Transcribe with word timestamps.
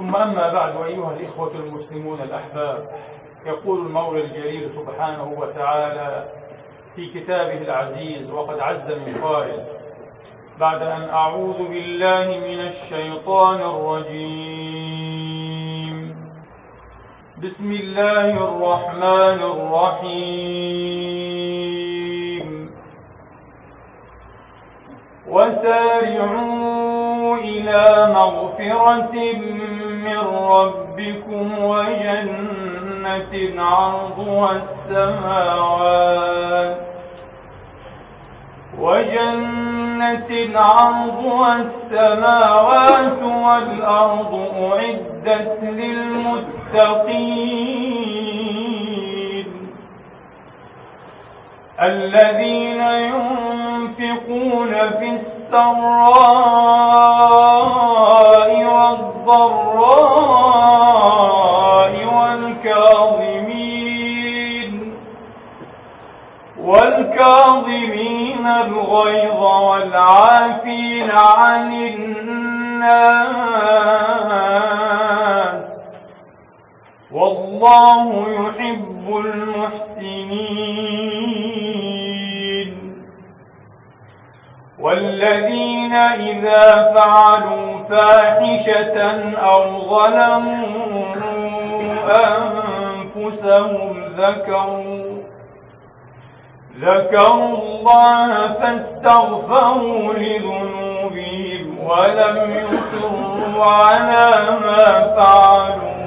ثم 0.00 0.16
أما 0.16 0.52
بعد 0.52 0.76
أيها 0.76 1.16
الإخوة 1.20 1.54
المسلمون 1.54 2.20
الأحباب 2.20 2.88
يقول 3.46 3.86
المولى 3.86 4.24
الجليل 4.24 4.70
سبحانه 4.70 5.34
وتعالى 5.38 6.28
في 6.96 7.06
كتابه 7.06 7.58
العزيز 7.58 8.30
وقد 8.30 8.60
عز 8.60 8.92
من 8.92 9.14
قائل 9.22 9.64
بعد 10.60 10.82
أن 10.82 11.08
أعوذ 11.08 11.68
بالله 11.68 12.26
من 12.48 12.60
الشيطان 12.60 13.60
الرجيم. 13.60 15.00
بسم 17.42 17.72
الله 17.72 18.30
الرحمن 18.30 19.42
الرحيم. 19.52 20.70
وسارعوا 25.28 26.70
إلى 27.36 28.12
مغفرة 28.14 29.14
من 30.04 30.18
ربكم 30.50 31.58
وجنة 31.64 33.32
عرضها 33.62 34.56
السماوات 34.56 36.40
وجنة 38.78 40.58
عرضها 40.58 41.56
السماوات 41.56 43.22
والأرض 43.22 44.32
أعدت 44.62 45.58
للمتقين 47.80 49.70
الذين 51.82 52.80
ينفقون 53.80 54.72
في 54.90 55.08
السراء 55.10 55.70
والضراء 58.64 59.80
والكاظمين 62.14 63.50
والكاظمين 66.60 68.46
الغيظ 68.46 69.42
والعافين 69.42 71.10
عن 71.10 71.72
الناس. 71.72 72.20
والله 77.12 78.28
يحب 78.28 79.16
المحسنين. 79.16 80.50
والذين 84.80 85.94
إذا 85.94 86.92
فعلوا 86.94 87.78
فاحشة 87.90 89.00
أو 89.38 89.62
ظلموا 89.88 91.14
أنفسهم 93.16 94.04
ذكروا 94.16 95.00
ذكروا 96.80 97.56
الله 97.58 98.52
فاستغفروا 98.52 100.12
لذنوبهم 100.14 101.78
ولم 101.84 102.50
يصروا 102.50 103.64
على 103.64 104.50
ما 104.60 105.00
فعلوا 105.16 106.00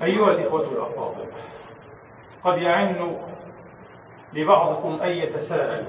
أيها 0.03 0.31
الإخوة 0.31 0.63
الأفاضل 0.63 1.25
قد 2.45 2.59
يعن 2.59 3.17
لبعضكم 4.33 4.99
أن 5.03 5.09
يتساءل 5.09 5.85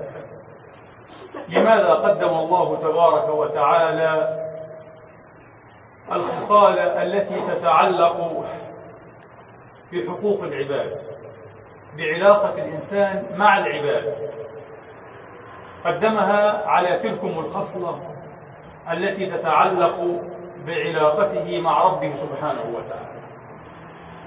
لماذا 1.50 1.94
قدم 1.94 2.30
الله 2.30 2.76
تبارك 2.76 3.30
وتعالى 3.30 4.40
الخصال 6.12 6.80
التي 6.80 7.42
تتعلق 7.48 8.46
بحقوق 9.94 10.44
العباد 10.44 11.02
بعلاقة 11.98 12.54
الإنسان 12.54 13.26
مع 13.38 13.58
العباد. 13.58 14.16
قدمها 15.86 16.68
على 16.68 17.00
تلكم 17.00 17.40
الخصلة 17.40 18.00
التي 18.92 19.26
تتعلق 19.26 20.22
بعلاقته 20.68 21.62
مع 21.62 21.84
ربه 21.84 22.16
سبحانه 22.16 22.62
وتعالى. 22.62 23.20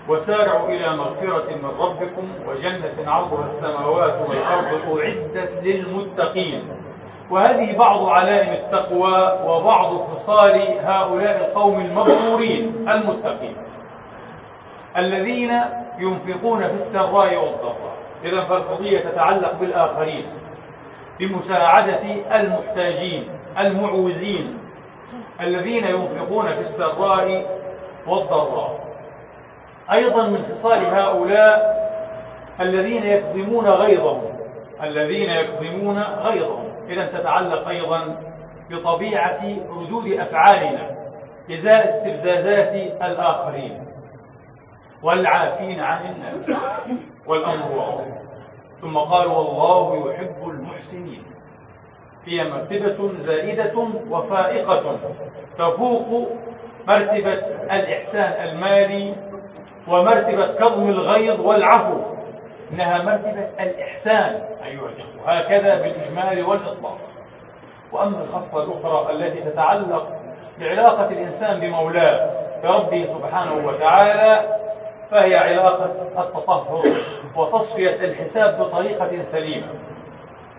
وسارعوا 0.09 0.69
إلى 0.69 0.97
مغفرة 0.97 1.57
من 1.57 1.71
ربكم 1.81 2.31
وجنة 2.49 3.11
عرضها 3.13 3.45
السماوات 3.45 4.29
والأرض. 4.29 4.52
أعدت 4.67 5.51
للمتقين. 5.63 6.63
وهذه 7.31 7.79
بعض 7.79 8.09
علائم 8.09 8.53
التقوى 8.53 9.39
وبعض 9.47 9.97
خصال 9.97 10.79
هؤلاء 10.85 11.37
القوم 11.37 11.81
المغرورين 11.81 12.89
المتقين. 12.89 13.57
الذين 14.97 15.61
ينفقون 15.99 16.69
في 16.69 16.75
السراء 16.75 17.37
والضراء. 17.37 17.93
إذا 18.25 18.45
فالقضية 18.45 18.99
تتعلق 18.99 19.53
بالآخرين. 19.61 20.27
بمساعدة 21.19 22.03
المحتاجين 22.41 23.29
المعوزين. 23.59 24.59
الذين 25.41 25.85
ينفقون 25.85 26.55
في 26.55 26.61
السراء 26.61 27.47
والضراء. 28.07 28.81
أيضا 29.93 30.27
من 30.27 30.45
خصال 30.51 30.85
هؤلاء 30.85 31.83
الذين 32.61 33.07
يكظمون 33.07 33.67
غيظهم. 33.69 34.32
الذين 34.83 35.31
يكظمون 35.31 35.99
غيظهم. 35.99 36.73
إذا 36.89 37.07
تتعلق 37.07 37.69
أيضا 37.69 38.17
بطبيعة 38.71 39.41
ردود 39.71 40.13
أفعالنا 40.13 40.91
إزاء 41.53 41.85
استفزازات 41.85 42.75
الآخرين. 43.03 43.87
والعافين 45.03 45.81
عن 45.81 46.13
الناس 46.13 46.57
والأمر 47.27 47.77
واضح 47.77 48.05
ثم 48.81 48.99
قال 48.99 49.27
والله 49.27 50.11
يحب 50.11 50.49
المحسنين. 50.49 51.23
هي 52.25 52.45
مرتبة 52.45 53.13
زائدة 53.19 53.89
وفائقة 54.11 54.99
تفوق 55.59 56.29
مرتبة 56.89 57.33
الإحسان 57.73 58.49
المالي 58.49 59.15
ومرتبة 59.89 60.47
كظم 60.47 60.89
الغيظ 60.89 61.41
والعفو. 61.41 62.22
إنها 62.73 63.03
مرتبة 63.03 63.49
الإحسان. 63.61 64.43
أيها 64.67 64.89
الإخوة 64.89 65.39
هكذا 65.39 65.75
بالإجمال 65.83 66.45
والإطلاق. 66.45 66.99
وأما 67.93 68.25
الخصلة 68.25 68.65
الأخرى 68.65 69.13
التي 69.13 69.41
تتعلق 69.51 70.09
بعلاقة 70.61 71.09
الإنسان 71.09 71.61
بمولاه 71.61 72.31
بربه 72.63 73.07
سبحانه 73.07 73.67
وتعالى 73.67 74.57
فهي 75.11 75.37
علاقة 75.37 75.85
التطهر 76.19 76.83
وتصفية 77.37 77.95
الحساب 77.95 78.59
بطريقة 78.59 79.23
سليمة. 79.23 79.67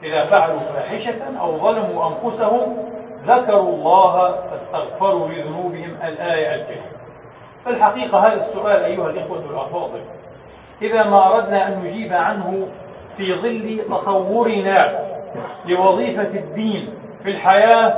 إذا 0.03 0.23
فعلوا 0.23 0.59
فاحشة 0.59 1.39
أو 1.39 1.57
ظلموا 1.57 2.07
أنفسهم 2.07 2.77
ذكروا 3.25 3.69
الله 3.69 4.35
فاستغفروا 4.49 5.27
لذنوبهم 5.27 5.97
الآية 6.03 6.55
الكريمة. 6.55 6.91
فالحقيقة 7.65 8.27
هذا 8.27 8.33
السؤال 8.33 8.83
أيها 8.83 9.09
الإخوة 9.09 9.39
الأفاضل. 9.39 10.01
إذا 10.83 11.03
ما 11.03 11.35
أردنا 11.35 11.67
أن 11.67 11.79
نجيب 11.83 12.13
عنه 12.13 12.67
في 13.17 13.33
ظل 13.33 13.79
تصورنا 13.89 14.99
لوظيفة 15.65 16.39
الدين 16.39 16.89
في 17.23 17.29
الحياة 17.29 17.97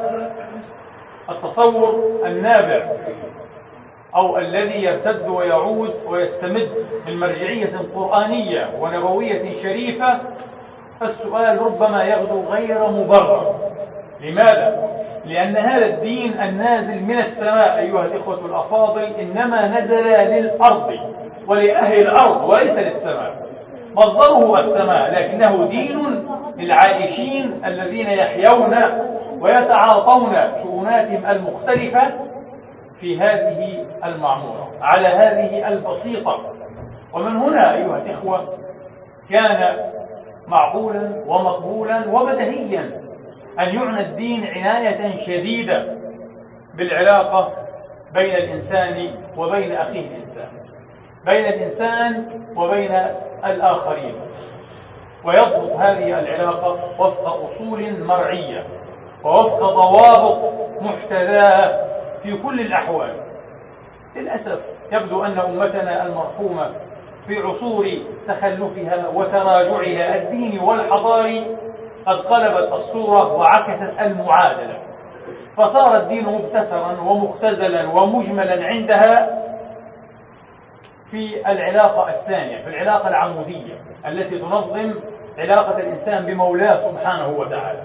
التصور 1.30 2.04
النابع 2.26 2.86
أو 4.16 4.38
الذي 4.38 4.84
يرتد 4.84 5.28
ويعود 5.28 5.94
ويستمد 6.08 6.70
من 7.08 7.20
مرجعية 7.20 7.82
قرآنية 7.96 8.70
ونبوية 8.80 9.54
شريفة 9.54 10.20
فالسؤال 11.00 11.62
ربما 11.62 12.04
يغدو 12.04 12.44
غير 12.44 12.88
مبرر 12.88 13.56
لماذا؟ 14.22 14.90
لأن 15.26 15.58
هذا 15.58 15.86
الدين 15.86 16.42
النازل 16.42 17.04
من 17.04 17.20
السماء 17.20 17.78
أيها 17.78 18.06
الإخوة 18.06 18.46
الأفاضل 18.46 19.04
إنما 19.04 19.80
نزل 19.80 20.04
للأرض 20.04 21.00
ولأهل 21.48 22.00
الأرض 22.02 22.50
وليس 22.50 22.78
للسماء. 22.78 23.46
مصدره 23.96 24.60
السماء 24.60 25.12
لكنه 25.12 25.68
دين 25.68 26.28
للعائشين 26.58 27.66
الذين 27.66 28.10
يحيون 28.10 28.76
ويتعاطون 29.40 30.36
شؤوناتهم 30.64 31.26
المختلفة 31.26 32.14
في 33.00 33.20
هذه 33.20 33.86
المعمورة 34.06 34.72
على 34.82 35.08
هذه 35.08 35.68
البسيطة. 35.68 36.54
ومن 37.14 37.36
هنا 37.38 37.74
أيها 37.76 37.98
الإخوة 37.98 38.54
كان 39.30 39.78
معقولا 40.48 41.24
ومقبولا 41.28 42.08
وبدهيا 42.12 43.02
أن 43.60 43.76
يعنى 43.76 44.00
الدين 44.00 44.46
عناية 44.46 45.26
شديدة 45.26 45.98
بالعلاقة 46.74 47.54
بين 48.14 48.36
الإنسان 48.36 49.12
وبين 49.38 49.72
أخيه 49.72 50.08
الإنسان. 50.08 50.48
بين 51.26 51.46
الإنسان 51.46 52.26
وبين 52.56 53.02
الآخرين. 53.46 54.16
ويضبط 55.24 55.72
هذه 55.72 56.20
العلاقة 56.20 56.80
وفق 57.00 57.28
أصول 57.28 58.04
مرعية 58.04 58.64
ووفق 59.24 59.60
ضوابط 59.60 60.54
محتذاة 60.82 61.86
في 62.24 62.38
كل 62.38 62.60
الأحوال. 62.60 63.14
للأسف 64.16 64.60
يبدو 64.92 65.24
أن 65.24 65.40
أمتنا 65.40 66.06
المرحومة 66.06 66.72
في 67.28 67.38
عصور 67.38 67.88
تخلفها 68.28 69.08
وتراجعها 69.14 70.16
الديني 70.16 70.60
والحضاري 70.60 71.58
قد 72.06 72.18
قلبت 72.18 72.74
الصورة 72.74 73.34
وعكست 73.34 73.94
المعادلة. 74.02 74.78
فصار 75.58 75.98
الدين 75.98 76.26
مبتسرا 76.26 76.98
ومختزلا 77.02 77.88
ومجملا 77.88 78.66
عندها 78.66 79.45
في 81.16 81.52
العلاقة 81.52 82.10
الثانية 82.10 82.64
في 82.64 82.70
العلاقة 82.70 83.08
العمودية 83.08 83.74
التي 84.06 84.40
تنظم 84.40 84.94
علاقة 85.38 85.78
الإنسان 85.78 86.26
بمولاه 86.26 86.78
سبحانه 86.78 87.28
وتعالى. 87.28 87.84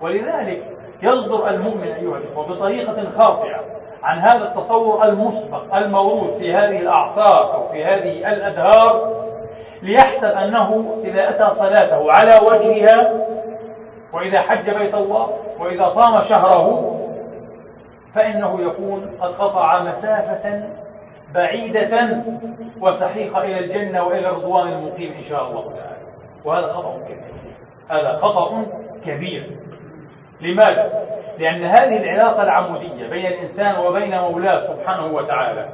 ولذلك 0.00 0.62
يصدر 1.02 1.48
المؤمن 1.48 1.88
أيها 1.88 2.16
الإخوة 2.16 2.46
بطريقة 2.46 3.10
خاطئة 3.18 3.60
عن 4.02 4.18
هذا 4.18 4.44
التصور 4.44 5.04
المسبق 5.04 5.76
الموروث 5.76 6.38
في 6.38 6.54
هذه 6.54 6.80
الأعصار 6.80 7.54
أو 7.54 7.68
في 7.68 7.84
هذه 7.84 8.32
الأدهار 8.32 9.14
ليحسب 9.82 10.28
أنه 10.28 10.98
إذا 11.04 11.28
أتى 11.28 11.50
صلاته 11.54 12.12
على 12.12 12.40
وجهها 12.46 13.12
وإذا 14.12 14.40
حج 14.40 14.70
بيت 14.70 14.94
الله 14.94 15.28
وإذا 15.58 15.88
صام 15.88 16.20
شهره 16.20 16.94
فإنه 18.14 18.58
يكون 18.60 19.10
قد 19.20 19.34
قطع 19.34 19.82
مسافة 19.82 20.62
بعيدة 21.34 22.22
وسحيقة 22.80 23.42
إلى 23.42 23.58
الجنة 23.58 24.02
وإلى 24.02 24.28
الرضوان 24.28 24.68
المقيم 24.68 25.12
إن 25.12 25.22
شاء 25.22 25.50
الله 25.50 25.62
تعالى. 25.62 25.98
وهذا 26.44 26.66
خطأ 26.66 26.98
كبير. 27.04 27.32
هذا 27.90 28.12
خطأ 28.12 28.66
كبير. 29.06 29.56
لماذا؟ 30.40 31.08
لأن 31.38 31.62
هذه 31.62 31.96
العلاقة 31.96 32.42
العمودية 32.42 33.08
بين 33.10 33.26
الإنسان 33.26 33.78
وبين 33.78 34.18
مولاه 34.20 34.62
سبحانه 34.62 35.06
وتعالى 35.06 35.68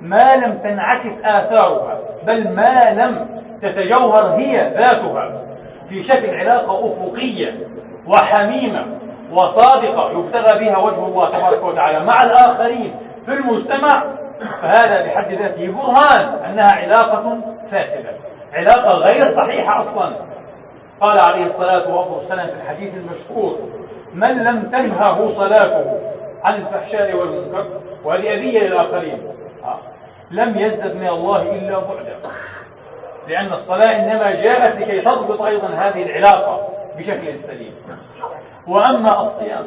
ما 0.00 0.36
لم 0.36 0.58
تنعكس 0.58 1.18
آثارها 1.24 1.98
بل 2.26 2.54
ما 2.54 2.90
لم 2.90 3.42
تتجوهر 3.62 4.34
هي 4.34 4.74
ذاتها 4.74 5.42
في 5.88 6.02
شكل 6.02 6.34
علاقة 6.34 6.86
أفقية 6.86 7.68
وحميمة 8.06 8.86
وصادقة 9.32 10.10
يبتغى 10.10 10.58
بها 10.58 10.78
وجه 10.78 11.06
الله 11.06 11.30
تبارك 11.30 11.64
وتعالى 11.64 12.04
مع 12.04 12.22
الآخرين 12.22 12.94
في 13.26 13.32
المجتمع 13.32 14.04
فهذا 14.40 15.06
بحد 15.06 15.32
ذاته 15.32 15.72
برهان 15.72 16.44
أنها 16.44 16.72
علاقة 16.72 17.38
فاسدة 17.70 18.10
علاقة 18.52 18.94
غير 18.94 19.26
صحيحة 19.26 19.78
أصلا. 19.78 20.16
قال 21.00 21.18
عليه 21.18 21.44
الصلاة 21.44 22.12
والسلام 22.12 22.46
في 22.46 22.54
الحديث 22.54 22.94
المشهور 22.96 23.58
من 24.14 24.44
لم 24.44 24.62
تنهه 24.62 25.34
صلاته 25.34 26.00
عن 26.44 26.54
الفحشاء 26.54 27.16
والمنكر 27.16 27.66
وهذه 28.04 28.34
أذية 28.34 28.60
للآخرين. 28.60 29.28
آه. 29.64 29.78
لم 30.30 30.58
يزدد 30.58 30.96
من 30.96 31.08
الله 31.08 31.42
إلا 31.42 31.78
بعدا. 31.78 32.16
لأن 33.28 33.52
الصلاة 33.52 33.96
إنما 33.96 34.30
جاءت 34.30 34.80
لكي 34.80 35.00
تضبط 35.00 35.42
أيضا 35.42 35.68
هذه 35.68 36.02
العلاقة 36.02 36.68
بشكل 36.98 37.38
سليم. 37.38 37.74
وأما 38.68 39.20
الصيام 39.20 39.66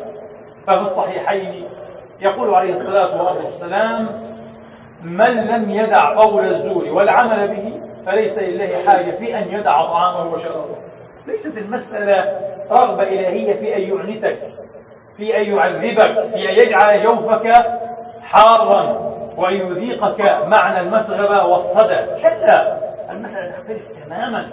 ففي 0.68 0.82
الصحيحين 0.82 1.70
يقول 2.22 2.56
عليه 2.56 2.74
الصلاة 2.74 3.36
والسلام 3.38 4.10
من 5.03 5.48
لم 5.48 5.70
يدع 5.70 6.15
قول 6.15 6.46
الزور 6.46 6.89
والعمل 6.89 7.48
به 7.48 7.81
فليس 8.05 8.38
لله 8.38 8.70
حاجة 8.88 9.12
في 9.12 9.38
أن 9.38 9.48
يدع 9.48 9.86
طعامه 9.86 10.34
وشرابه. 10.34 10.75
ليست 11.27 11.58
المسألة 11.58 12.39
رغبة 12.72 13.03
إلهية 13.03 13.53
في 13.53 13.75
أن 13.75 13.81
يعنتك 13.81 14.38
في 15.17 15.38
أن 15.38 15.43
يعذبك 15.43 16.27
في 16.34 16.50
أن 16.50 16.55
يجعل 16.55 17.03
جوفك 17.03 17.65
حارا 18.22 19.12
وأن 19.38 19.53
يذيقك 19.53 20.22
معنى 20.48 20.79
المسغبة 20.79 21.46
والصدى. 21.46 21.98
كلا 22.22 22.77
المسألة 23.12 23.51
تختلف 23.51 23.81
تماما. 24.05 24.50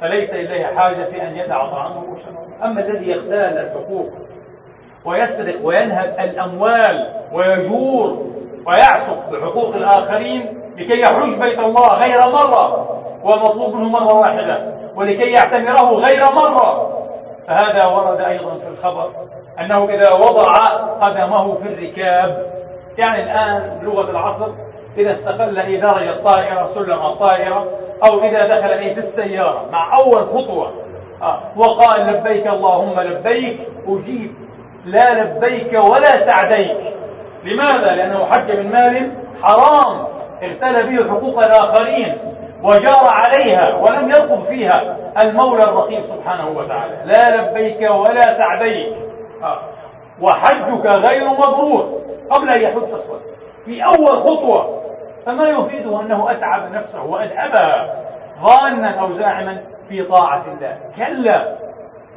فليس 0.00 0.34
لله 0.34 0.64
حاجة 0.64 1.04
في 1.04 1.22
أن 1.22 1.36
يدع 1.36 1.70
طعامه 1.70 2.04
وشرابه. 2.12 2.64
أما 2.64 2.80
الذي 2.80 3.10
يختال 3.10 3.58
الحقوق 3.58 4.10
ويسرق 5.04 5.66
وينهب 5.66 6.16
الأموال 6.20 7.06
ويجور 7.32 8.29
ويعسق 8.66 9.30
بحقوق 9.30 9.74
الآخرين 9.74 10.60
لكي 10.76 11.00
يحج 11.00 11.38
بيت 11.38 11.58
الله 11.58 11.94
غير 11.94 12.30
مرة 12.30 12.88
ومطلوب 13.24 13.74
منه 13.74 13.88
مرة 13.88 14.14
واحدة 14.14 14.72
ولكي 14.96 15.32
يعتمره 15.32 15.94
غير 15.94 16.24
مرة. 16.32 16.96
فهذا 17.48 17.86
ورد 17.86 18.20
أيضا 18.20 18.58
في 18.58 18.68
الخبر 18.68 19.10
أنه 19.60 19.84
إذا 19.84 20.12
وضع 20.12 20.58
قدمه 21.00 21.54
في 21.54 21.68
الركاب 21.68 22.46
يعني 22.98 23.22
الآن 23.22 23.78
بلغة 23.82 24.10
العصر 24.10 24.48
إذا 24.98 25.10
استقل 25.10 25.80
درج 25.80 26.08
الطائرة 26.08 26.70
سلم 26.74 27.06
الطائرة 27.06 27.66
أو 28.04 28.20
إذا 28.24 28.46
دخل 28.46 28.68
أي 28.68 28.94
في 28.94 28.98
السيارة 28.98 29.64
مع 29.72 29.96
أول 29.96 30.22
خطوة. 30.22 30.72
آه 31.22 31.40
وقال 31.56 32.06
لبيك 32.06 32.46
اللهم 32.46 33.00
لبيك 33.00 33.60
أجيب 33.88 34.34
لا 34.84 35.22
لبيك 35.22 35.72
ولا 35.84 36.16
سعديك. 36.16 36.99
لماذا؟ 37.44 37.94
لأنه 37.94 38.24
حج 38.24 38.56
من 38.56 38.72
مال 38.72 39.10
حرام. 39.42 40.06
اغتنى 40.42 40.82
به 40.82 41.10
حقوق 41.10 41.44
الآخرين 41.44 42.18
وجار 42.62 43.04
عليها 43.04 43.74
ولم 43.74 44.10
يرقب 44.10 44.44
فيها 44.44 44.96
المولى 45.18 45.64
الرقيب 45.64 46.04
سبحانه 46.06 46.48
وتعالى. 46.48 46.96
لا 47.04 47.36
لبيك 47.36 47.90
ولا 47.90 48.38
سعديك. 48.38 48.96
آه. 49.42 49.58
وحجك 50.20 50.86
غير 50.86 51.28
مبرور 51.28 52.00
قبل 52.30 52.48
أن 52.48 52.60
يحج 52.60 52.92
أصلا. 52.92 53.18
في 53.64 53.84
أول 53.84 54.18
خطوة 54.18 54.82
فما 55.26 55.48
يفيده 55.48 56.00
أنه 56.00 56.30
أتعب 56.30 56.72
نفسه 56.72 57.04
وأتعبها 57.04 57.94
ظانا 58.42 59.00
أو 59.00 59.12
زاعما 59.12 59.62
في 59.88 60.02
طاعة 60.02 60.44
الله. 60.46 60.78
كلا. 60.96 61.56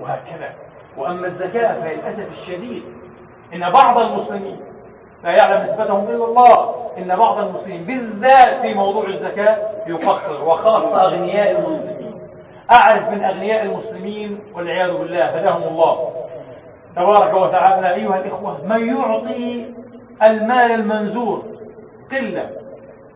وهكذا. 0.02 0.50
وأما 0.98 1.28
الزكاة 1.28 1.74
فللأسف 1.74 2.30
الشديد 2.30 2.84
إن 3.54 3.72
بعض 3.72 3.98
المسلمين 3.98 4.60
لا 5.24 5.32
يعلم 5.32 5.64
نسبتهم 5.64 6.08
إلا 6.10 6.26
الله. 6.26 6.76
إن 6.98 7.16
بعض 7.16 7.38
المسلمين 7.38 7.84
بالذات 7.84 8.62
في 8.62 8.74
موضوع 8.74 9.08
الزكاة 9.08 9.58
يقصر 9.88 10.44
وخاصة 10.44 11.04
أغنياء 11.04 11.52
المسلمين. 11.52 12.14
أعرف 12.72 13.10
من 13.10 13.24
أغنياء 13.24 13.64
المسلمين 13.64 14.40
والعياذ 14.56 14.98
بالله 14.98 15.26
هداهم 15.26 15.64
الله. 15.64 16.10
تبارك 16.96 17.34
وتعالى 17.34 17.94
أيها 17.94 18.18
الإخوة 18.18 18.58
من 18.66 18.96
يعطي 18.96 19.66
المال 20.24 20.72
المنزور 20.72 21.44
قلة 22.12 22.50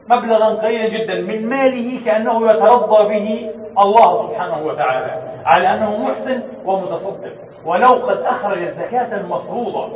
مبلغا 0.09 0.45
قليلا 0.45 0.89
جدا 0.89 1.21
من 1.21 1.49
ماله 1.49 2.05
كأنه 2.05 2.51
يترضى 2.51 3.19
به 3.19 3.51
الله 3.79 4.27
سبحانه 4.27 4.65
وتعالى 4.65 5.21
على 5.45 5.73
أنه 5.73 5.97
محسن 5.97 6.41
ومتصدق 6.65 7.33
ولو 7.65 7.89
قد 7.93 8.17
أخرج 8.21 8.61
الزكاة 8.61 9.17
المفروضة 9.17 9.89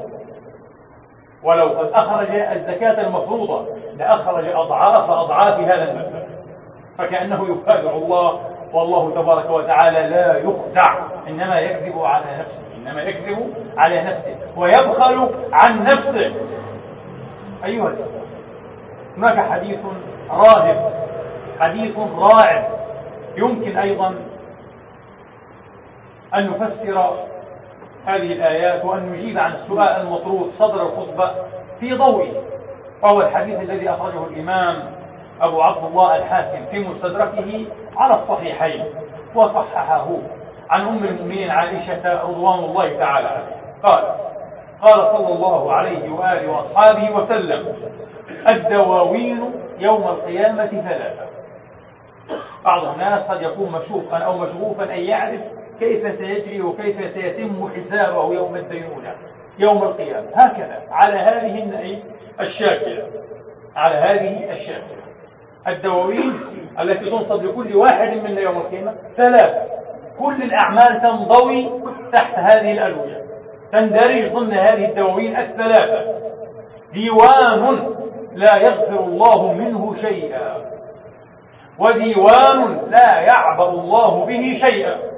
ولو 1.43 1.67
قد 1.67 1.91
أخرج 1.93 2.29
الزكاة 2.35 3.01
المفروضة 3.01 3.65
لأخرج 3.97 4.45
أضعاف 4.47 5.09
أضعاف 5.09 5.59
هذا 5.59 5.91
المبلغ. 5.91 6.21
فكأنه 6.97 7.43
يخادع 7.43 7.91
الله 7.91 8.39
والله 8.73 9.11
تبارك 9.11 9.49
وتعالى 9.49 10.09
لا 10.09 10.37
يخدع 10.37 10.95
إنما 11.27 11.59
يكذب 11.59 11.99
على 11.99 12.37
نفسه 12.39 12.63
إنما 12.77 13.01
يكذب 13.01 13.53
على 13.77 14.01
نفسه 14.03 14.35
ويبخل 14.57 15.29
عن 15.53 15.83
نفسه. 15.83 16.31
أيها 17.65 17.87
الأخوة 17.87 18.21
هناك 19.17 19.51
حديث 19.51 19.79
راهب 20.29 20.93
حديث 21.59 21.99
راعب 22.17 22.63
يمكن 23.37 23.77
أيضا 23.77 24.15
أن 26.35 26.49
نفسر 26.49 27.13
هذه 28.05 28.33
الآيات 28.33 28.85
وأن 28.85 29.09
نجيب 29.09 29.37
عن 29.37 29.51
السؤال 29.53 30.01
المطروح 30.01 30.47
صدر 30.51 30.81
الخطبة 30.81 31.31
في 31.79 31.93
ضوئه 31.93 32.31
وهو 33.01 33.21
الحديث 33.21 33.59
الذي 33.59 33.89
أخرجه 33.89 34.23
الإمام 34.27 34.91
أبو 35.41 35.61
عبد 35.61 35.85
الله 35.85 36.15
الحاكم 36.15 36.65
في 36.71 36.79
مستدركه 36.79 37.65
على 37.97 38.13
الصحيحين 38.13 38.85
وصححه 39.35 40.07
عن 40.69 40.87
أم 40.87 41.03
المؤمنين 41.03 41.49
عائشة 41.49 42.21
رضوان 42.23 42.59
الله 42.59 42.97
تعالى 42.97 43.27
عليها 43.27 43.61
قال 43.83 44.03
قال 44.81 45.07
صلى 45.07 45.33
الله 45.33 45.73
عليه 45.73 46.11
وآله 46.11 46.51
وأصحابه 46.51 47.11
وسلم 47.11 47.75
الدواوين 48.49 49.51
يوم 49.79 50.03
القيامة 50.03 50.67
ثلاثة. 50.67 51.25
بعض 52.65 52.85
الناس 52.85 53.27
قد 53.27 53.41
يكون 53.41 53.71
مشوقا 53.71 54.17
أو 54.17 54.37
مشغوفا 54.37 54.83
أن 54.83 54.99
يعرف 54.99 55.41
كيف 55.81 56.15
سيجري 56.15 56.61
وكيف 56.61 57.09
سيتم 57.09 57.69
حسابه 57.75 58.33
يوم 58.33 58.55
الدينونة 58.55 59.15
يوم 59.59 59.83
القيامة. 59.83 60.27
هكذا 60.35 60.81
على 60.91 61.17
هذه 61.17 62.03
الشاكلة. 62.39 63.07
على 63.75 63.95
هذه 63.95 64.51
الشاكلة. 64.51 65.01
الدواوين 65.67 66.33
التي 66.79 67.09
تنصب 67.09 67.43
لكل 67.43 67.75
واحد 67.75 68.17
منا 68.23 68.41
يوم 68.41 68.57
القيامة 68.57 68.93
ثلاثة. 69.17 69.61
كل 70.19 70.43
الأعمال 70.43 71.01
تنضوي 71.01 71.69
تحت 72.13 72.39
هذه 72.39 72.71
الألوية. 72.71 73.25
تندرج 73.71 74.33
ضمن 74.33 74.53
هذه 74.53 74.85
الدواوين 74.85 75.37
الثلاثة. 75.37 76.21
ديوان 76.93 77.87
لا 78.35 78.57
يغفر 78.57 78.99
الله 78.99 79.53
منه 79.53 79.93
شيئا. 79.93 80.71
وديوان 81.79 82.79
لا 82.89 83.19
يعبأ 83.19 83.69
الله 83.69 84.25
به 84.25 84.53
شيئا. 84.53 85.10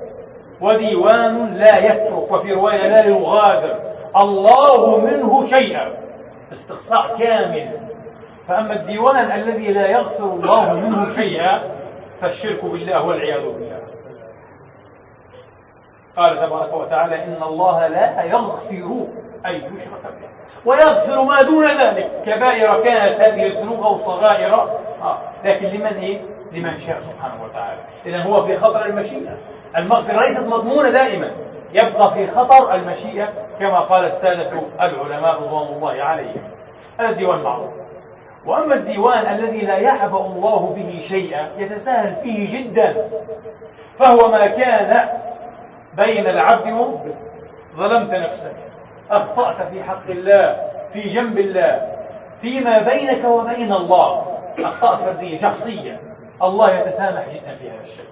وديوان 0.63 1.53
لا 1.53 1.77
يترك 1.77 2.32
وفي 2.32 2.53
رواية 2.53 2.88
لا 2.88 3.05
يغادر. 3.05 3.79
الله 4.17 5.00
منه 5.00 5.46
شيئا. 5.46 5.93
استقصاء 6.51 7.17
كامل. 7.20 7.70
فأما 8.48 8.74
الديوان 8.74 9.32
الذي 9.32 9.74
لا 9.74 9.88
يغفر 9.88 10.24
الله 10.24 10.74
منه 10.74 11.15
شيئا 11.15 11.62
فالشرك 12.22 12.65
بالله 12.65 13.05
والعياذ 13.05 13.41
بالله. 13.41 13.79
قال 16.17 16.38
تبارك 16.38 16.74
وتعالى 16.74 17.24
إن 17.24 17.43
الله 17.43 17.88
لا 17.88 18.24
يغفر 18.24 19.08
أن 19.46 19.55
يشرك 19.55 20.03
به 20.03 20.29
ويغفر 20.65 21.22
ما 21.22 21.41
دون 21.41 21.65
ذلك. 21.65 22.12
كبائر 22.25 22.84
كانت 22.84 23.22
هذه 23.22 23.48
الذنوب 23.48 23.84
أو 23.84 23.98
صغائر. 23.98 24.53
آه. 24.53 25.17
لكن 25.46 25.65
لمن 25.65 25.98
إيه؟ 25.98 26.22
لمن 26.51 26.77
شاء 26.77 27.00
سبحانه 27.00 27.43
وتعالى. 27.43 27.79
إذا 28.05 28.24
هو 28.24 28.46
في 28.46 28.58
خطر 28.58 28.86
المشيئة. 28.86 29.38
المغفرة 29.77 30.20
ليست 30.20 30.39
مضمونة 30.39 30.89
دائما. 30.89 31.32
يبقى 31.74 32.13
في 32.13 32.27
خطر 32.27 32.75
المشيئة 32.75 33.30
كما 33.60 33.80
قال 33.80 34.06
السادة 34.06 34.51
العلماء 34.82 35.42
رضوان 35.42 35.68
الله 35.68 36.03
عليهم. 36.03 36.44
هذا 37.00 37.10
الديوان 37.10 37.42
معروف. 37.42 37.70
وأما 38.46 38.75
الديوان 38.75 39.34
الذي 39.36 39.62
لا 39.62 39.77
يعبأ 39.77 40.25
الله 40.25 40.74
به 40.75 41.00
شيئا 41.00 41.51
يتساهل 41.58 42.15
فيه 42.15 42.58
جدا 42.58 43.10
فهو 44.00 44.32
ما 44.32 44.48
كان 44.48 45.10
بين 45.98 46.27
العبد 46.27 46.68
وربه 46.68 47.15
ظلمت 47.75 48.13
نفسك. 48.13 48.56
أخطأت 49.12 49.68
في 49.68 49.84
حق 49.84 50.10
الله 50.10 50.58
في 50.94 51.01
جنب 51.01 51.38
الله 51.38 51.94
فيما 52.42 52.80
بينك 52.80 53.25
وبين 53.25 53.74
الله. 53.74 54.25
أخطاء 54.60 54.96
فردية 54.96 55.38
شخصية. 55.38 56.00
الله 56.44 56.80
يتسامح 56.80 57.30
جدا 57.30 57.56
في 57.56 57.70
هذا 57.70 57.84
الشيء. 57.84 58.06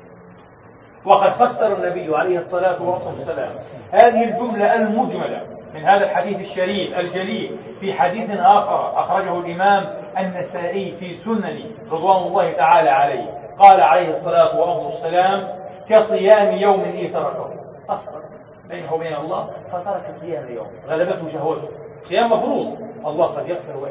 وقد 1.05 1.29
فسر 1.29 1.74
النبي 1.74 2.15
عليه 2.15 2.38
الصلاة 2.38 2.81
والسلام. 2.81 3.51
هذه 3.91 4.24
الجملة 4.24 4.75
المجملة 4.75 5.41
من 5.74 5.84
هذا 5.86 6.03
الحديث 6.03 6.39
الشريف 6.39 7.00
الجليل 7.00 7.58
في 7.79 7.93
حديث 7.93 8.29
آخر 8.39 9.00
أخرجه 9.00 9.39
الإمام 9.39 9.88
النسائي 10.17 10.91
في 11.00 11.15
سنن 11.15 11.63
رضوان 11.91 12.27
الله 12.27 12.51
تعالى 12.51 12.89
عليه. 12.89 13.41
قال 13.60 13.81
عليه 13.81 14.10
الصلاة 14.10 14.60
والسلام 14.60 15.48
كصيام 15.89 16.51
يوم 16.51 16.84
إيه 16.84 17.13
تركه. 17.13 17.50
أصلا. 17.89 18.22
بينه 18.70 18.93
وبين 18.93 19.15
الله 19.15 19.50
فترك 19.72 20.12
صيام 20.12 20.55
يوم. 20.55 20.67
غلبته 20.88 21.27
شهوته. 21.27 21.70
صيام 22.03 22.31
مفروض. 22.31 22.77
الله 23.05 23.25
قد 23.25 23.50
يغفر 23.50 23.89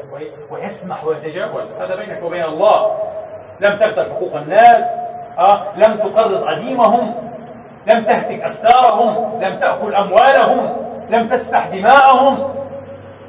ويسمح 0.51 1.05
ويتجاوز. 1.05 1.71
هذا 1.79 1.95
بينك 1.95 2.23
وبين 2.23 2.43
الله. 2.43 2.97
لم 3.59 3.77
تقتل 3.77 4.11
حقوق 4.11 4.35
الناس. 4.35 4.85
أه؟ 5.39 5.63
لم 5.75 5.95
تقرض 5.95 6.43
عديمهم 6.43 7.13
لم 7.87 8.03
تهتك 8.03 8.41
أستارهم 8.41 9.41
لم 9.41 9.59
تأكل 9.59 9.95
أموالهم 9.95 10.69
لم 11.09 11.27
تسفح 11.27 11.67
دماءهم 11.67 12.53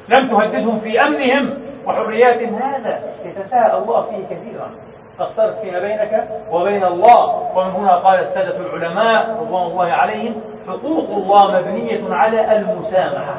لم 0.08 0.28
تهددهم 0.28 0.78
في 0.78 1.02
أمنهم. 1.02 1.58
وحريات 1.86 2.42
هذا 2.42 3.00
يتساءل 3.24 3.82
الله 3.82 4.02
فيه 4.02 4.36
كثيرا. 4.36 4.70
تختلط 5.18 5.58
فيما 5.62 5.78
بينك 5.78 6.28
وبين 6.50 6.84
الله. 6.84 7.50
ومن 7.54 7.70
هنا 7.70 7.96
قال 7.96 8.18
السادة 8.20 8.56
العلماء 8.56 9.30
رضوان 9.40 9.62
الله 9.62 9.92
عليهم 9.92 10.34
حقوق 10.68 11.10
الله 11.10 11.60
مبنية 11.60 12.14
على 12.14 12.56
المسامحة. 12.56 13.34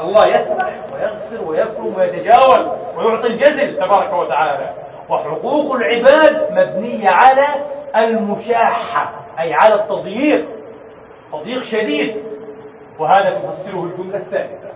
الله 0.00 0.26
يسمح 0.26 0.70
ويغفر 0.92 1.50
ويكرم 1.50 1.94
ويتجاوز 1.96 2.66
ويعطي 2.96 3.26
الجزل 3.26 3.76
تبارك 3.76 4.12
وتعالى. 4.12 4.70
وحقوق 5.08 5.74
العباد 5.74 6.52
مبنية 6.52 7.08
على 7.08 7.46
المشاحة 7.96 9.12
أي 9.40 9.54
على 9.54 9.74
التضييق 9.74 10.48
تضييق 11.32 11.62
شديد. 11.62 12.16
وهذا 12.98 13.30
تفسره 13.30 13.84
الجملة 13.84 14.16
الثالثة. 14.16 14.70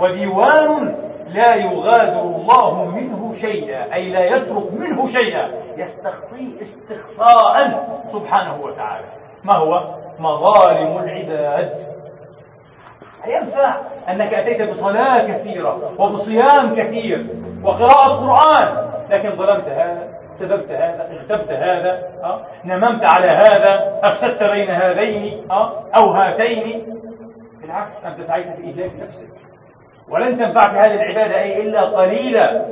وديوان 0.00 0.96
لا 1.28 1.54
يغادر 1.54 2.20
الله 2.20 2.84
منه 2.84 3.34
شيئا 3.34 3.94
أي 3.94 4.10
لا 4.10 4.24
يترك 4.24 4.72
منه 4.72 5.06
شيئا 5.06 5.50
يستقصي 5.76 6.56
استقصاء 6.60 7.88
سبحانه 8.08 8.60
وتعالى. 8.62 9.06
ما 9.44 9.54
هو؟ 9.54 9.94
مظالم 10.18 10.98
العباد. 10.98 11.96
ينفع 13.26 13.76
أنك 14.08 14.34
أتيت 14.34 14.70
بصلاة 14.70 15.26
كثيرة 15.26 15.92
وبصيام 15.98 16.74
كثير 16.74 17.26
وقراءة 17.62 18.08
قرآن 18.08 18.90
لكن 19.10 19.30
ظلمت 19.30 19.68
هذا 19.68 20.08
سببت 20.38 20.70
هذا 20.70 21.08
اغتبت 21.12 21.52
هذا 21.52 22.02
أه؟ 22.22 22.40
نممت 22.64 23.04
على 23.04 23.26
هذا 23.26 24.00
أفسدت 24.02 24.42
بين 24.42 24.70
هذين 24.70 25.50
أه؟ 25.50 25.72
أو 25.96 26.10
هاتين 26.10 27.00
بالعكس 27.62 28.04
أنت 28.04 28.20
سعيت 28.20 28.46
في 28.46 28.70
إهلاك 28.70 28.90
نفسك 29.02 29.28
ولن 30.08 30.38
تنفعك 30.38 30.70
هذه 30.70 30.94
العبادة 30.94 31.38
أي 31.38 31.62
إلا 31.62 31.80
قليلا 31.80 32.66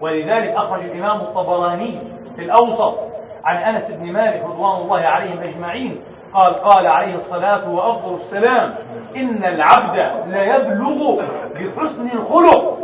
ولذلك 0.00 0.48
أخرج 0.48 0.84
الإمام 0.84 1.20
الطبراني 1.20 1.98
في 2.36 2.42
الأوسط 2.42 2.98
عن 3.44 3.56
أنس 3.56 3.90
بن 3.90 4.12
مالك 4.12 4.44
رضوان 4.44 4.80
الله 4.80 5.00
عليهم 5.00 5.38
أجمعين 5.38 6.00
قال 6.34 6.54
قال 6.54 6.86
عليه 6.86 7.14
الصلاة 7.14 7.70
وأفضل 7.70 8.14
السلام 8.14 8.74
إن 9.16 9.44
العبد 9.44 10.26
ليبلغ 10.26 11.22
بحسن 11.54 12.08
الخلق 12.18 12.78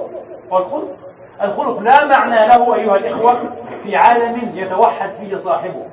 والخلق 0.51 1.04
الخلق 1.43 1.81
لا 1.81 2.05
معنى 2.05 2.49
له 2.49 2.75
أيها 2.75 2.97
الإخوة 2.97 3.35
في 3.83 3.97
عالم 3.97 4.53
يتوحد 4.55 5.11
فيه 5.11 5.37
صاحبه 5.37 5.87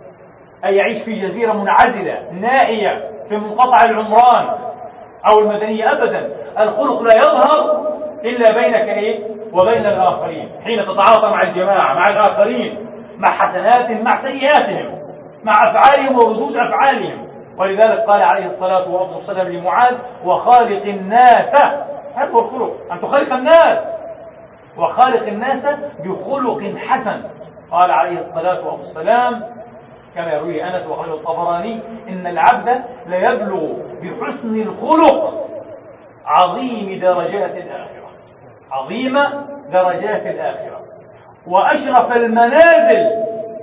أي 0.66 0.76
يعيش 0.76 1.02
في 1.02 1.22
جزيرة 1.22 1.54
منعزلة 1.54 2.32
نائية 2.32 3.12
في 3.30 3.38
منقطع 3.38 3.84
العمران 3.84 4.50
أو 5.28 5.40
المدنية 5.40 5.92
أبدا. 5.92 6.30
الخلق 6.60 7.02
لا 7.02 7.16
يظهر 7.16 7.88
إلا 8.24 8.52
بينك 8.52 8.90
إيه؟ 8.90 9.20
وبين 9.54 9.86
الآخرين. 9.86 10.50
حين 10.64 10.86
تتعاطى 10.86 11.30
مع 11.30 11.42
الجماعة 11.42 11.94
مع 11.94 12.10
الآخرين 12.10 12.88
مع 13.18 13.32
حسناتهم 13.32 14.04
مع 14.04 14.16
سيئاتهم 14.16 15.02
مع 15.44 15.72
أفعالهم 15.72 16.18
وردود 16.20 16.58
أفعالهم. 16.58 17.28
ولذلك 17.58 18.00
قال 18.00 18.22
عليه 18.22 18.46
الصلاة 18.46 18.90
والسلام 18.90 19.48
لمعاذ 19.48 19.96
وخالق 20.26 20.84
الناس. 20.86 21.56
هذا 22.16 22.32
هو 22.34 22.40
الخلق. 22.40 22.74
أن 22.92 23.02
تخالق 23.02 23.34
الناس. 23.34 24.01
وخالق 24.78 25.28
الناس 25.28 25.68
بخلق 26.06 26.78
حسن. 26.78 27.22
قال 27.72 27.92
عليه 27.92 28.20
الصلاة 28.20 28.68
والسلام 28.68 29.44
كما 30.16 30.34
يروي 30.34 30.64
أنس 30.64 30.88
وقال 30.88 31.10
الطبراني 31.10 31.80
إن 32.10 32.28
العبد 32.28 32.82
ليبلغ 33.08 33.74
بحسن 34.02 34.62
الخلق 34.62 35.48
عظيم 36.26 37.00
درجات 37.00 37.56
الآخرة. 37.56 38.12
عظيم 38.72 39.20
درجات 39.72 40.28
الآخرة. 40.28 40.82
وأشرف 41.48 42.16
المنازل 42.16 43.10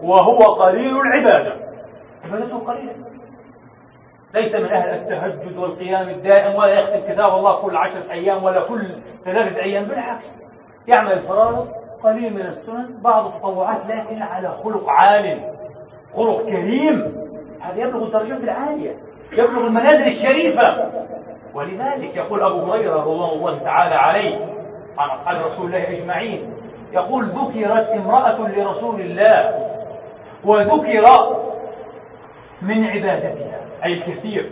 وهو 0.02 0.38
قليل 0.38 1.00
العبادة. 1.00 1.56
عبادته 2.24 2.58
قليلة. 2.58 2.92
ليس 4.34 4.54
من 4.54 4.68
أهل 4.68 4.94
التهجد 4.94 5.56
والقيام 5.56 6.08
الدائم 6.08 6.54
ولا 6.54 6.80
يختم 6.80 7.12
كتاب 7.12 7.34
الله 7.34 7.62
كل 7.62 7.76
عشرة 7.76 8.10
أيام 8.10 8.44
ولا 8.44 8.60
كل 8.60 8.86
ثلاثة 9.24 9.62
أيام 9.62 9.84
بالعكس. 9.84 10.47
يعمل 10.88 11.12
الفرائض 11.12 11.68
قليل 12.02 12.34
من 12.34 12.40
السنن 12.40 12.98
بعض 13.02 13.26
التطوعات 13.26 13.78
لكن 13.88 14.22
على 14.22 14.48
خلق 14.64 14.88
عال 14.88 15.40
خلق 16.16 16.42
كريم. 16.42 17.28
هذا 17.60 17.80
يبلغ 17.80 18.04
الدرجات 18.04 18.44
العالية 18.44 18.96
يبلغ 19.32 19.66
المنازل 19.66 20.06
الشريفة. 20.06 20.90
ولذلك 21.54 22.16
يقول 22.16 22.42
أبو 22.42 22.72
هريرة 22.72 23.00
رضوان 23.00 23.30
الله 23.30 23.58
تعالى 23.58 23.94
عليه 23.94 24.36
عن 24.98 25.10
أصحاب 25.10 25.36
رسول 25.46 25.66
الله 25.66 25.88
أجمعين 25.88 26.52
يقول 26.92 27.24
ذكرت 27.24 27.88
امرأة 27.88 28.48
لرسول 28.48 29.00
الله 29.00 29.68
وذكر 30.44 31.36
من 32.62 32.84
عبادتها. 32.84 33.60
أي 33.84 33.92
الكثير 33.92 34.50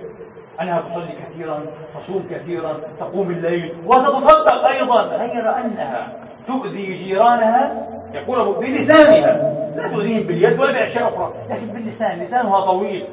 أنها 0.60 0.80
تصلي 0.80 1.14
كثيرا 1.30 1.60
تصوم 1.94 2.28
كثيرا 2.30 2.72
تقوم 3.00 3.30
الليل 3.30 3.74
وتتصدق 3.86 4.64
أيضا. 4.64 5.02
غير 5.02 5.56
أنها 5.56 6.25
تؤذي 6.46 6.92
جيرانها 6.92 7.86
يقول 8.14 8.54
بلسانها. 8.54 9.52
لا 9.76 9.88
تؤذيهم 9.88 10.26
باليد 10.26 10.60
ولا 10.60 10.72
بأشياء 10.72 11.08
أخرى 11.08 11.32
لكن 11.50 11.66
باللسان. 11.66 12.20
لسانها 12.20 12.60
طويل. 12.60 13.06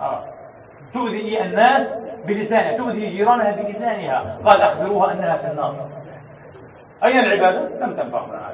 آه. 0.00 0.24
تؤذي 0.94 1.42
الناس 1.42 1.94
بلسانها 2.26 2.76
تؤذي 2.76 3.06
جيرانها 3.06 3.62
بلسانها. 3.62 4.38
قال 4.44 4.62
أخبروها 4.62 5.12
أنها 5.12 5.36
في 5.36 5.50
النار. 5.50 5.74
أين 7.04 7.18
العبادة؟ 7.18 7.68
لم 7.80 7.94
تنفعنا 7.94 8.52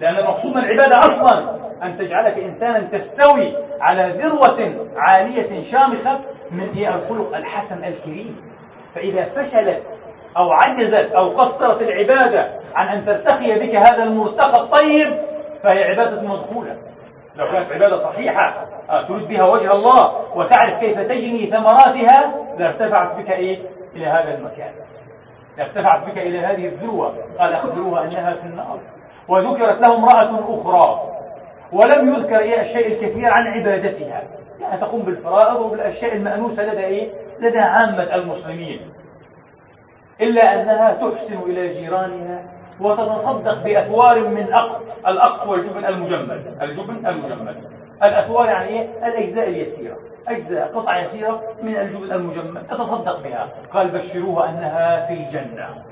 لأن 0.00 0.16
المقصود 0.16 0.56
من 0.56 0.64
العبادة 0.64 0.98
أصلا 0.98 1.56
أن 1.82 1.98
تجعلك 1.98 2.38
إنسانا 2.38 2.80
تستوي 2.80 3.52
على 3.80 4.12
ذروة 4.12 4.86
عالية 4.96 5.62
شامخة 5.62 6.20
من 6.50 6.68
هي 6.74 6.88
الخلق 6.88 7.36
الحسن 7.36 7.84
الكريم. 7.84 8.36
فإذا 8.94 9.24
فشلت 9.24 9.82
أو 10.36 10.52
عجزت 10.52 11.12
أو 11.12 11.28
قصرت 11.28 11.82
العبادة 11.82 12.57
عن 12.74 12.88
أن 12.88 13.06
ترتقي 13.06 13.58
بك 13.58 13.74
هذا 13.74 14.02
المرتقى 14.02 14.60
الطيب 14.60 15.18
فهي 15.62 15.84
عبادة 15.84 16.22
مدخولة. 16.22 16.76
لو 17.36 17.46
كانت 17.46 17.72
عبادة 17.72 17.96
صحيحة 17.96 18.66
آه، 18.90 19.06
تريد 19.06 19.28
بها 19.28 19.44
وجه 19.44 19.72
الله 19.72 20.36
وتعرف 20.36 20.80
كيف 20.80 20.98
تجني 20.98 21.46
ثمراتها 21.46 22.34
لارتفعت 22.58 23.16
بك 23.16 23.30
إيه؟ 23.30 23.58
إلى 23.94 24.06
هذا 24.06 24.34
المكان. 24.34 24.72
ارتفعت 25.58 26.06
بك 26.06 26.18
إلى 26.18 26.38
هذه 26.38 26.66
الذروة. 26.66 27.14
قال 27.38 27.52
أخبروها 27.52 28.04
أنها 28.04 28.34
في 28.34 28.46
النار. 28.46 28.78
وذكرت 29.28 29.80
له 29.80 29.94
امرأة 29.94 30.60
أخرى. 30.60 31.14
ولم 31.72 32.08
يذكر 32.08 32.38
إيه 32.38 32.60
الشيء 32.60 32.86
الكثير 32.86 33.30
عن 33.30 33.46
عبادتها. 33.46 34.22
يعني 34.60 34.80
تقوم 34.80 35.02
بالفرائض 35.02 35.60
وبالأشياء 35.60 36.16
المأنوسة 36.16 36.62
لدى 36.62 36.84
إيه؟ 36.84 37.10
لدى 37.40 37.58
عامة 37.58 38.14
المسلمين. 38.14 38.80
إلا 40.20 40.62
أنها 40.62 40.92
تحسن 40.92 41.38
إلى 41.46 41.68
جيرانها 41.68 42.57
وتتصدق 42.80 43.62
بأثوار 43.64 44.28
من 44.28 44.52
أقط 44.52 44.82
الأقط 45.06 45.46
هو 45.46 45.54
الجبن 45.54 45.84
المجمد. 45.84 46.58
الجبن 46.62 47.06
المجمد. 47.06 47.56
الأثوار 48.02 48.46
يعني 48.46 48.68
إيه؟ 48.68 49.08
الأجزاء 49.08 49.48
اليسيرة. 49.48 49.96
أجزاء 50.28 50.72
قطع 50.74 51.00
يسيرة 51.00 51.42
من 51.62 51.76
الجبن 51.76 52.12
المجمد. 52.12 52.66
تتصدق 52.66 53.22
بها. 53.22 53.48
قال 53.72 53.90
بشروها 53.90 54.48
أنها 54.48 55.06
في 55.06 55.12
الجنة. 55.14 55.84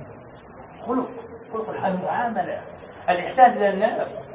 خلق 0.86 1.08
خلق 1.52 1.86
المعاملة. 1.86 2.60
الإحسان 3.08 3.50
إلى 3.50 3.68
الناس. 3.68 4.32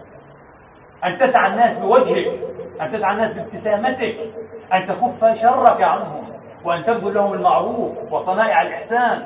أن 1.03 1.17
تسعى 1.17 1.51
الناس 1.51 1.77
بوجهك. 1.77 2.39
أن 2.81 2.91
تسعى 2.91 3.13
الناس 3.13 3.33
بابتسامتك. 3.33 4.17
أن 4.73 4.85
تكف 4.85 5.41
شرك 5.41 5.81
عنهم. 5.81 6.23
وأن 6.65 6.83
تبذل 6.83 7.13
لهم 7.13 7.33
المعروف 7.33 8.13
وصنائع 8.13 8.61
الإحسان. 8.61 9.25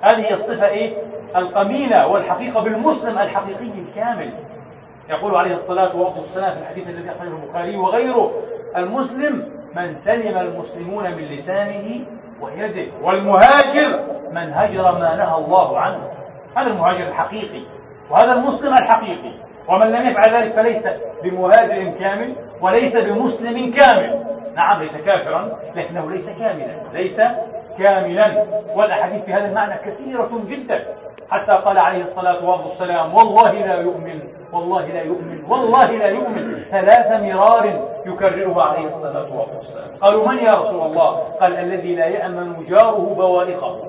هذه 0.00 0.32
الصفة 0.32 0.66
إيه؟ 0.66 0.96
القمينة 1.36 2.06
والحقيقة 2.06 2.60
بالمسلم 2.60 3.18
الحقيقي 3.18 3.70
الكامل. 3.78 4.30
يقول 5.10 5.36
عليه 5.36 5.52
الصلاة 5.52 5.96
والسلام 5.96 6.54
في 6.54 6.60
الحديث 6.60 6.88
الذي 6.88 7.10
أخرجه 7.10 7.44
البخاري 7.44 7.76
وغيره 7.76 8.32
المسلم 8.76 9.48
من 9.76 9.94
سلم 9.94 10.38
المسلمون 10.38 11.04
من 11.10 11.24
لسانه 11.24 12.04
ويده 12.40 12.92
والمهاجر 13.02 14.00
من 14.32 14.52
هجر 14.52 14.82
ما 14.82 15.16
نهى 15.16 15.34
الله 15.34 15.78
عنه. 15.78 16.10
هذا 16.56 16.66
المهاجر 16.66 17.08
الحقيقي 17.08 17.62
وهذا 18.10 18.32
المسلم 18.32 18.72
الحقيقي. 18.72 19.32
ومن 19.68 19.86
لم 19.86 20.06
يفعل 20.06 20.34
ذلك 20.34 20.52
فليس 20.52 20.88
بمهاجر 21.22 21.92
كامل 22.00 22.34
وليس 22.60 22.96
بمسلم 22.96 23.70
كامل. 23.70 24.24
نعم 24.56 24.82
ليس 24.82 24.96
كافرا 24.96 25.58
لكنه 25.76 26.10
ليس 26.10 26.30
كاملا 26.30 26.74
ليس 26.92 27.20
كاملا. 27.78 28.44
والاحاديث 28.74 29.24
في 29.24 29.32
هذا 29.32 29.48
المعنى 29.48 29.74
كثيرة 29.74 30.30
جدا. 30.48 30.84
حتى 31.30 31.52
قال 31.52 31.78
عليه 31.78 32.02
الصلاة 32.02 32.50
والسلام 32.50 33.14
والله 33.14 33.52
لا 33.52 33.80
يؤمن 33.80 34.20
والله 34.52 34.86
لا 34.86 35.02
يؤمن 35.02 35.44
والله 35.48 35.86
لا 35.86 36.06
يؤمن. 36.06 36.62
ثلاث 36.70 37.20
مرار 37.22 37.88
يكررها 38.06 38.62
عليه 38.62 38.86
الصلاة 38.86 39.48
والسلام. 39.56 39.98
قالوا 40.00 40.28
من 40.28 40.38
يا 40.38 40.54
رسول 40.54 40.86
الله؟ 40.86 41.16
قال 41.16 41.56
الذي 41.56 41.94
لا 41.94 42.06
يأمن 42.06 42.64
جاره 42.64 43.14
بوائقه. 43.14 43.88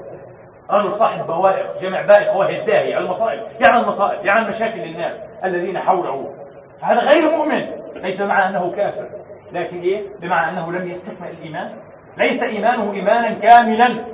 رجل 0.71 0.91
صاحب 0.91 1.27
بوائق 1.27 1.81
جمع 1.81 2.01
بائق 2.01 2.35
وهي 2.35 2.59
الداهية 2.59 2.97
المصائب 2.97 3.41
يعمل 3.61 3.87
مصائب 3.87 4.25
يعمل 4.25 4.47
مشاكل 4.47 4.79
للناس 4.79 5.23
الذين 5.43 5.79
حوله. 5.79 6.33
هذا 6.81 6.99
غير 6.99 7.37
مؤمن 7.37 7.65
ليس 7.95 8.21
بمعنى 8.21 8.57
أنه 8.57 8.71
كافر 8.71 9.05
لكن 9.51 9.81
إيه؟ 9.81 10.07
بمعنى 10.19 10.51
أنه 10.51 10.71
لم 10.71 10.87
يستكمل 10.87 11.29
الإيمان. 11.29 11.71
ليس 12.17 12.43
إيمانه 12.43 12.93
إيمانا 12.93 13.29
كاملا. 13.29 14.05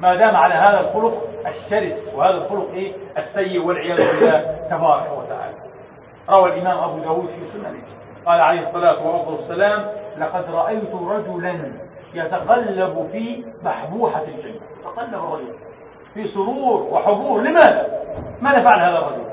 ما 0.00 0.14
دام 0.14 0.36
على 0.36 0.54
هذا 0.54 0.80
الخلق 0.80 1.28
الشرس 1.46 2.10
وهذا 2.14 2.34
الخلق 2.34 2.70
إيه؟ 2.74 2.92
السيء 3.18 3.64
والعياذ 3.64 3.96
بالله 3.96 4.58
تبارك 4.70 5.10
وتعالى. 5.18 5.54
روى 6.30 6.52
الإمام 6.52 6.78
أبو 6.78 6.98
داود 6.98 7.26
في 7.26 7.52
سننه. 7.52 7.82
قال 8.26 8.40
عليه 8.40 8.60
الصلاة 8.60 9.28
والسلام 9.28 9.84
لقد 10.18 10.44
رأيت 10.50 10.94
رجلا 10.94 11.72
يتقلب 12.14 13.08
في 13.12 13.44
بحبوحة 13.64 14.22
الجنة. 14.22 14.60
تقلب 14.84 15.14
الرجل. 15.14 15.54
في 16.14 16.26
سرور 16.26 16.88
وحبور. 16.90 17.42
لماذا؟ 17.42 17.86
ماذا 18.40 18.60
فعل 18.60 18.80
هذا 18.80 18.98
الرجل؟ 18.98 19.24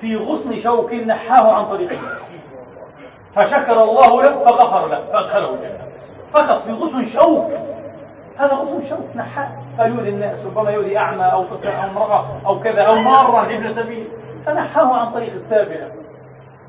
في 0.00 0.16
غصن 0.16 0.58
شوك 0.58 0.94
نحاه 0.94 1.52
عن 1.52 1.66
طريق 1.66 1.90
الناس. 1.92 2.32
فشكر 3.34 3.82
الله 3.82 4.22
له 4.22 4.44
فغفر 4.44 4.86
له 4.86 5.04
فأدخله 5.12 5.54
الجنة. 5.54 5.91
فقط 6.32 6.62
في 6.62 6.72
غصن 6.72 7.04
شوك. 7.04 7.50
هذا 8.38 8.54
غصن 8.54 8.82
شوك 8.88 9.16
نحاء 9.16 9.62
قال 9.78 9.94
يؤذي 9.94 10.08
الناس 10.08 10.44
ربما 10.44 10.70
يؤذي 10.70 10.98
أعمى 10.98 11.24
أو 11.24 11.42
طفل 11.42 11.68
أو 11.68 11.84
امرأة 11.84 12.26
أو 12.46 12.60
كذا 12.60 12.82
أو 12.82 12.94
مارا 12.94 13.42
ابن 13.42 13.68
سبيل. 13.68 14.08
فنحاه 14.46 14.94
عن 14.94 15.12
طريق 15.12 15.32
السابلة 15.32 15.92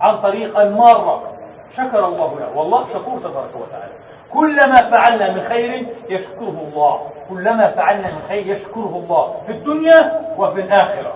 عن 0.02 0.18
طريق 0.18 0.60
المارة. 0.60 1.24
شكر 1.74 2.08
الله 2.08 2.40
له. 2.40 2.58
والله 2.58 2.88
شكور 2.94 3.20
تبارك 3.20 3.56
وتعالى. 3.56 3.94
كلما 4.34 4.76
فعلنا 4.76 5.34
من 5.34 5.42
خير 5.42 5.88
يشكره 6.10 6.68
الله. 6.68 7.02
كلما 7.30 7.68
فعلنا 7.68 8.08
من 8.12 8.22
خير 8.28 8.48
يشكره 8.48 9.02
الله. 9.04 9.42
في 9.46 9.52
الدنيا 9.52 10.22
وفي 10.38 10.62
الآخرة. 10.62 11.14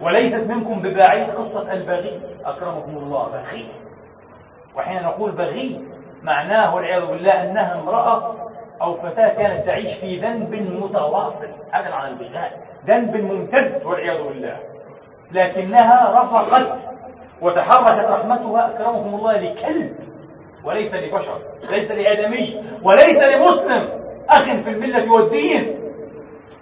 وليست 0.00 0.44
منكم 0.48 0.82
ببعيد 0.82 1.30
قصة 1.30 1.72
البغي. 1.72 2.20
أكرمكم 2.44 2.96
الله 2.96 3.28
بغي. 3.28 3.68
وحين 4.76 5.02
نقول 5.02 5.30
بغي. 5.30 5.89
معناه 6.22 6.74
والعياذ 6.74 7.06
بالله 7.06 7.42
أنها 7.42 7.80
امرأة 7.80 8.34
أو 8.82 8.94
فتاة 8.94 9.28
كانت 9.28 9.66
تعيش 9.66 9.94
في 9.94 10.20
ذنب 10.20 10.54
متواصل. 10.54 11.48
هذا 11.70 11.90
معنى 11.90 12.08
البغاء 12.08 12.60
ذنب 12.86 13.16
ممتد 13.16 13.82
والعياذ 13.84 14.22
بالله. 14.22 14.56
لكنها 15.32 16.22
رفقت 16.22 16.78
وتحركت 17.42 18.10
رحمتها 18.10 18.70
أكرمكم 18.70 19.14
الله 19.14 19.32
لكلب 19.32 19.94
وليس 20.64 20.94
لبشر 20.94 21.38
ليس 21.70 21.90
لآدمي 21.90 22.64
وليس 22.82 23.22
لمسلم. 23.22 23.88
أخ 24.30 24.42
في 24.44 24.70
الملة 24.70 25.12
والدين 25.12 25.80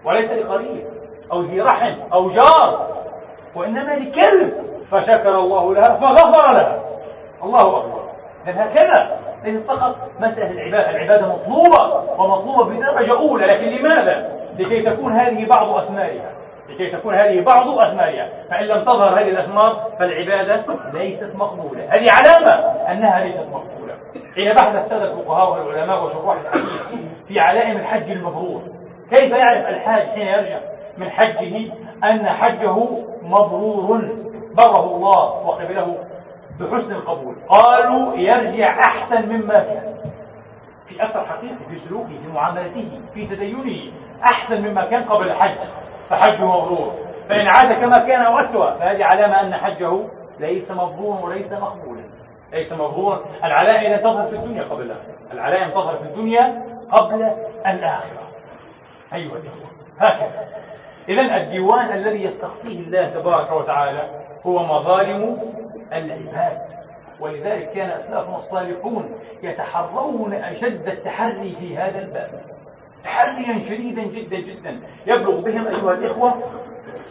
وليس 0.04 0.32
لقريب 0.32 0.86
أو 1.32 1.42
ذي 1.42 1.60
رحم 1.60 1.94
أو 2.12 2.28
جار 2.28 2.88
وإنما 3.54 3.90
لكلب. 3.90 4.68
فشكر 4.90 5.38
الله 5.38 5.74
لها 5.74 5.94
فغفر 5.94 6.52
لها. 6.52 6.82
الله 7.42 7.78
أكبر. 7.78 8.07
هكذا؟ 8.56 9.18
ليست 9.44 9.62
فقط 9.68 9.96
مسألة 10.20 10.50
العبادة. 10.50 10.90
العبادة 10.90 11.26
مطلوبة 11.28 12.04
ومطلوبة 12.18 12.64
بدرجة 12.64 13.18
أولى. 13.18 13.46
لكن 13.46 13.66
لماذا؟ 13.66 14.38
لكي 14.58 14.82
تكون 14.82 15.12
هذه 15.12 15.46
بعض 15.46 15.76
أثمارها 15.76 16.32
لكي 16.68 16.90
تكون 16.90 17.14
هذه 17.14 17.40
بعض 17.40 17.68
أثمارها 17.68 18.28
فإن 18.50 18.64
لم 18.64 18.84
تظهر 18.84 19.20
هذه 19.20 19.28
الأثمار 19.28 19.90
فالعبادة 19.98 20.64
ليست 20.92 21.32
مقبولة. 21.34 21.84
هذه 21.90 22.10
علامة 22.10 22.52
أنها 22.92 23.24
ليست 23.24 23.46
مقبولة. 23.52 23.94
حين 24.34 24.54
بحث 24.54 24.74
السادة 24.74 25.04
الفقهاء 25.12 25.50
والعلماء 25.50 26.04
وشراح 26.04 26.36
الحديث 26.40 26.82
في 27.28 27.40
علائم 27.40 27.76
الحج 27.76 28.10
المبرور 28.10 28.62
كيف 29.10 29.32
يعرف 29.32 29.68
الحاج 29.68 30.02
حين 30.02 30.26
يرجع؟ 30.26 30.58
من 30.98 31.10
حجه 31.10 31.72
أن 32.04 32.26
حجه 32.26 32.74
مبرور. 33.22 34.08
بره 34.54 34.96
الله 34.96 35.46
وقبله 35.46 35.96
بحسن 36.60 36.92
القبول. 36.92 37.36
قالوا 37.48 38.14
يرجع 38.16 38.80
أحسن 38.80 39.28
مما 39.28 39.58
كان. 39.58 39.94
في 40.88 41.04
أثر 41.04 41.24
حقيقي 41.24 41.64
في 41.70 41.76
سلوكه 41.76 42.08
في 42.08 42.28
معاملته 42.34 43.00
في 43.14 43.26
تدينه 43.26 43.92
أحسن 44.24 44.68
مما 44.68 44.84
كان 44.84 45.04
قبل 45.04 45.26
الحج. 45.26 45.58
فحجه 46.10 46.44
مبرور 46.44 46.94
فإن 47.28 47.46
عاد 47.46 47.72
كما 47.72 47.98
كان 47.98 48.22
أو 48.22 48.38
أسوأ 48.38 48.70
فهذه 48.70 49.04
علامة 49.04 49.40
أن 49.40 49.54
حجه 49.54 49.98
ليس 50.40 50.70
مبرورا 50.70 51.20
وليس 51.20 51.52
مقبولا. 51.52 52.02
ليس 52.52 52.72
مبرورا 52.72 53.20
العلائم 53.44 53.96
تظهر 53.96 54.26
في 54.26 54.36
الدنيا 54.36 54.62
قبل 54.62 54.82
الآخرة. 54.82 55.14
العلائم 55.32 55.70
تظهر 55.70 55.96
في 55.96 56.02
الدنيا 56.02 56.62
قبل 56.90 57.30
الآخرة. 57.66 58.28
أيها 59.14 59.36
الإخوة 59.36 59.68
هكذا. 59.98 60.48
إذا 61.08 61.36
الديوان 61.36 61.92
الذي 61.92 62.24
يستقصيه 62.24 62.80
الله 62.80 63.08
تبارك 63.08 63.52
وتعالى 63.52 64.10
هو 64.46 64.62
مظالم 64.62 65.38
العباد. 65.92 66.58
ولذلك 67.20 67.70
كان 67.70 67.90
أسلافنا 67.90 68.36
الصالحون 68.36 69.12
يتحرون 69.42 70.34
أشد 70.34 70.88
التحري 70.88 71.56
في 71.60 71.78
هذا 71.78 71.98
الباب. 71.98 72.40
تحريا 73.04 73.58
شديدا 73.58 74.02
جدا 74.02 74.36
جدا. 74.36 74.80
يبلغ 75.06 75.40
بهم 75.40 75.66
أيها 75.66 75.92
الإخوة 75.92 76.34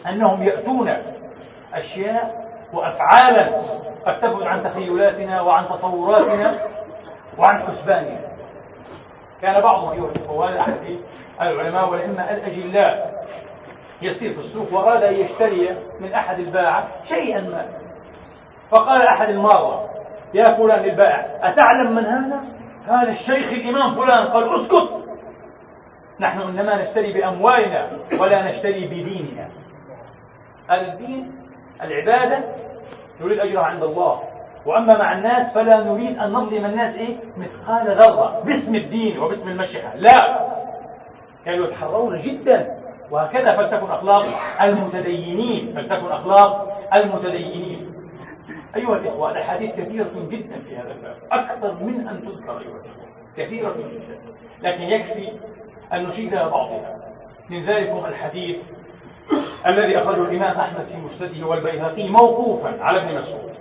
أنهم 0.09 0.43
يأتون 0.43 0.93
أشياء 1.73 2.47
وأفعالا 2.73 3.57
قد 4.05 4.19
تبعد 4.19 4.43
عن 4.43 4.63
تخيلاتنا 4.63 5.41
وعن 5.41 5.65
تصوراتنا 5.69 6.55
وعن 7.37 7.59
حسباننا. 7.59 8.19
كان 9.41 9.61
بعضهم 9.61 9.91
أيها 9.91 10.11
الإخوة 10.15 10.61
أحد 10.61 10.99
العلماء 11.41 11.89
والأئمة 11.89 12.31
الأجلاء 12.31 13.25
يسير 14.01 14.33
في 14.33 14.39
السوق 14.39 14.73
وأراد 14.73 15.03
أن 15.03 15.13
يشتري 15.13 15.69
من 15.99 16.13
أحد 16.13 16.39
الباعة 16.39 16.87
شيئا 17.03 17.41
ما. 17.41 17.86
فقال 18.71 19.01
أحد 19.01 19.29
المارة 19.29 19.89
يا 20.33 20.43
فلان 20.43 20.83
للبائع 20.83 21.25
أتعلم 21.41 21.95
من 21.95 22.05
هذا؟ 22.05 22.39
هذا 22.87 23.11
الشيخ 23.11 23.53
الإمام 23.53 23.95
فلان 23.95 24.27
قال 24.27 24.55
أسكت. 24.55 24.89
نحن 26.19 26.41
إنما 26.41 26.81
نشتري 26.81 27.13
بأموالنا 27.13 27.87
ولا 28.21 28.49
نشتري 28.49 28.85
بديننا. 28.85 29.47
الدين 30.71 31.31
العبادة 31.81 32.43
نريد 33.21 33.39
أجرها 33.39 33.63
عند 33.63 33.83
الله. 33.83 34.23
وأما 34.65 34.97
مع 34.97 35.13
الناس 35.13 35.53
فلا 35.53 35.83
نريد 35.83 36.19
أن 36.19 36.31
نظلم 36.33 36.65
الناس 36.65 36.97
إيه؟ 36.97 37.17
مثقال 37.37 37.97
ذرة. 37.97 38.41
باسم 38.45 38.75
الدين 38.75 39.19
وباسم 39.19 39.49
المشيخة 39.49 39.95
لا. 39.95 40.47
كانوا 41.45 41.67
يتحرون 41.67 42.17
جدا. 42.17 42.77
وهكذا 43.11 43.57
فلتكن 43.57 43.91
أخلاق 43.91 44.25
المتدينين 44.61 45.73
فلتكن 45.75 46.11
أخلاق 46.11 46.77
المتدينين. 46.93 47.66
أيها 48.75 48.97
الإخوة 48.97 49.31
الأحاديث 49.31 49.75
كثيرة 49.75 50.11
جدا 50.29 50.59
في 50.59 50.77
هذا 50.77 50.91
الباب 50.91 51.15
أكثر 51.31 51.83
من 51.83 52.07
أن 52.07 52.21
تذكر 52.21 52.51
أيها 52.51 52.61
الإخوة 52.61 53.07
كثيرة 53.37 53.73
جدا. 53.73 54.19
لكن 54.61 54.81
يكفي 54.81 55.31
أن 55.93 56.03
نشيد 56.03 56.35
بعضها. 56.35 57.13
من 57.49 57.65
ذلك 57.65 57.89
الحديث 58.07 58.57
الذي 59.67 59.97
أخرجه 59.97 60.21
الإمام 60.21 60.57
أحمد 60.57 60.85
في 60.85 60.97
مسنده 60.97 61.47
والبيهقي 61.47 62.09
موقوفا 62.09 62.83
على 62.83 63.03
ابن 63.03 63.17
مسعود. 63.17 63.53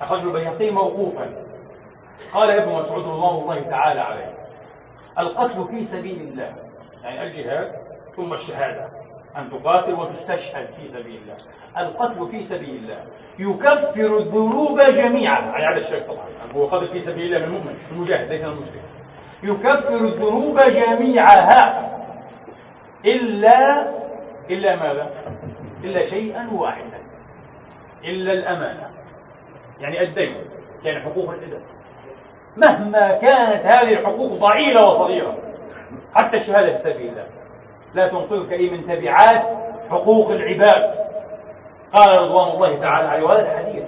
أخرجه 0.00 0.22
البيهقي 0.22 0.70
موقوفا. 0.70 1.44
قال 2.32 2.50
ابن 2.50 2.72
مسعود 2.72 3.04
رضوان 3.04 3.42
الله 3.42 3.60
تعالى 3.70 4.00
عليه 4.00 4.34
القتل 5.18 5.68
في 5.68 5.84
سبيل 5.84 6.20
الله 6.20 6.54
يعني 7.02 7.22
الجهاد 7.22 7.72
ثم 8.16 8.32
الشهادة. 8.32 8.99
أن 9.36 9.50
تقاتل 9.50 9.92
وتستشهد 9.92 10.66
في 10.66 10.88
سبيل 10.88 11.20
الله. 11.22 11.36
القتل 11.78 12.28
في 12.30 12.42
سبيل 12.42 12.74
الله. 12.74 13.04
يكفر 13.38 14.18
الذنوب 14.18 14.80
جميعا. 14.80 15.40
يعني 15.40 15.66
على 15.66 15.76
الشرك 15.76 16.06
طبعا. 16.06 16.26
هو 16.54 16.66
قتل 16.66 16.88
في 16.88 17.00
سبيل 17.00 17.26
الله 17.26 17.38
من 17.38 17.44
المؤمن 17.44 17.78
المجاهد 17.92 18.28
ليس 18.28 18.44
المشرك 18.44 18.82
يكفر 19.42 19.96
الذنوب 19.96 20.60
جميعها 20.60 21.90
إلا 23.04 23.88
إلا 24.50 24.76
ماذا؟ 24.76 25.10
إلا 25.84 26.04
شيئا 26.04 26.50
واحدا. 26.52 26.98
إلا 28.04 28.32
الأمانة. 28.32 28.90
يعني 29.80 30.02
الدين. 30.02 30.34
يعني 30.84 31.00
حقوق 31.00 31.30
الإذن 31.30 31.62
مهما 32.56 33.18
كانت 33.18 33.66
هذه 33.66 33.92
الحقوق 33.92 34.32
ضئيلة 34.32 34.88
وصغيرة 34.88 35.38
حتى 36.14 36.36
الشهادة 36.36 36.72
في 36.72 36.78
سبيل 36.78 37.08
الله. 37.08 37.26
لا 37.94 38.08
تنقذك 38.08 38.52
أي 38.52 38.70
من 38.70 38.86
تبعات 38.86 39.42
حقوق 39.90 40.30
العباد. 40.30 40.90
قال 41.94 42.22
رضوان 42.22 42.50
الله 42.50 42.80
تعالى 42.80 43.08
عليه 43.08 43.22
وهذا 43.22 43.40
الحديث 43.40 43.84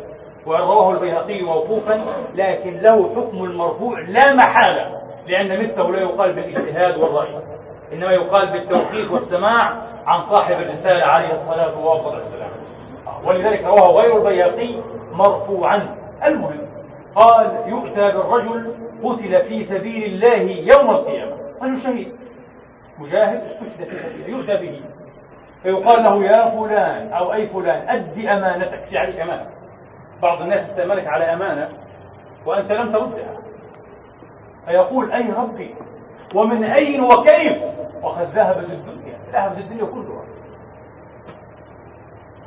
وأن 0.46 0.60
رواه 0.60 0.90
البيهقي 0.90 1.42
موقوفا 1.42 2.04
لكن 2.34 2.78
له 2.78 3.10
حكم 3.16 3.44
المرفوع 3.44 4.00
لا 4.00 4.34
محالة 4.34 5.00
لأن 5.26 5.58
مثله 5.58 5.92
لا 5.92 6.00
يقال 6.00 6.32
بالاجتهاد 6.32 6.98
والرأي 6.98 7.34
إنما 7.92 8.12
يقال 8.12 8.52
بالتوقيف 8.52 9.12
والسماع 9.12 9.72
عن 10.06 10.20
صاحب 10.20 10.60
الرسالة 10.60 11.04
عليه 11.04 11.32
الصلاة 11.32 11.86
والسلام. 11.86 12.50
ولذلك 13.24 13.64
رواه 13.64 14.02
غير 14.02 14.16
البيهقي 14.16 14.74
مرفوعا. 15.12 15.96
المهم 16.26 16.60
قال 17.14 17.56
يؤتى 17.66 18.12
بالرجل 18.12 18.74
قتل 19.04 19.42
في 19.42 19.64
سبيل 19.64 20.04
الله 20.04 20.72
يوم 20.74 20.90
القيامة. 20.90 21.32
رجل 21.62 21.78
شهيد. 21.78 22.12
مجاهد 22.98 23.42
استشهد 23.44 23.88
في 23.88 24.22
سبيله 24.22 24.60
به. 24.60 24.82
فيقال 25.62 26.02
له 26.02 26.24
يا 26.24 26.50
فلان 26.50 27.12
أو 27.12 27.32
أي 27.32 27.46
فلان 27.46 27.88
أد 27.88 28.18
أمانتك. 28.18 28.84
في 28.90 28.98
عليك 28.98 29.20
أمانة. 29.20 29.50
بعض 30.22 30.42
الناس 30.42 30.60
استأمنك 30.60 31.06
على 31.06 31.24
أمانة 31.24 31.68
وأنت 32.46 32.72
لم 32.72 32.92
تردها. 32.92 33.38
فيقول 34.66 35.12
أي 35.12 35.30
ربي 35.32 35.74
ومن 36.34 36.64
أين 36.64 37.00
وكيف؟ 37.00 37.62
وقد 38.02 38.26
ذهبت 38.34 38.70
الدنيا. 38.70 39.18
ذهبت 39.32 39.58
الدنيا 39.58 39.84
كلها. 39.84 40.22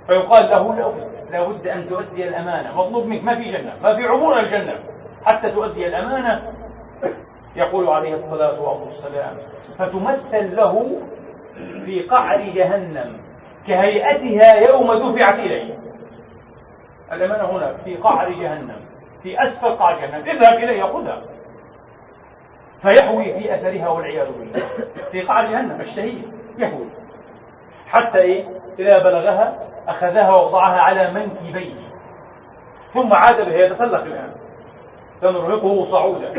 فيقال 0.07 0.49
له 0.49 0.75
لابد 0.75 1.15
لابد 1.31 1.67
أن 1.67 1.89
تؤدي 1.89 2.27
الأمانة. 2.27 2.77
مطلوب 2.77 3.05
منك 3.05 3.23
ما 3.23 3.35
في 3.35 3.43
جنة 3.43 3.73
ما 3.83 3.95
في 3.95 4.03
عمر 4.03 4.39
الجنة. 4.39 4.79
حتى 5.25 5.51
تؤدي 5.51 5.87
الأمانة 5.87 6.53
يقول 7.55 7.87
عليه 7.89 8.13
الصلاة 8.13 8.61
والسلام 8.61 9.37
فتمثل 9.77 10.55
له 10.55 11.01
في 11.85 12.01
قعر 12.01 12.39
جهنم 12.39 13.17
كهيئتها 13.67 14.69
يوم 14.69 14.93
دفعت 14.93 15.39
إليه. 15.39 15.79
الأمانة 17.11 17.43
هنا 17.43 17.73
في 17.85 17.95
قعر 17.95 18.29
جهنم 18.29 18.85
في 19.23 19.43
أسفل 19.43 19.75
قعر 19.75 19.99
جهنم. 19.99 20.29
اذهب 20.29 20.53
إليه 20.53 20.83
خذها. 20.83 21.21
فيحوي 22.81 23.23
في 23.23 23.55
أثرها 23.55 23.89
والعياذ 23.89 24.31
بالله. 24.31 24.59
في 25.11 25.21
قعر 25.21 25.45
جهنم 25.45 25.81
الشهيد 25.81 26.31
يهوي 26.57 26.85
حتى 27.87 28.17
إيه؟ 28.17 28.45
إذا 28.79 29.03
بلغها 29.03 29.59
أخذها 29.87 30.35
ووضعها 30.35 30.79
على 30.79 31.11
منكبيه. 31.11 31.75
ثم 32.93 33.13
عاد 33.13 33.45
بها 33.45 33.57
يتسلق 33.57 34.01
الآن. 34.01 34.31
سنرهقه 35.15 35.85
صعودا. 35.91 36.33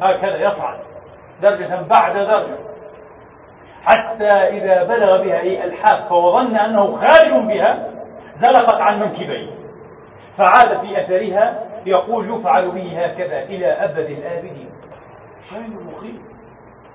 هكذا 0.00 0.36
يصعد. 0.36 0.78
درجة 1.42 1.82
بعد 1.90 2.16
درجة. 2.16 2.56
حتى 3.82 4.28
إذا 4.28 4.84
بلغ 4.84 5.22
بها 5.22 5.40
إيه 5.40 5.64
الحافة 5.64 6.14
وظن 6.16 6.56
أنه 6.56 6.96
خارج 6.96 7.46
بها 7.46 7.90
زلقت 8.32 8.80
عن 8.80 9.00
منكبيه. 9.00 9.50
فعاد 10.36 10.78
في 10.80 11.00
أثرها 11.00 11.62
يقول 11.86 12.30
يفعل 12.30 12.70
به 12.70 13.04
هكذا 13.04 13.42
إلى 13.42 13.66
أبد 13.66 14.10
الآبدين. 14.10 14.70
شيء 15.42 15.80
مخيف 15.92 16.20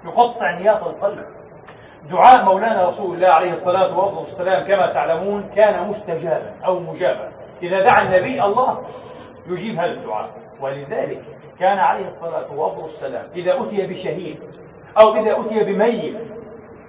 يقطع 0.05 0.51
نيات 0.51 0.81
القلب. 0.81 1.25
دعاء 2.09 2.43
مولانا 2.43 2.87
رسول 2.87 3.15
الله 3.15 3.27
عليه 3.27 3.51
الصلاة 3.51 4.17
والسلام 4.19 4.63
كما 4.63 4.93
تعلمون 4.93 5.49
كان 5.55 5.87
مستجابا 5.87 6.53
أو 6.65 6.79
مجابا. 6.79 7.31
إذا 7.63 7.83
دعا 7.83 8.01
النبي 8.01 8.43
الله 8.43 8.83
يجيب 9.47 9.79
هذا 9.79 9.91
الدعاء. 9.91 10.29
ولذلك 10.61 11.21
كان 11.59 11.77
عليه 11.77 12.07
الصلاة 12.07 12.53
والسلام 12.53 13.25
إذا 13.35 13.61
أتي 13.61 13.87
بشهيد 13.87 14.39
أو 15.01 15.15
إذا 15.15 15.39
أتي 15.39 15.63
بميت 15.63 16.15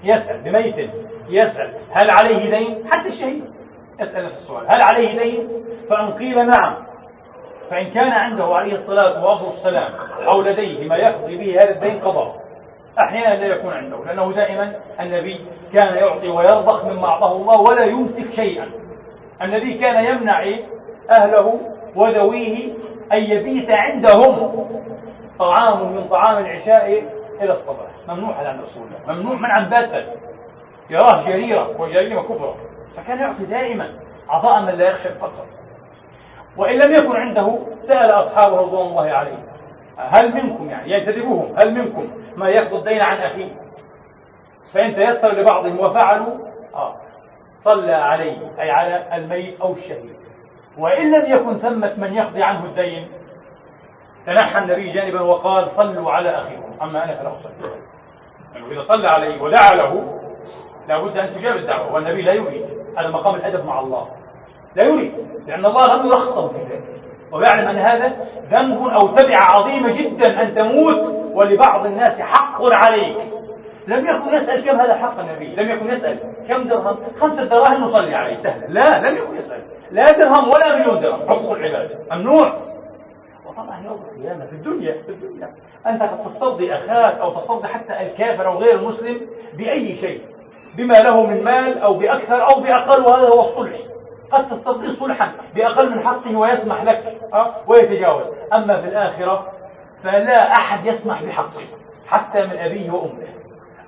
يسأل 0.03 0.41
بميت 0.41 0.91
يسأل 1.29 1.75
هل 1.91 2.11
عليه 2.11 2.59
دين؟ 2.59 2.85
حتى 2.91 3.09
الشهيد 3.09 3.45
يسأل 4.01 4.25
نفس 4.25 4.37
السؤال 4.37 4.65
هل 4.69 4.81
عليه 4.81 5.19
دين؟ 5.23 5.49
فإن 5.91 6.13
قيل 6.13 6.47
نعم 6.47 6.77
فإن 7.71 7.91
كان 7.91 8.13
عنده 8.13 8.45
عليه 8.45 8.73
الصلاة 8.73 9.27
والسلام 9.27 9.93
أو 10.27 10.43
لديه 10.43 10.89
ما 10.89 10.97
يقضي 10.97 11.37
به 11.37 11.63
هذا 11.63 11.71
الدين 11.71 12.01
قضاء 12.01 12.41
أحيانا 12.99 13.35
لا 13.35 13.47
يكون 13.47 13.73
عنده 13.73 14.05
لأنه 14.05 14.33
دائما 14.33 14.75
النبي 15.01 15.47
كان 15.73 15.95
يعطي 15.95 16.29
ويرضخ 16.29 16.85
مما 16.85 17.07
أعطاه 17.07 17.37
الله 17.37 17.61
ولا 17.61 17.85
يمسك 17.85 18.31
شيئا. 18.31 18.71
النبي 19.43 19.75
كان 19.75 20.05
يمنع 20.05 20.45
أهله 21.11 21.61
وذويه 21.97 22.73
أن 23.13 23.19
يبيت 23.19 23.71
عندهم 23.71 24.67
طعام 25.39 25.93
من 25.93 26.05
طعام 26.05 26.45
العشاء 26.45 27.05
إلى 27.43 27.53
الصباح. 27.53 27.91
ممنوع 28.09 28.37
على 28.37 28.59
رسول 28.63 28.83
الله 28.83 29.15
ممنوع 29.15 29.35
منعا 29.35 29.61
باتا. 29.61 30.15
يراه 30.91 31.25
جريرة 31.25 31.81
وجريمة 31.81 32.23
كبرى. 32.23 32.55
فكان 32.95 33.19
يعطي 33.19 33.45
دائما 33.45 33.99
عطاء 34.29 34.63
من 34.63 34.75
لا 34.75 34.91
يخشى 34.91 35.09
الفقر. 35.09 35.47
وإن 36.57 36.79
لم 36.79 36.95
يكن 36.95 37.17
عنده 37.17 37.59
سأل 37.81 38.11
أصحابه 38.11 38.57
رضوان 38.57 38.87
الله 38.87 39.11
عليهم. 39.11 39.43
هل 39.97 40.35
منكم 40.35 40.71
يعني؟ 40.71 40.93
ينتدبوهم 40.93 41.55
هل 41.59 41.75
منكم؟ 41.75 42.09
ما 42.37 42.49
يقضي 42.49 42.77
الدين 42.79 43.01
عن 43.01 43.17
أخيه. 43.17 43.57
فإن 44.73 44.95
تيسر 44.95 45.33
لبعضهم 45.33 45.81
وفعلوا 45.81 46.39
آه 46.75 46.97
صلى 47.59 47.93
عليه 47.93 48.39
أي 48.61 48.71
على 48.71 49.17
الميت 49.17 49.61
أو 49.61 49.73
الشهيد. 49.73 50.20
وإن 50.79 51.13
لم 51.13 51.33
يكن 51.33 51.59
ثمة 51.59 51.95
من 51.97 52.15
يقضي 52.15 52.43
عنه 52.43 52.65
الدين 52.65 53.09
تنحى 54.27 54.59
النبي 54.59 54.93
جانبا 54.93 55.21
وقال 55.21 55.71
صلوا 55.71 56.13
على 56.13 56.31
أخيكم 56.31 56.73
أما 56.83 57.05
أنا 57.05 57.17
فلا 57.17 57.33
أصلي. 57.33 57.71
يعني 58.55 58.73
إذا 58.73 58.81
صلى 58.81 59.09
عليه 59.09 59.43
ودعا 59.43 59.75
له 59.75 60.19
لابد 60.89 61.17
أن 61.17 61.37
تجاب 61.37 61.57
الدعوة 61.57 61.95
والنبي 61.95 62.23
لا 62.23 62.33
يريد. 62.33 62.65
هذا 62.99 63.09
مقام 63.09 63.35
الأدب 63.35 63.67
مع 63.67 63.81
الله. 63.81 64.09
لا 64.77 64.83
يريد 64.83 65.13
لأن 65.47 65.67
الله 65.67 65.97
لم 65.97 66.07
يرخص 66.07 66.39
في 66.39 66.59
ذلك. 66.59 67.01
ويعلم 67.33 67.69
أن 67.69 67.79
هذا 67.79 68.17
ذنب 68.51 68.83
أو 68.83 69.07
تبعة 69.07 69.41
عظيمة 69.41 69.99
جدا 69.99 70.43
أن 70.43 70.55
تموت 70.55 71.31
ولبعض 71.33 71.87
الناس 71.87 72.21
حق 72.21 72.63
عليك. 72.63 73.17
لم 73.87 74.07
يكن 74.07 74.35
يسأل 74.35 74.65
كم 74.65 74.81
هذا 74.81 74.95
حق 74.95 75.21
النبي. 75.21 75.47
لم 75.47 75.71
يكن 75.71 75.91
يسأل. 75.91 76.19
كم 76.49 76.63
درهم؟ 76.63 76.99
خمسة 77.21 77.45
دراهم 77.45 77.85
نصلي 77.85 78.15
عليه. 78.15 78.37
سهل. 78.37 78.75
لا 78.75 79.11
لم 79.11 79.17
يكن 79.17 79.37
يسأل. 79.37 79.61
لا 79.91 80.13
درهم 80.13 80.49
ولا 80.49 80.77
مليون 80.77 81.01
درهم. 81.01 81.29
حقوق 81.29 81.53
العباد. 81.53 81.99
ممنوع 82.13 82.53
وطبعا 83.47 83.83
يوم 83.85 84.05
القيامة 84.11 84.47
في 84.47 84.53
الدنيا 84.53 84.93
في 84.93 85.09
الدنيا. 85.09 85.55
أنت 85.87 86.03
قد 86.03 86.25
تسترضي 86.25 86.75
أخاك 86.75 87.19
أو 87.19 87.35
تسترضي 87.35 87.69
حتى 87.69 88.01
الكافر 88.01 88.47
أو 88.47 88.59
غير 88.59 88.75
المسلم 88.75 89.21
بأي 89.55 89.95
شيء. 89.97 90.21
بما 90.77 90.95
له 90.95 91.27
من 91.27 91.45
مال 91.45 91.79
أو 91.79 91.95
بأكثر 91.95 92.43
أو 92.47 92.61
بأقل 92.61 93.03
وهذا 93.03 93.29
هو 93.29 93.41
الصلح. 93.41 93.79
قد 94.33 94.49
تسترضي 94.49 94.93
صلحا 94.93 95.33
بأقل 95.55 95.91
من 95.91 96.07
حقه 96.07 96.37
ويسمح 96.37 96.83
لك 96.83 97.19
أه؟ 97.35 97.55
ويتجاوز. 97.67 98.25
أما 98.53 98.81
في 98.81 98.89
الآخرة 98.89 99.53
فلا 100.03 100.53
أحد 100.53 100.87
يسمح 100.87 101.23
بحقه 101.23 101.61
حتى 102.07 102.47
من 102.47 102.59
أبيه 102.59 102.91
وأمه. 102.91 103.40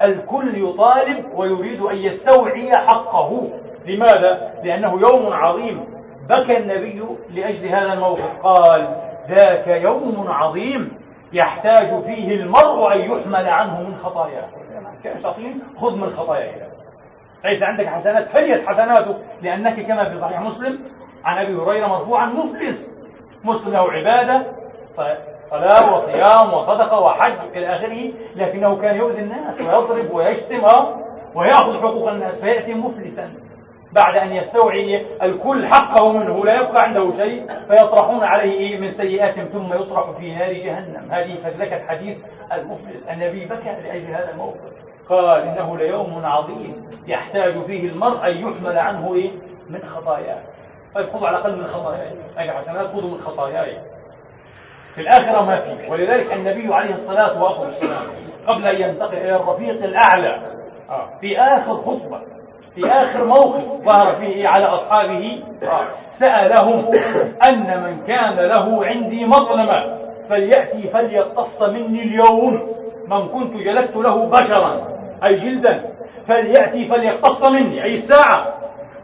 الكل 0.03 0.69
يطالب 0.69 1.25
ويريد 1.35 1.83
أن 1.83 1.97
يستوعي 1.97 2.77
حقه. 2.77 3.49
لماذا؟ 3.87 4.53
لأنه 4.65 5.01
يوم 5.01 5.33
عظيم. 5.33 5.85
بكى 6.29 6.59
النبي 6.59 7.03
لأجل 7.31 7.69
هذا 7.69 7.93
الموقف. 7.93 8.37
قال 8.43 8.97
ذاك 9.29 9.67
يوم 9.67 10.25
عظيم 10.29 10.93
يحتاج 11.33 12.03
فيه 12.03 12.35
المرء 12.35 12.95
أن 12.95 13.01
يحمل 13.01 13.49
عنه 13.49 13.81
من 13.81 13.97
خطاياه. 14.03 14.49
كان 15.05 15.21
خذ 15.77 15.97
من 15.97 16.11
خطاياه 16.11 16.73
ليس 17.45 17.63
عندك 17.63 17.87
حسنات 17.87 18.29
فليت 18.29 18.69
حسناتك 18.69 19.17
لأنك 19.43 19.87
كما 19.87 20.11
في 20.11 20.17
صحيح 20.17 20.41
مسلم 20.41 20.79
عن 21.25 21.39
أبي 21.39 21.55
هريرة 21.55 21.87
مرفوعا 21.87 22.27
مفلس 22.27 23.01
مسلم 23.45 23.73
له 23.73 23.93
عبادة 23.93 24.47
صلاة 25.53 25.97
وصيام 25.97 26.53
وصدقة 26.55 27.01
وحج 27.01 27.39
إلى 27.57 27.77
آخره 27.77 28.11
لكنه 28.37 28.77
كان 28.77 28.97
يؤذي 28.97 29.23
الناس 29.23 29.61
ويضرب 29.61 30.15
ويشتم 30.15 30.63
ويأخذ 31.35 31.79
حقوق 31.81 32.09
الناس 32.09 32.41
فيأتي 32.41 32.75
مفلسا. 32.75 33.31
بعد 33.93 34.17
أن 34.17 34.33
يستوعي 34.33 35.07
الكل 35.23 35.67
حقه 35.67 36.13
منه 36.13 36.45
لا 36.45 36.61
يبقى 36.61 36.83
عنده 36.83 37.11
شيء 37.11 37.47
فيطرحون 37.69 38.25
عليه 38.25 38.79
من 38.79 38.89
سيئاتهم 38.89 39.45
ثم 39.45 39.75
يطرح 39.75 40.11
في 40.11 40.35
نار 40.35 40.53
جهنم. 40.53 41.13
هذه 41.13 41.35
فذلكة 41.45 41.87
حديث 41.87 42.19
المفلس. 42.53 43.07
النبي 43.09 43.45
بكى 43.45 43.77
لأجل 43.85 44.07
هذا 44.07 44.31
الموقف 44.31 44.73
قال 45.09 45.41
إنه 45.43 45.77
ليوم 45.77 46.23
عظيم 46.25 46.91
يحتاج 47.07 47.63
فيه 47.63 47.89
المرء 47.89 48.27
أن 48.27 48.37
يحمل 48.37 48.79
عنه 48.79 49.15
إيه؟ 49.15 49.31
من 49.71 49.83
خطاياه. 49.83 50.39
طيب 50.95 51.09
خذوا 51.09 51.29
على 51.29 51.37
الأقل 51.37 51.59
من 51.59 51.67
خطاياي 51.67 52.11
أي 52.39 52.51
حسنات 52.51 52.87
خذوا 52.87 53.11
من 53.11 53.21
خطاياي 53.21 53.79
في 54.95 55.01
الآخرة 55.01 55.43
ما 55.43 55.59
في. 55.59 55.91
ولذلك 55.91 56.33
النبي 56.33 56.75
عليه 56.75 56.95
الصلاة 56.95 57.43
والسلام 57.43 58.03
قبل 58.47 58.67
أن 58.67 58.81
ينتقل 58.91 59.17
إلى 59.17 59.37
الرفيق 59.37 59.85
الأعلى 59.85 60.41
آه، 60.91 61.09
في 61.21 61.39
آخر 61.41 61.75
خطبة 61.75 62.21
في 62.75 62.87
آخر 62.87 63.25
موقف 63.25 63.85
ظهر 63.85 64.13
فيه 64.13 64.49
على 64.49 64.65
أصحابه 64.65 65.43
آه، 65.63 65.87
سألهم 66.11 66.91
أن 67.49 67.83
من 67.83 68.07
كان 68.07 68.35
له 68.35 68.87
عندي 68.87 69.27
مظلمة 69.27 69.99
فليأتي 70.29 70.89
فليقتص 70.89 71.63
مني 71.63 72.03
اليوم. 72.03 72.73
من 73.07 73.29
كنت 73.29 73.57
جلدت 73.57 73.97
له 73.97 74.27
بشرا 74.27 74.89
أي 75.25 75.35
جلدا 75.35 75.85
فليأتي 76.29 76.89
فليقتص 76.89 77.45
مني 77.45 77.85
أي 77.85 77.95
الساعة. 77.95 78.55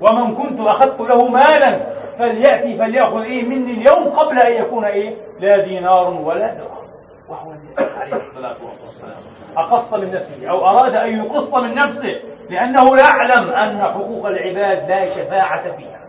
ومن 0.00 0.34
كنت 0.34 0.60
أخذت 0.60 1.00
له 1.00 1.28
مالا 1.28 1.80
فليأتي 2.18 2.78
فليأخذ 2.78 3.20
إيه 3.20 3.48
مني 3.48 3.72
اليوم 3.72 4.04
قبل 4.04 4.38
أن 4.38 4.62
يكون 4.62 4.84
إيه 4.84 5.16
لا 5.40 5.64
دينار 5.64 6.10
ولا 6.10 6.54
درهم. 6.54 6.88
وهو 7.28 7.52
عليه 7.78 8.16
الصلاة 8.16 8.56
والسلام. 8.86 9.20
أقص 9.56 9.94
من 9.94 10.12
نفسه 10.12 10.50
أو 10.50 10.68
أراد 10.68 10.94
أن 10.94 11.24
يقص 11.24 11.54
من 11.54 11.74
نفسه 11.74 12.20
لأنه 12.50 12.98
يعلم 12.98 13.50
أن 13.50 13.82
حقوق 13.82 14.26
العباد 14.26 14.90
لا 14.90 15.06
شفاعة 15.08 15.76
فيها. 15.76 16.00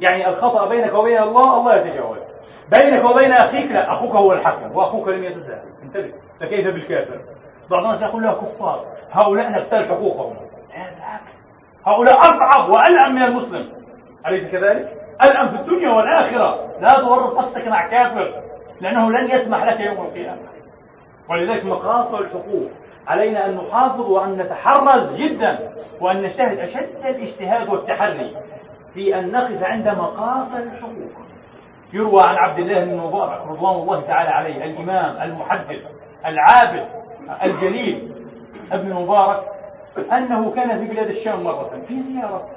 يعني 0.00 0.28
الخطأ 0.28 0.68
بينك 0.68 0.94
وبين 0.94 1.22
الله 1.22 1.60
الله 1.60 1.76
يتجاوز 1.76 2.18
بينك 2.70 3.10
وبين 3.10 3.32
أخيك 3.32 3.70
لا 3.70 3.92
أخوك 3.92 4.14
هو 4.14 4.32
الحكم 4.32 4.76
وأخوك 4.76 5.08
لم 5.08 5.24
يتساهل 5.24 5.68
انتبه. 5.82 6.12
فكيف 6.40 6.66
بالكافر؟ 6.66 7.20
بعض 7.70 7.84
الناس 7.84 8.02
يقول 8.02 8.22
له 8.22 8.32
كفار 8.32 8.84
هؤلاء 9.10 9.50
نقتل 9.50 9.84
حقوقهم. 9.88 10.36
بالعكس. 10.68 11.46
هؤلاء 11.86 12.18
أصعب 12.18 12.70
وألأم 12.70 13.14
من 13.14 13.22
المسلم. 13.22 13.81
أليس 14.26 14.50
كذلك؟ 14.50 14.96
ألأم 15.24 15.48
في 15.48 15.56
الدنيا 15.56 15.90
والآخرة 15.90 16.72
لا 16.80 16.94
تورط 16.94 17.38
نفسك 17.38 17.68
مع 17.68 17.88
كافر 17.88 18.42
لأنه 18.80 19.10
لن 19.10 19.24
يسمح 19.24 19.64
لك 19.64 19.80
يوم 19.80 20.06
القيامة. 20.06 20.42
ولذلك 21.28 21.64
مقاطع 21.64 22.18
الحقوق. 22.18 22.70
علينا 23.06 23.46
أن 23.46 23.56
نحافظ 23.56 24.10
وأن 24.10 24.38
نتحرز 24.38 25.22
جدا 25.22 25.72
وأن 26.00 26.22
نجتهد 26.22 26.58
أشد 26.58 26.88
الاجتهاد 27.04 27.68
والتحري 27.68 28.36
في 28.94 29.18
أن 29.18 29.32
نقف 29.32 29.62
عند 29.62 29.88
مقاطع 29.88 30.58
الحقوق. 30.58 31.12
يروى 31.92 32.22
عن 32.22 32.34
عبد 32.34 32.58
الله 32.58 32.84
بن 32.84 32.96
مبارك 32.96 33.46
رضوان 33.48 33.74
الله 33.74 34.00
تعالى 34.00 34.30
عليه 34.30 34.64
الإمام 34.64 35.22
المحدث 35.22 35.80
العابد 36.26 36.86
الجليل 37.42 38.12
ابن 38.72 38.94
مبارك 38.94 39.44
أنه 40.12 40.50
كان 40.50 40.78
في 40.78 40.92
بلاد 40.92 41.08
الشام 41.08 41.44
مرة 41.44 41.70
في 41.88 42.00
زيارة. 42.00 42.48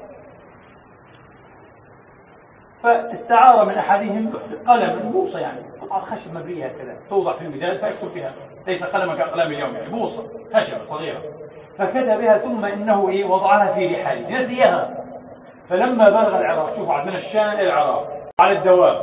فاستعار 2.85 3.65
من 3.65 3.73
أحدهم 3.73 4.33
قلم 4.67 5.11
موصى 5.13 5.39
يعني. 5.39 5.59
قطعة 5.81 5.99
خشب 5.99 6.33
مبرية 6.33 6.65
هكذا. 6.65 6.97
توضع 7.09 7.33
في 7.33 7.41
المداد 7.41 7.77
فيكتب 7.77 8.13
بها 8.15 8.33
ليس 8.67 8.83
قلما 8.83 9.15
كأقلام 9.15 9.51
اليوم 9.51 9.75
يعني 9.75 9.89
بوصة 9.89 10.23
خشبة 10.53 10.83
صغيرة. 10.83 11.21
فكتبها 11.77 12.37
ثم 12.37 12.65
إنه 12.65 13.09
إيه 13.09 13.25
وضعها 13.25 13.73
في 13.73 13.87
رحاله. 13.87 14.41
نسيها. 14.41 15.05
فلما 15.69 16.09
بلغ 16.09 16.37
العراق 16.39 16.75
شوفوا 16.75 17.03
من 17.03 17.15
الشام 17.15 17.49
إلى 17.49 17.67
العراق. 17.67 18.29
على 18.41 18.59
الدواب. 18.59 19.01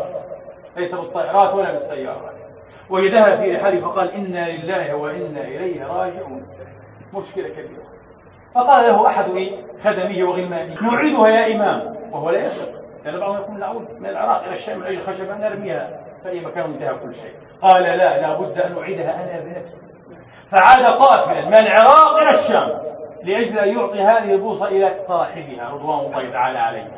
ليس 0.76 0.94
بالطائرات 0.94 1.54
ولا 1.54 1.70
بالسيارات 1.70 2.32
وجدها 2.90 3.36
في 3.36 3.52
رحاله 3.52 3.80
فقال 3.80 4.10
إنا 4.10 4.50
لله 4.50 4.94
وإنا 4.94 5.40
إليه 5.40 5.86
راجعون. 5.86 6.46
مشكلة 7.14 7.48
كبيرة. 7.48 7.82
فقال 8.54 8.84
له 8.84 9.06
أحد 9.06 9.24
إيه؟ 9.30 9.64
خدمه 9.84 10.28
وغلمانه 10.28 10.74
نعيدها 10.82 11.28
يا 11.28 11.54
إمام. 11.54 11.96
وهو 12.12 12.30
لا 12.30 12.38
يصدق. 12.38 12.81
لأن 13.04 13.20
بعضهم 13.20 13.36
يقول 13.36 13.58
نعود 13.58 13.88
من 14.00 14.08
العراق 14.08 14.42
إلى 14.42 14.52
الشام 14.52 14.78
من 14.78 14.86
أجل 14.86 15.00
الخشبة 15.00 15.36
نرميها 15.36 15.90
فأي 16.24 16.40
مكان 16.40 16.64
انتهى 16.64 16.94
كل 16.94 17.14
شيء. 17.14 17.34
قال 17.62 17.82
لا 17.82 18.20
لابد 18.20 18.58
أن 18.58 18.78
أعيدها 18.78 19.14
أنا 19.14 19.40
بنفسي. 19.40 19.86
فعاد 20.50 20.84
قافلا 20.84 21.46
من 21.46 21.54
العراق 21.54 22.16
إلى 22.16 22.30
الشام 22.30 22.82
لأجل 23.22 23.58
أن 23.58 23.78
يعطي 23.78 24.00
هذه 24.00 24.32
البوصة 24.32 24.66
إلى 24.66 24.94
صاحبها 24.98 25.68
رضوان 25.68 25.98
الله 25.98 26.30
تعالى 26.30 26.58
عليه. 26.58 26.88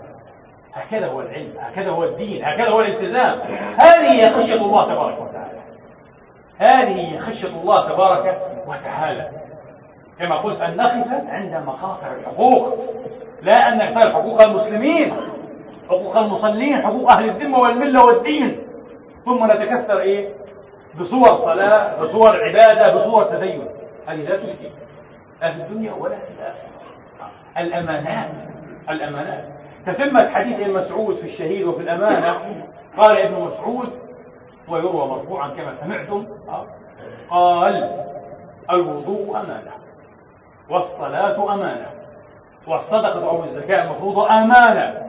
هكذا 0.74 1.06
هو 1.06 1.20
العلم 1.20 1.52
هكذا 1.58 1.90
هو 1.90 2.04
الدين 2.04 2.44
هكذا 2.44 2.68
هو 2.68 2.80
الالتزام. 2.80 3.40
هذه 3.80 4.12
هي 4.12 4.30
خشية 4.30 4.54
الله 4.54 4.84
تبارك 4.94 5.20
وتعالى. 5.20 5.60
هذه 6.58 7.14
هي 7.14 7.18
خشية 7.18 7.48
الله 7.48 7.88
تبارك 7.92 8.38
وتعالى. 8.66 9.30
كما 10.18 10.36
قلت 10.36 10.60
أن 10.60 10.76
نقف 10.76 11.28
عند 11.28 11.54
مقاطع 11.66 12.12
الحقوق 12.20 12.78
لا 13.42 13.68
أن 13.68 13.78
نختار 13.78 14.12
حقوق 14.12 14.42
المسلمين. 14.42 15.12
حقوق 15.88 16.16
المصلين 16.16 16.82
حقوق 16.82 17.12
أهل 17.12 17.28
الذمة 17.28 17.58
والملة 17.58 18.04
والدين. 18.04 18.58
ثم 19.24 19.50
نتكثر 19.50 20.00
إيه؟ 20.00 20.34
بصور 21.00 21.37
صلاة 21.37 22.02
بصور 22.02 22.44
عبادة 22.44 22.94
بصور 22.94 23.24
تدين. 23.24 23.68
هذه 24.06 24.28
لا 24.28 24.37
تلقي 24.37 24.70
لا 25.42 25.52
في 25.52 25.60
الدنيا 25.60 25.92
ولا 25.92 26.16
في 26.16 26.30
الآخرة 26.38 26.68
الأمانات 27.58 28.30
الأمانات. 28.90 29.44
تتمة 29.87 30.28
حديث 30.28 30.60
ابن 30.60 30.72
مسعود 30.72 31.16
في 31.16 31.24
الشهيد 31.24 31.66
وفي 31.66 31.80
الأمانة. 31.80 32.40
قال 32.98 33.18
ابن 33.18 33.40
مسعود 33.40 33.88
ويروى 34.68 35.06
مرفوعا 35.06 35.48
كما 35.48 35.74
سمعتم 35.74 36.26
قال 37.30 38.04
الوضوء 38.70 39.30
أمانة 39.30 39.72
والصلاة 40.70 41.54
أمانة 41.54 41.87
والصدقة 42.66 43.28
أو 43.28 43.44
الزكاة 43.44 43.84
المفروضة 43.84 44.30
أمانة. 44.30 45.03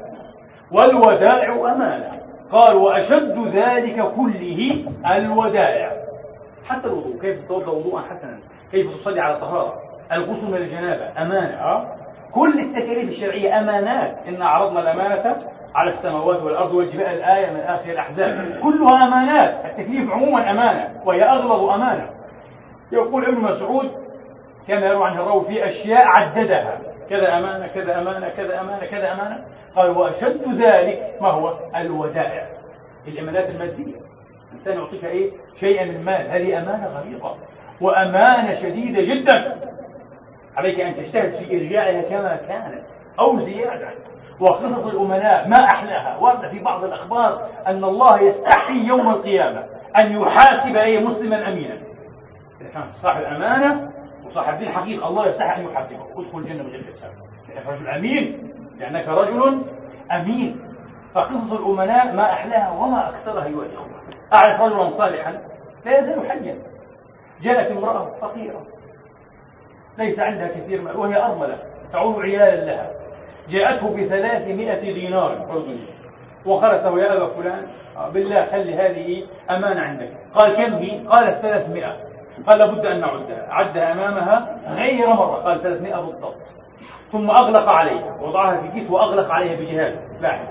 والودائع 0.72 1.54
أمانة. 1.54 2.12
قال 2.52 2.76
وأشد 2.76 3.48
ذلك 3.48 4.12
كله 4.16 4.86
الودائع. 5.16 5.92
حتى 6.66 6.88
الوضوء. 6.88 7.22
كيف 7.22 7.46
تتوضأ 7.46 7.72
وضوءا 7.72 8.02
حسنا؟ 8.02 8.40
كيف 8.72 8.94
تصلي 8.94 9.22
على 9.22 9.40
طهارة؟ 9.40 9.82
الغسل 10.12 10.46
من 10.46 10.56
الجنابة. 10.58 11.22
أمانة. 11.22 11.62
أه؟ 11.62 11.96
كل 12.32 12.60
التكاليف 12.60 13.10
الشرعية 13.10 13.60
أمانات. 13.60 14.18
إن 14.28 14.42
عرضنا 14.42 14.80
الأمانة 14.80 15.36
على 15.76 15.90
السماوات 15.90 16.42
والأرض 16.42 16.74
والجبال. 16.74 17.06
الآية 17.06 17.52
من 17.52 17.60
آخر 17.60 17.90
الأحزاب. 17.90 18.60
كلها 18.64 19.08
أمانات. 19.08 19.66
التكليف 19.66 20.12
عموما 20.12 20.52
أمانة. 20.52 21.02
وهي 21.06 21.24
أغلظ 21.24 21.70
أمانة. 21.70 22.10
يقول 22.92 23.26
ابن 23.26 23.42
مسعود 23.42 23.92
كما 24.68 24.86
يروى 24.86 25.06
عنه 25.06 25.22
الراوي 25.22 25.46
في 25.46 25.66
أشياء 25.66 26.08
عددها. 26.08 26.78
كذا 27.10 27.38
أمانة 27.38 27.68
كذا 27.68 28.02
أمانة 28.02 28.30
كذا 28.30 28.62
أمانة 28.62 28.86
كذا 28.86 29.14
أمانة. 29.14 29.46
قال 29.76 29.90
وأشد 29.90 30.62
ذلك 30.62 31.18
ما 31.22 31.28
هو 31.28 31.60
الودائع 31.76 32.48
الإمانات 33.08 33.50
المادية. 33.50 33.96
إنسان 34.54 34.78
يعطيك 34.78 35.06
إيه؟ 35.06 35.32
شيئا 35.56 35.86
من 35.86 36.06
مال. 36.06 36.30
هذه 36.32 36.58
أمانة 36.58 36.88
غليظة 36.88 37.36
وأمانة 37.82 38.54
شديدة 38.54 39.02
جدا. 39.16 39.62
عليك 40.56 40.80
أن 40.80 40.96
تجتهد 40.96 41.32
في 41.32 41.58
إرجاعها 41.58 42.02
كما 42.02 42.36
كانت 42.36 42.84
أو 43.20 43.38
زيادة. 43.38 43.90
وقصص 44.40 44.86
الأمناء 44.86 45.48
ما 45.48 45.64
أحلاها. 45.64 46.18
ورد 46.18 46.50
في 46.50 46.60
بعض 46.60 46.84
الأخبار 46.84 47.50
أن 47.68 47.84
الله 47.84 48.22
يستحي 48.22 48.88
يوم 48.88 49.10
القيامة 49.10 49.64
أن 49.98 50.22
يحاسب 50.22 50.76
أي 50.76 51.00
مسلما 51.00 51.50
أمينا. 51.50 51.78
إذا 52.62 52.70
كان 52.74 52.90
صاحب 52.90 53.24
أمانة 53.24 53.92
وصاحب 54.26 54.58
دين 54.58 54.70
حقيقة 54.70 55.08
الله 55.08 55.28
يستحي 55.28 55.62
أن 55.62 55.66
يحاسبه. 55.66 56.06
ادخل 56.18 56.38
الجنة 56.38 56.64
من 56.64 56.70
غير 56.70 56.84
حساب. 56.94 57.12
لأنك 57.50 57.68
رجل 57.68 57.88
أمين 57.88 58.55
لأنك 58.80 59.08
رجل 59.08 59.62
أمين. 60.12 60.60
فقصص 61.14 61.52
الأمناء 61.52 62.16
ما 62.16 62.24
أحلاها 62.24 62.72
وما 62.72 63.10
أكثرها 63.10 63.46
أيها 63.46 63.64
الإخوة 63.64 63.90
أعرف 64.34 64.62
رجلا 64.62 64.90
صالحا 64.90 65.42
لا 65.86 66.00
يزال 66.00 66.30
حيا. 66.30 66.58
جاءت 67.42 67.72
امرأة 67.72 68.12
فقيرة. 68.22 68.62
ليس 69.98 70.20
عندها 70.20 70.48
كثير 70.48 70.82
مال 70.82 70.98
وهي 70.98 71.26
أرملة. 71.26 71.58
تعول 71.94 72.24
عيالا 72.24 72.66
لها. 72.66 72.92
جاءته 73.50 73.90
بثلاثمائة 73.90 74.94
دينار. 74.94 75.48
أردني 75.52 75.86
وقالت 76.46 76.84
له 76.86 77.00
يا 77.00 77.14
أبا 77.14 77.28
فلان 77.28 77.68
بالله 78.14 78.46
خلي 78.46 78.76
هذه 78.76 79.24
أمانة 79.50 79.82
عندك. 79.82 80.10
قال 80.36 80.56
كم 80.56 80.74
هي؟ 80.74 81.00
قالت 81.00 81.38
ثلاثمائة. 81.42 81.98
قال 82.48 82.60
لابد 82.60 82.86
أن 82.86 83.00
نعدها. 83.00 83.48
عدها 83.50 83.92
أمامها 83.92 84.58
غير 84.68 85.08
مرة. 85.08 85.36
قال 85.36 85.62
ثلاثمائة 85.62 86.02
بالضبط. 86.02 86.36
ثم 87.12 87.30
أغلق 87.32 87.70
عليها 87.70 88.18
وضعها 88.22 88.62
في 88.62 88.68
كيس 88.68 88.90
وأغلق 88.90 89.32
عليها 89.32 89.56
بجهاز 89.56 90.08
لاحظ 90.22 90.48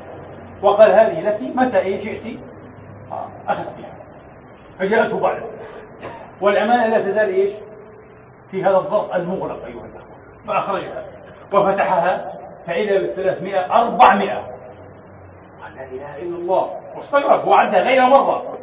وقال 0.63 0.93
هذه 0.93 1.21
لك 1.21 1.41
متى 1.55 1.79
إيه 1.79 1.99
شئت؟ 1.99 2.39
آه، 3.13 3.29
أخذتها 3.49 3.95
فجاءته 4.79 5.21
بعد 5.21 5.43
والأمانة 6.41 6.87
لا 6.87 7.01
تزال 7.01 7.29
إيش؟ 7.29 7.51
في 8.51 8.65
هذا 8.65 8.77
الظرف 8.77 9.15
المغلق 9.15 9.65
أيها 9.65 9.85
الأخوة. 9.85 10.15
فأخرجها. 10.47 11.05
وفتحها 11.53 12.33
فإذا 12.67 12.99
بالثلاثمائة 12.99 13.83
أربعمائة. 13.83 14.43
قال 15.63 15.75
لا 15.77 15.85
إله 15.85 16.17
إلا 16.17 16.37
الله. 16.37 16.71
واستغرب 16.97 17.49
وعدها 17.49 17.81
غير 17.81 18.03
مرة. 18.03 18.59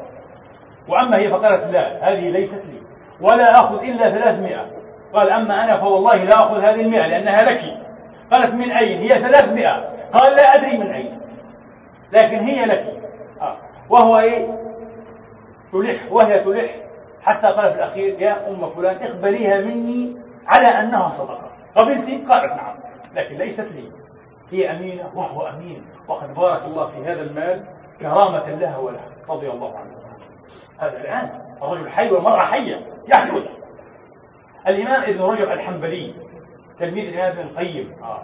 وأما 0.87 1.17
هي 1.17 1.29
فقالت 1.29 1.63
لا 1.63 2.11
هذه 2.11 2.29
ليست 2.29 2.61
لي 2.65 2.81
ولا 3.21 3.59
أخذ 3.59 3.83
إلا 3.83 4.09
ثلاثمائة. 4.09 4.65
قال 5.13 5.29
أما 5.29 5.63
أنا 5.63 5.77
فوالله 5.77 6.15
لا 6.15 6.39
أخذ 6.39 6.59
هذه 6.59 6.81
المئة 6.81 7.07
لأنها 7.07 7.43
لك. 7.43 7.77
قالت 8.31 8.53
من 8.53 8.71
أين؟ 8.71 9.01
هي 9.01 9.09
ثلاثمائة 9.09 9.89
قال 10.13 10.35
لا 10.35 10.55
أدري 10.55 10.77
من 10.77 10.91
أين. 10.91 11.19
لكن 12.13 12.37
هي 12.37 12.65
لك. 12.65 13.01
آه. 13.41 13.57
وهو 13.89 14.19
إيه؟ 14.19 14.47
تلح. 15.71 16.11
وهي 16.11 16.39
تلح. 16.39 16.75
حتى 17.21 17.47
قال 17.47 17.71
في 17.71 17.77
الأخير 17.77 18.21
يا 18.21 18.49
أم 18.49 18.69
فلان 18.69 18.95
اقبليها 18.95 19.61
مني 19.61 20.17
على 20.47 20.67
أنها 20.67 21.09
صدقة. 21.09 21.51
قبلتي 21.75 22.17
قالت 22.29 22.53
نعم. 22.53 22.75
لكن 23.15 23.35
ليست 23.35 23.67
لي. 23.75 23.91
هي 24.51 24.71
أمينة 24.71 25.11
وهو 25.15 25.47
أمين. 25.47 25.85
وقد 26.07 26.33
بارك 26.33 26.63
الله 26.65 26.87
في 26.87 27.11
هذا 27.11 27.21
المال 27.21 27.63
كرامة 27.99 28.49
لها 28.49 28.77
ولها. 28.77 29.09
رضي 29.29 29.49
الله 29.49 29.77
عنه. 29.77 29.91
هذا 30.77 30.97
الآن 30.97 31.29
الرجل 31.61 31.89
حي 31.89 32.11
والمرأة 32.11 32.45
حية. 32.45 32.79
يحدث. 33.07 33.60
الإمام 34.67 35.03
ابن 35.03 35.21
رجب 35.21 35.51
الحنبلي 35.51 36.13
تلميذ 36.79 37.07
الإمام 37.07 37.31
ابن 37.31 37.41
القيم 37.47 37.91
آه. 38.03 38.23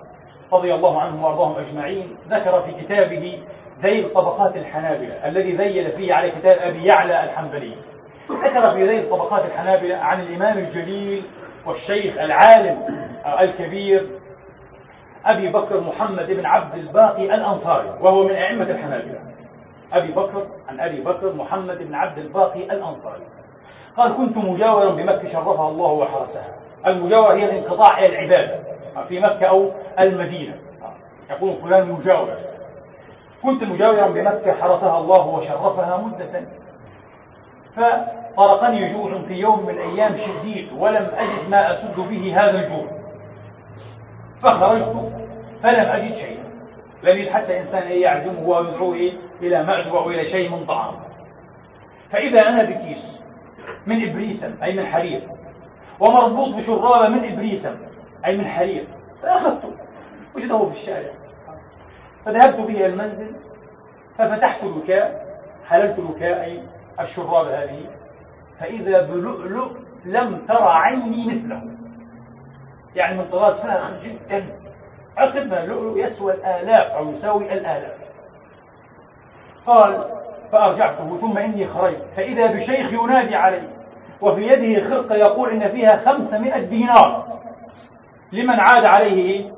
رضي 0.53 0.73
الله 0.73 1.01
عنهم 1.01 1.23
وأرضاهم 1.23 1.55
أجمعين 1.57 2.15
ذكر 2.29 2.61
في 2.61 2.71
كتابه 2.83 3.43
ذيل 3.81 4.13
طبقات 4.13 4.55
الحنابلة 4.55 5.27
الذي 5.27 5.55
ذيل 5.55 5.91
فيه 5.91 6.13
على 6.13 6.29
كتاب 6.31 6.57
أبي 6.57 6.85
يعلى 6.85 7.23
الحنبلي 7.23 7.75
ذكر 8.31 8.71
في 8.71 8.87
ذيل 8.87 9.09
طبقات 9.09 9.45
الحنابلة 9.45 9.95
عن 9.95 10.21
الإمام 10.21 10.57
الجليل 10.57 11.23
والشيخ 11.65 12.17
العالم 12.17 12.81
الكبير 13.39 14.07
أبي 15.25 15.47
بكر 15.47 15.79
محمد 15.81 16.27
بن 16.31 16.45
عبد 16.45 16.73
الباقي 16.75 17.35
الأنصاري 17.35 17.89
وهو 18.01 18.23
من 18.23 18.31
أئمة 18.31 18.63
الحنابلة 18.63 19.19
أبي 19.93 20.11
بكر 20.11 20.47
عن 20.69 20.79
أبي 20.79 21.01
بكر 21.01 21.33
محمد 21.33 21.77
بن 21.77 21.95
عبد 21.95 22.17
الباقي 22.17 22.63
الأنصاري 22.63 23.23
قال 23.97 24.17
كنت 24.17 24.37
مجاورا 24.37 24.89
بمكة 24.89 25.27
شرفها 25.27 25.69
الله 25.69 25.91
وحرسها. 25.91 26.47
المجاورة 26.85 27.33
هي 27.33 27.43
الانقطاع 27.43 27.99
إلى 27.99 28.07
العبادة 28.07 28.59
في 29.07 29.19
مكة 29.19 29.45
أو 29.45 29.71
المدينة. 29.99 30.55
يقول 31.29 31.55
فلان 31.55 31.91
مجاور 31.91 32.27
كنت 33.43 33.63
مجاورا 33.63 34.07
بمكة 34.07 34.53
حرسها 34.53 34.97
الله 34.97 35.27
وشرفها 35.27 35.97
مدة. 35.97 36.41
فطرقني 37.75 38.93
جوع 38.93 39.21
في 39.27 39.33
يوم 39.33 39.65
من 39.65 39.69
الأيام 39.69 40.15
شديد 40.15 40.69
ولم 40.77 41.11
أجد 41.17 41.49
ما 41.51 41.71
أسد 41.71 41.95
به 41.95 42.33
هذا 42.41 42.59
الجوع. 42.59 42.85
فخرجت 44.41 45.11
فلم 45.63 45.89
أجد 45.89 46.13
شيئا. 46.13 46.43
لم 47.03 47.17
يتحسن 47.17 47.53
إنسان 47.53 47.83
أن 47.83 47.97
يعزمه 47.97 48.47
ويدعوه 48.49 49.11
إلى 49.41 49.63
مأدبة 49.63 50.07
إلى 50.07 50.25
شيء 50.25 50.49
من 50.49 50.65
طعام. 50.65 50.93
فإذا 52.11 52.49
أنا 52.49 52.63
بكيس 52.63 53.16
من 53.85 54.09
إبريسم 54.09 54.55
أي 54.63 54.73
من 54.73 54.85
حرير. 54.85 55.27
ومربوط 55.99 56.55
بشرابة 56.55 57.07
من 57.07 57.33
إبريسم 57.33 57.75
أي 58.25 58.37
من 58.37 58.47
حرير. 58.47 58.87
فأخذته 59.21 59.71
وجده 60.35 60.65
في 60.65 60.71
الشارع. 60.71 61.11
فذهبت 62.25 62.59
به 62.59 62.85
المنزل 62.85 63.35
ففتحت 64.17 64.63
الوكاء 64.63 65.27
حللت 65.65 65.99
الوكاء 65.99 66.63
الشراب 66.99 67.47
هذه. 67.47 67.85
فإذا 68.59 69.01
بلؤلؤ 69.01 69.71
لم 70.05 70.45
ترى 70.47 70.67
عيني 70.69 71.27
مثله. 71.27 71.61
يعني 72.95 73.17
من 73.17 73.25
طراز 73.31 73.59
فاخر 73.59 73.99
جدا. 74.03 74.45
عقب 75.17 75.47
ما 75.47 75.63
اللؤلؤ 75.63 75.97
يسوى 75.97 76.33
الآلاف 76.33 76.91
أو 76.91 77.11
يساوي 77.11 77.53
الآلاف. 77.53 77.97
قال 79.65 80.03
فأرجعته 80.51 81.17
ثم 81.21 81.37
إني 81.37 81.67
خرجت. 81.67 82.01
فإذا 82.15 82.45
بشيخ 82.45 82.93
ينادي 82.93 83.35
علي 83.35 83.61
وفي 84.21 84.41
يده 84.47 84.89
خرقة 84.89 85.15
يقول 85.15 85.49
إن 85.49 85.69
فيها 85.69 85.97
خمسمائة 86.05 86.59
دينار. 86.59 87.27
لمن 88.31 88.59
عاد 88.59 88.85
عليه 88.85 89.51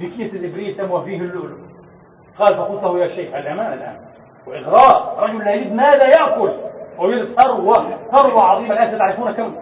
بكيس 0.00 0.34
الإبريسم 0.34 0.90
وفيه 0.90 1.16
اللؤلؤ. 1.16 1.58
قال 2.38 2.56
فقلت 2.56 2.82
له 2.82 2.98
يا 2.98 3.06
شيخ 3.06 3.34
الأمان 3.34 3.72
الآن. 3.72 3.96
وإغراء 4.46 5.16
رجل 5.18 5.38
لا 5.38 5.54
يجد 5.54 5.72
ماذا 5.72 6.06
يأكل؟ 6.06 6.52
ويجد 6.98 7.24
ثروة 7.24 7.86
ثروة 8.12 8.42
عظيمة. 8.42 8.74
الناس 8.74 8.98
تعرفون 8.98 9.32
كم 9.32 9.54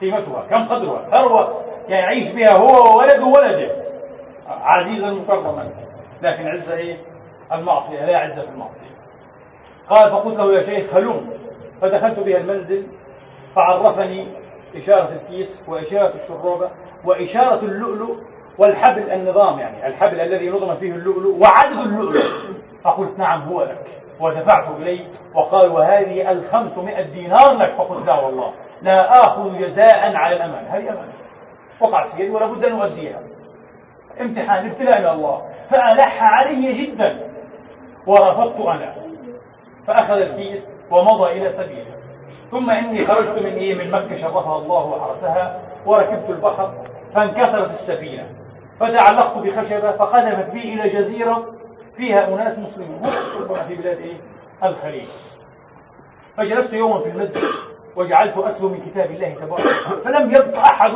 قيمتها 0.00 0.46
كم 0.50 0.64
قدرها. 0.64 1.10
ثروة 1.10 1.62
يعيش 1.88 2.28
بها 2.28 2.52
هو 2.52 2.96
وولده 2.96 3.24
وولده 3.24 3.70
عزيزا 4.48 5.10
مكرما. 5.10 5.70
لكن 6.22 6.48
عزة 6.48 6.74
إيه؟ 6.74 6.96
المعصية 7.52 8.04
لا 8.04 8.18
عزة 8.18 8.42
في 8.42 8.48
المعصية. 8.48 8.95
قال 9.90 10.10
فقلت 10.10 10.38
له 10.38 10.54
يا 10.54 10.62
شيخ 10.62 10.94
هلم 10.94 11.30
فدخلت 11.82 12.20
بها 12.20 12.38
المنزل 12.38 12.86
فعرفني 13.56 14.28
إشارة 14.76 15.10
الكيس 15.12 15.60
وإشارة 15.68 16.14
الشروبة 16.14 16.70
وإشارة 17.04 17.60
اللؤلؤ 17.64 18.16
والحبل 18.58 19.10
النظام 19.10 19.58
يعني 19.58 19.86
الحبل 19.86 20.20
الذي 20.20 20.50
نظم 20.50 20.74
فيه 20.74 20.92
اللؤلؤ 20.92 21.42
وعدد 21.42 21.78
اللؤلؤ. 21.78 22.20
فقلت 22.84 23.18
نعم 23.18 23.42
هو 23.42 23.62
لك 23.62 23.86
ودفعت 24.20 24.68
إليه 24.80 25.06
وقال 25.34 25.70
وهذه 25.70 26.30
الخمسمائة 26.30 27.02
دينار 27.02 27.52
لك. 27.52 27.70
فقلت 27.70 28.06
لا 28.06 28.20
والله 28.20 28.52
لا 28.82 29.20
آخذ 29.20 29.58
جزاء 29.58 30.16
على 30.16 30.36
الأمان 30.36 30.64
هذه 30.66 30.88
أمانة 30.88 31.12
وقعت 31.80 32.08
في 32.08 32.22
يدي 32.22 32.30
ولا 32.30 32.46
بد 32.46 32.64
أن 32.64 32.80
أؤديها. 32.80 33.20
امتحان 34.20 34.66
ابتلاء 34.66 35.00
من 35.00 35.08
الله 35.08 35.42
فألح 35.70 36.22
علي 36.22 36.72
جدا. 36.72 37.30
ورفضت 38.06 38.60
أنا. 38.60 39.05
فأخذ 39.86 40.14
الكيس 40.14 40.74
ومضى 40.90 41.32
إلى 41.32 41.48
سبيله. 41.48 41.96
ثم 42.50 42.70
إني 42.70 43.06
خرجت 43.06 43.38
من 43.38 43.52
إيه؟ 43.52 43.74
من 43.74 43.90
مكة 43.90 44.16
شرفها 44.16 44.58
الله 44.58 44.84
وحرسها 44.86 45.60
وركبت 45.86 46.30
البحر 46.30 46.74
فانكسرت 47.14 47.70
السفينة. 47.70 48.28
فتعلقت 48.80 49.38
بخشبة 49.38 49.92
فقذفت 49.92 50.50
بي 50.50 50.74
إلى 50.74 50.88
جزيرة 50.88 51.54
فيها 51.96 52.28
أناس 52.28 52.58
مسلمون. 52.58 53.02
ربما 53.40 53.62
في 53.62 53.74
بلاد 53.74 53.98
إيه؟ 53.98 54.16
الخليج. 54.64 55.08
فجلست 56.36 56.72
يوما 56.72 57.00
في 57.00 57.08
المسجد 57.08 57.42
وجعلت 57.96 58.36
أتلو 58.36 58.68
من 58.68 58.80
كتاب 58.80 59.10
الله 59.10 59.34
تبارك 59.34 59.60
فلم 60.04 60.30
يبق 60.30 60.58
أحد 60.58 60.90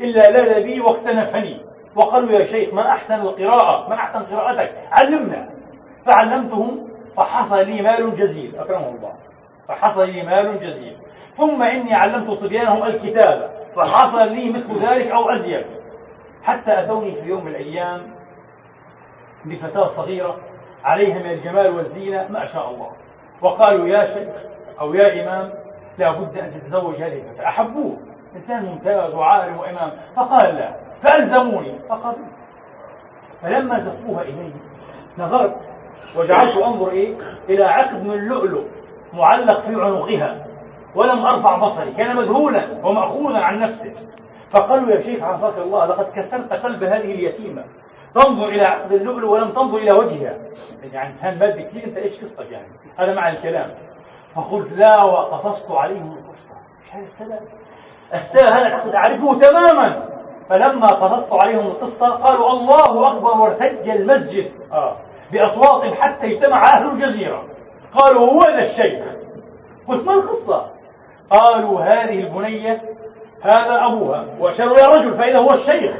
إلا 0.00 0.30
لاذ 0.30 0.62
بي 0.62 0.80
واكتنفني 0.80 1.60
وقالوا 1.96 2.30
يا 2.30 2.44
شيخ 2.44 2.74
ما 2.74 2.88
أحسن 2.88 3.14
القراءة؟ 3.14 3.88
ما 3.88 3.94
أحسن 3.94 4.22
قراءتك؟ 4.22 4.74
علمنا. 4.92 5.48
فعلمتهم 6.06 6.89
فحصل 7.16 7.66
لي 7.66 7.82
مال 7.82 8.14
جزيل. 8.14 8.56
أكرمه 8.58 8.88
الله. 8.88 9.12
فحصل 9.68 10.08
لي 10.08 10.22
مال 10.22 10.58
جزيل. 10.58 10.96
ثم 11.36 11.62
إني 11.62 11.94
علمت 11.94 12.30
صبيانهم 12.30 12.82
الكتابة 12.82 13.48
فحصل 13.76 14.28
لي 14.28 14.50
مثل 14.50 14.86
ذلك 14.86 15.10
أو 15.10 15.30
أزيد. 15.30 15.66
حتى 16.42 16.80
أتوني 16.80 17.14
في 17.14 17.28
يوم 17.28 17.44
من 17.44 17.50
الأيام 17.50 18.02
بفتاة 19.44 19.86
صغيرة 19.86 20.36
عليها 20.84 21.18
من 21.18 21.30
الجمال 21.30 21.76
والزينة 21.76 22.28
ما 22.30 22.44
شاء 22.44 22.70
الله. 22.70 22.90
وقالوا 23.42 23.88
يا 23.88 24.04
شيخ 24.04 24.28
أو 24.80 24.94
يا 24.94 25.22
إمام 25.22 25.52
لا 25.98 26.10
بد 26.10 26.38
أن 26.38 26.50
تتزوج 26.54 26.94
هذه 26.94 27.18
الفتاة. 27.18 27.48
أحبوه. 27.48 27.96
إنسان 28.34 28.64
ممتاز 28.64 29.14
وعالم 29.14 29.58
وإمام. 29.58 29.92
فقال 30.16 30.54
لا 30.54 30.74
فألزموني. 31.02 31.78
فقبلت 31.88 32.18
فلما 33.42 33.78
زفوها 33.78 34.22
إلي 34.22 34.52
نظرت 35.18 35.56
وجعلت 36.16 36.56
أنظر 36.56 36.90
إيه؟ 36.90 37.14
إلى 37.48 37.64
عقد 37.64 38.04
من 38.04 38.10
اللؤلؤ 38.10 38.62
معلق 39.12 39.60
في 39.60 39.82
عنقها 39.82 40.46
ولم 40.94 41.26
أرفع 41.26 41.58
بصري 41.58 41.92
كان 41.92 42.16
مذهولا 42.16 42.66
ومأخوذا 42.84 43.38
عن 43.38 43.58
نفسه. 43.58 43.92
فقالوا 44.50 44.90
يا 44.90 45.00
شيخ 45.00 45.22
عافاك 45.22 45.58
الله 45.58 45.86
لقد 45.86 46.06
كسرت 46.16 46.52
قلب 46.52 46.82
هذه 46.82 47.12
اليتيمة. 47.12 47.64
تنظر 48.14 48.48
إلى 48.48 48.62
عقد 48.62 48.92
اللؤلؤ 48.92 49.28
ولم 49.28 49.50
تنظر 49.50 49.78
إلى 49.78 49.92
وجهها. 49.92 50.38
يعني 50.92 51.08
إنسان 51.08 51.38
مادي 51.38 51.62
كثير 51.62 51.84
أنت 51.84 51.96
إيش 51.96 52.20
قصتك 52.20 52.50
يعني؟ 52.50 52.68
هذا 52.98 53.14
مع 53.14 53.28
الكلام. 53.28 53.70
فقلت 54.34 54.72
لا 54.72 55.04
وقصصت 55.04 55.70
عليهم 55.70 56.12
القصة. 56.12 56.50
إيش 56.84 56.92
هذا 56.92 57.04
السبب 57.04 57.48
السبب 58.14 58.52
هذا 58.52 58.66
العقد 58.66 58.94
أعرفه 58.94 59.38
تماما. 59.38 60.08
فلما 60.48 60.86
قصصت 60.86 61.32
عليهم 61.32 61.66
القصة 61.66 62.08
قالوا 62.08 62.50
الله 62.50 63.12
أكبر 63.12 63.36
وارتج 63.36 63.88
المسجد. 63.88 64.50
آه. 64.72 64.96
بأصوات 65.32 65.94
حتى 65.94 66.26
اجتمع 66.26 66.64
أهل 66.64 66.90
الجزيرة. 66.90 67.44
قالوا 67.94 68.32
هو 68.32 68.42
ذا 68.42 68.62
الشيخ. 68.62 69.04
قلت 69.88 70.06
ما 70.06 70.14
القصة؟ 70.14 70.66
قالوا 71.30 71.80
هذه 71.80 72.20
البنية 72.20 72.82
هذا 73.42 73.86
أبوها. 73.86 74.26
وأشاروا 74.38 74.78
يا 74.78 74.88
رجل 74.88 75.14
فإذا 75.14 75.38
هو 75.38 75.52
الشيخ. 75.52 75.92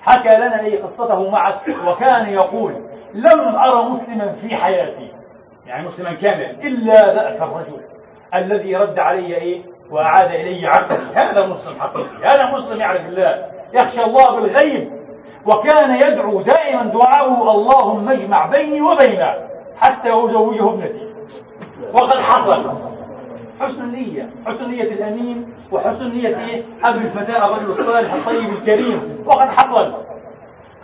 حكى 0.00 0.36
لنا 0.36 0.60
أي 0.60 0.76
قصته 0.76 1.30
معك 1.30 1.68
وكان 1.88 2.28
يقول 2.28 2.74
لم 3.14 3.40
أرى 3.56 3.84
مسلما 3.84 4.32
في 4.32 4.56
حياتي. 4.56 5.12
يعني 5.66 5.86
مسلما 5.86 6.14
كاملا 6.14 6.50
إلا 6.50 7.14
ذاك 7.14 7.42
الرجل 7.42 7.80
الذي 8.34 8.76
رد 8.76 8.98
علي 8.98 9.36
إيه؟ 9.36 9.62
وأعاد 9.90 10.30
إلي 10.30 10.66
عقلي. 10.66 11.14
هذا 11.14 11.46
مسلم 11.46 11.80
حقيقي 11.80 12.24
هذا 12.24 12.50
مسلم 12.50 12.80
يعرف 12.80 13.06
الله. 13.06 13.46
يخشى 13.72 14.02
الله 14.04 14.40
بالغيب. 14.40 15.01
وكان 15.46 15.96
يدعو 15.96 16.40
دائما 16.42 16.82
دعاءه 16.82 17.50
اللهم 17.50 18.08
اجمع 18.08 18.46
بيني 18.46 18.80
وبينه 18.80 19.34
حتى 19.80 20.08
أزوجه 20.08 20.68
ابنتي. 20.68 21.12
وقد 21.94 22.20
حصل 22.20 22.72
حسن 23.60 23.82
النية 23.82 24.28
حسن 24.46 24.70
نية 24.70 24.82
الأمين 24.82 25.54
وحسن 25.72 26.08
نية 26.08 26.28
إيه؟ 26.28 26.62
أبي 26.84 26.98
الفتاة 26.98 27.46
الرجل 27.46 27.70
الصالح 27.70 28.12
الطيب 28.12 28.50
الكريم. 28.50 29.24
وقد 29.26 29.48
حصل. 29.48 29.92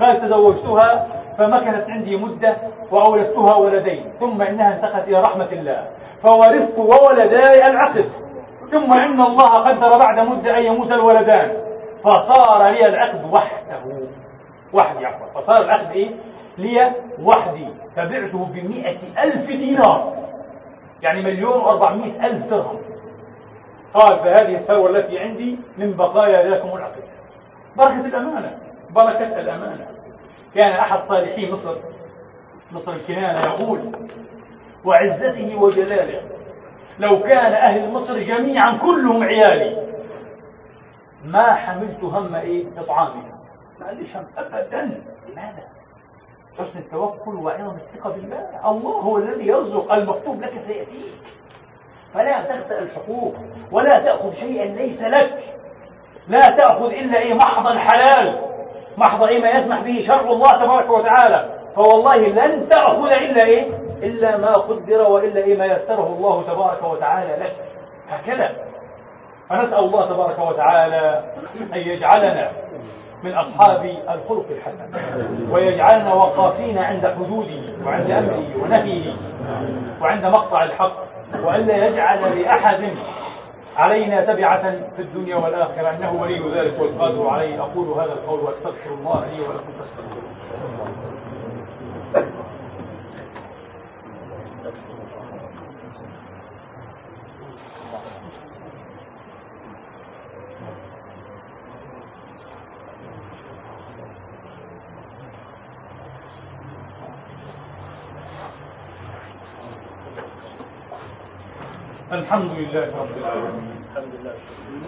قال 0.01 0.21
تزوجتها 0.21 1.07
فمكثت 1.39 1.91
عندي 1.91 2.17
مدة 2.17 2.57
وأولدتها 2.91 3.55
ولدين 3.55 4.05
ثم 4.21 4.43
إنها 4.43 4.75
انتقلت 4.75 5.09
إلى 5.09 5.21
رحمة 5.21 5.49
الله. 5.53 5.87
فورثت 6.23 6.79
وولداي 6.79 7.71
العقد. 7.71 8.09
ثم 8.71 8.93
إن 8.93 9.21
الله 9.21 9.59
قدر 9.59 9.99
بعد 9.99 10.19
مدة 10.19 10.59
أن 10.59 10.65
يموت 10.65 10.93
الولدان. 10.93 11.51
فصار 12.05 12.71
لي 12.71 12.87
العقد 12.87 13.33
وحده. 13.33 14.09
وحدي 14.73 15.07
عفوا. 15.07 15.41
فصار 15.41 15.65
العقد 15.65 15.91
إيه؟ 15.93 16.11
لي 16.59 16.93
وحدي. 17.23 17.69
فبعته 17.97 18.45
بمئة 18.45 19.23
ألف 19.25 19.47
دينار. 19.47 20.17
يعني 21.03 21.23
مليون 21.23 21.53
وأربعمائة 21.53 22.27
ألف 22.27 22.51
درهم. 22.51 22.81
قال 23.95 24.19
فهذه 24.19 24.55
الثروة 24.55 24.91
التي 24.91 25.19
عندي 25.19 25.59
من 25.79 25.97
بقايا 25.97 26.51
ذاكم 26.51 26.77
العقد 26.77 27.03
بركة 27.77 28.07
الأمانة. 28.07 28.59
بركة 28.91 29.41
الأمانة. 29.41 29.87
كان 30.55 30.73
أحد 30.73 31.03
صالحي 31.03 31.53
مصر 31.53 31.77
مصر 32.73 32.93
الكنانة 32.93 33.41
يقول 33.41 33.81
وعزته 34.85 35.63
وجلاله 35.63 36.21
لو 36.99 37.23
كان 37.23 37.53
أهل 37.53 37.93
مصر 37.93 38.19
جميعا 38.19 38.79
كلهم 38.79 39.23
عيالي 39.23 39.89
ما 41.25 41.55
حملت 41.55 42.05
هم 42.05 42.35
إيه؟ 42.35 42.65
إطعامهم 42.79 43.38
ما 43.81 43.91
هم 44.15 44.27
أبدا. 44.39 45.01
لماذا؟ 45.29 45.65
حسن 46.59 46.79
التوكل 46.79 47.35
وعظم 47.35 47.77
الثقة 47.77 48.11
بالله. 48.11 48.71
الله 48.71 48.91
هو 48.91 49.19
الذي 49.19 49.47
يرزق 49.47 49.93
المكتوب 49.93 50.43
لك 50.43 50.59
سيأتيك. 50.59 51.19
فلا 52.15 52.41
تخطئ 52.41 52.79
الحقوق 52.79 53.35
ولا 53.73 53.99
تأخذ 53.99 54.33
شيئا 54.33 54.65
ليس 54.65 55.03
لك. 55.03 55.55
لا 56.29 56.51
تأخذ 56.51 56.87
إلا 56.87 57.19
إيه؟ 57.19 57.35
محض 57.35 57.67
الحلال 57.67 58.41
محض 58.97 59.23
إيه؟ 59.23 59.43
ما 59.43 59.51
يسمح 59.51 59.81
به 59.81 60.01
شرع 60.01 60.31
الله 60.31 60.53
تبارك 60.53 60.91
وتعالى. 60.91 61.59
فوالله 61.77 62.17
لن 62.17 62.69
تأخذ 62.69 63.11
إلا 63.11 63.45
إيه؟ 63.45 63.67
إلا 64.03 64.37
ما 64.37 64.53
قدر 64.53 65.03
وإلا 65.03 65.41
إيه؟ 65.41 65.57
ما 65.57 65.67
يسره 65.67 66.07
الله 66.07 66.43
تبارك 66.43 66.83
وتعالى 66.83 67.45
لك. 67.45 67.57
هكذا. 68.09 68.68
فنسأل 69.49 69.79
الله 69.79 70.07
تبارك 70.07 70.39
وتعالى 70.39 71.25
أن 71.75 71.79
يجعلنا 71.79 72.51
من 73.23 73.35
أصحاب 73.35 73.85
الخلق 73.85 74.47
الحسن 74.51 74.85
ويجعلنا 75.51 76.13
وقافين 76.15 76.79
عند 76.79 77.07
حدوده 77.07 77.87
وعند 77.87 78.11
أمره 78.11 78.63
ونهيه 78.63 79.15
وعند 80.01 80.27
مقطع 80.27 80.65
الحق 80.65 80.97
وألا 81.45 81.87
يجعل 81.87 82.43
لأحد 82.43 82.85
علينا 83.77 84.25
تبعة 84.25 84.71
في 84.97 85.03
الدنيا 85.03 85.37
والآخرة. 85.37 85.91
إنه 85.91 86.13
ولي 86.13 86.61
ذلك 86.61 86.81
والقادر 86.81 87.29
عليه. 87.29 87.61
أقول 87.61 87.89
هذا 87.89 88.13
القول 88.13 88.41
وأستغفر 88.41 88.91
الله 88.91 89.27
لي 89.27 89.41
ولكم. 89.41 89.73
فاستغفروه 89.79 90.23
الحمد 112.29 112.51
لله 112.59 112.87
رب 113.01 113.17
العالمين. 113.17 113.85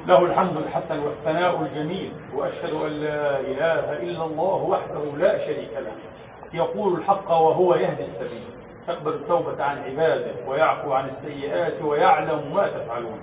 له 0.07 0.25
الحمد 0.25 0.57
الحسن 0.57 0.99
والثناء 0.99 1.63
الجميل 1.63 2.13
وأشهد 2.35 2.75
أن 2.75 2.93
لا 2.93 3.41
إله 3.41 4.03
إلا 4.03 4.25
الله 4.25 4.63
وحده 4.63 5.17
لا 5.19 5.39
شريك 5.39 5.73
له. 5.73 5.93
يقول 6.55 6.99
الحق 6.99 7.31
وهو 7.31 7.75
يهدي 7.75 8.03
السبيل. 8.03 8.45
يقبل 8.89 9.13
التوبة 9.13 9.65
عن 9.65 9.79
عباده 9.79 10.35
ويعفو 10.49 10.93
عن 10.93 11.07
السيئات 11.07 11.83
ويعلم 11.83 12.55
ما 12.55 12.69
تفعلون. 12.69 13.21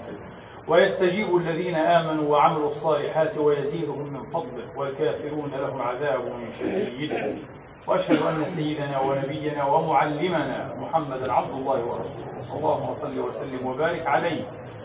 ويستجيب 0.68 1.36
الذين 1.36 1.76
آمنوا 1.76 2.32
وعملوا 2.32 2.68
الصالحات 2.68 3.38
ويزيدهم 3.38 4.14
من 4.14 4.24
فضله 4.24 4.68
والكافرون 4.76 5.52
لهم 5.60 5.82
عذاب 5.82 6.22
شديد. 6.60 7.12
وأشهد 7.88 8.22
أن 8.22 8.46
سيدنا 8.46 9.00
ونبينا 9.00 9.64
ومعلمنا 9.66 10.76
محمدا 10.82 11.34
عبد 11.34 11.50
الله 11.50 11.86
ورسوله. 11.86 12.56
اللهم 12.58 12.94
صل 12.94 13.20
وسلم 13.20 13.66
وبارك 13.66 14.08
عليه 14.08 14.44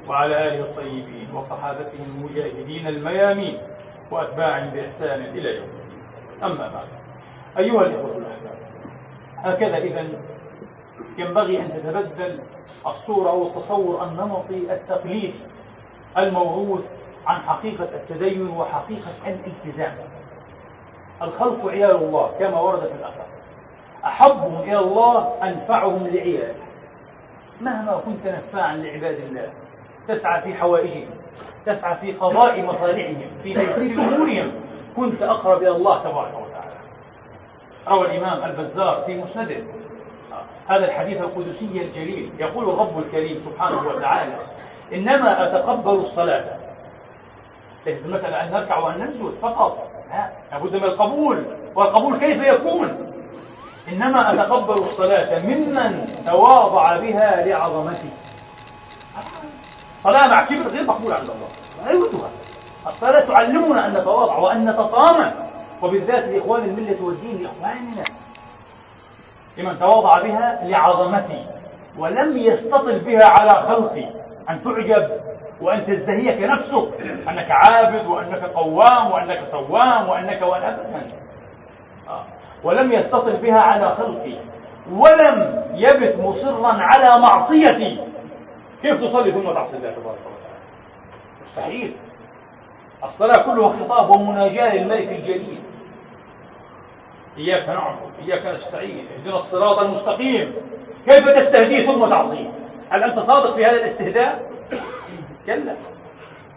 وعلى 0.09 0.49
آله 0.49 0.61
الطيبين 0.61 1.35
وصحابته 1.35 2.05
المجاهدين 2.05 2.87
الميامين 2.87 3.59
وأتباعهم 4.11 4.71
بإحسان 4.71 5.21
إلى 5.21 5.57
يوم 5.57 5.69
أما 6.43 6.69
بعد 6.69 6.89
أيها 7.59 7.83
الإخوة 7.83 8.17
الأحباب 8.17 8.59
هكذا 9.37 9.77
إذا 9.77 10.09
ينبغي 11.19 11.61
أن 11.61 11.69
تتبدل 11.73 12.41
الصورة 12.87 13.31
أو 13.31 13.47
التصور 13.47 14.05
النمطي 14.05 14.73
التقليدي 14.75 15.35
الموروث 16.19 16.85
عن 17.27 17.41
حقيقة 17.41 17.85
التدين 17.85 18.49
وحقيقة 18.49 19.11
الالتزام. 19.27 19.95
الخلق 21.23 21.66
عيال 21.66 21.97
الله 21.97 22.31
كما 22.39 22.61
ورد 22.61 22.81
في 22.81 22.95
الأثر 23.01 23.25
أحبهم 24.05 24.62
إلى 24.62 24.79
الله 24.79 25.35
أنفعهم 25.43 26.07
لعياله. 26.07 26.55
مهما 27.61 28.01
كنت 28.07 28.27
نفاعا 28.27 28.77
لعباد 28.77 29.14
الله 29.14 29.49
تسعى 30.09 30.41
في 30.41 30.55
حوائجهم 30.55 31.11
تسعى 31.66 31.95
في 31.95 32.12
قضاء 32.12 32.62
مصالحهم 32.62 33.23
في 33.43 33.55
تيسير 33.55 34.01
أمورهم 34.01 34.53
كنت 34.97 35.23
أقرب 35.23 35.62
إلى 35.62 35.70
الله 35.70 35.99
تبارك 35.99 36.35
وتعالى. 36.35 36.77
روى 37.89 38.07
الإمام 38.07 38.51
البزار 38.51 39.03
في 39.07 39.16
مسنده. 39.16 39.62
هذا 40.68 40.85
الحديث 40.85 41.20
القدسي 41.20 41.83
الجليل. 41.83 42.31
يقول 42.39 42.68
الرب 42.68 42.99
الكريم 42.99 43.41
سبحانه 43.41 43.89
وتعالى 43.89 44.37
إنما 44.93 45.47
أتقبل 45.47 45.95
الصلاة. 45.95 46.45
ليست 47.87 48.05
المسألة 48.05 48.45
أن 48.45 48.53
نركع 48.53 48.79
وأن 48.79 49.01
نسجد 49.01 49.35
فقط. 49.43 49.91
لابد 50.53 50.77
من 50.77 50.85
القبول. 50.85 51.45
والقبول 51.75 52.19
كيف 52.19 52.43
يكون؟ 52.43 53.13
إنما 53.93 54.33
أتقبل 54.33 54.83
الصلاة 54.83 55.39
ممن 55.47 56.23
تواضع 56.27 56.97
بها 56.97 57.47
لعظمتي 57.47 58.11
صلاة 60.03 60.29
مع 60.29 60.45
كبر 60.45 60.69
غير 60.69 60.85
مقبولة 60.85 61.15
عند 61.15 61.31
الله. 61.31 61.49
لا 61.85 61.93
يودها 61.93 62.31
الصلاة 62.87 63.21
تعلمنا 63.21 63.87
أن 63.87 63.95
نتواضع 63.95 64.39
وأن 64.39 64.71
نتطامن. 64.71 65.33
وبالذات 65.83 66.25
لإخوان 66.25 66.65
الملة 66.65 66.97
والدين 67.03 67.43
لإخواننا. 67.43 68.05
لمن 69.59 69.79
تواضع 69.79 70.23
بها 70.23 70.61
لعظمتي 70.65 71.47
ولم 71.99 72.37
يستطل 72.37 72.99
بها 72.99 73.25
على 73.25 73.69
خلقي 73.69 74.05
أن 74.51 74.65
تعجب 74.65 75.11
وأن 75.63 75.87
تزدهيك 75.87 76.43
نفسك. 76.43 76.89
أنك 77.29 77.51
عابد 77.51 78.07
وأنك 78.07 78.45
قوام 78.45 79.11
وأنك 79.11 79.45
صوام 79.45 80.09
وأنك 80.09 80.43
وأن 80.43 80.63
أبدا. 80.63 81.07
آه. 82.09 82.25
ولم 82.65 82.93
يستطل 82.93 83.37
بها 83.37 83.61
على 83.61 83.91
خلقي. 83.91 84.35
ولم 84.93 85.65
يبت 85.75 86.17
مصرا 86.21 86.73
على 86.73 87.23
معصيتي. 87.23 88.01
كيف 88.83 89.01
تصلي 89.01 89.33
ثم 89.33 89.53
تعصي 89.53 89.77
الله 89.77 89.91
تبارك 89.91 90.19
وتعالى؟ 90.19 90.59
مستحيل. 91.43 91.95
الصلاة 93.05 93.37
كلها 93.37 93.69
خطاب 93.69 94.11
ومناجاة 94.11 94.77
للملك 94.77 95.09
الجليل. 95.09 95.63
إياك 97.39 97.69
نعبد 97.69 98.13
إياك 98.23 98.47
نستعين 98.47 99.07
اهدنا 99.19 99.37
الصراط 99.37 99.79
المستقيم. 99.79 100.55
كيف 101.09 101.29
تستهديه 101.29 101.87
ثم 101.87 102.09
تعصيه؟ 102.11 102.51
هل 102.91 103.03
أنت 103.03 103.19
صادق 103.19 103.55
في 103.55 103.67
هذا 103.67 103.77
الاستهداء؟ 103.77 104.53
كلا 105.47 105.76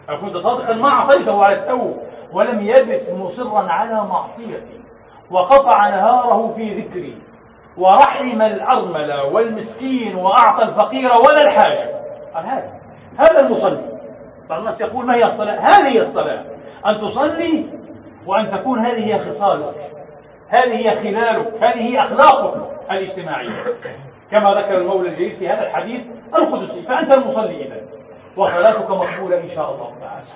لو 0.08 0.20
كنت 0.20 0.36
صادقا 0.36 0.74
ما 0.74 0.90
عصيته 0.90 1.44
على 1.44 1.54
التو 1.54 1.92
ولم 2.32 2.60
يبت 2.60 3.10
مصرا 3.18 3.70
على 3.70 3.94
معصيتي 3.94 4.80
وقطع 5.30 5.88
نهاره 5.88 6.52
في 6.56 6.74
ذكري 6.74 7.18
ورحم 7.76 8.42
الأرمل 8.42 9.12
والمسكين 9.32 10.16
وأعطى 10.16 10.62
الفقير 10.62 11.12
ولا 11.12 11.42
الحاجة. 11.42 11.90
قال 12.34 12.46
هذا 12.46 12.72
هذا 13.18 13.40
المصلي. 13.40 13.98
بعض 14.48 14.58
الناس 14.58 14.80
يقول 14.80 15.06
ما 15.06 15.14
هي 15.14 15.24
الصلاة؟ 15.24 15.58
هذه 15.58 15.88
هي 15.88 16.00
الصلاة. 16.00 16.44
أن 16.86 17.00
تصلي 17.00 17.66
وأن 18.26 18.50
تكون 18.50 18.78
هذه 18.78 19.14
هي 19.14 19.18
خصالك. 19.18 19.92
هذه 20.48 20.76
هي 20.76 20.96
خلالك. 20.96 21.62
هذه 21.62 21.82
هي 21.82 22.00
أخلاقك 22.00 22.54
الاجتماعية. 22.90 23.50
كما 24.30 24.54
ذكر 24.54 24.78
المولى 24.78 25.08
الجليل 25.08 25.36
في 25.36 25.48
هذا 25.48 25.66
الحديث 25.66 26.00
القدسي. 26.36 26.82
فأنت 26.82 27.12
المصلي 27.12 27.66
إذا 27.66 27.85
وصلاتك 28.36 28.90
مقبولة 28.90 29.40
إن 29.40 29.48
شاء 29.48 29.74
الله 29.74 29.94
تعالى 30.00 30.26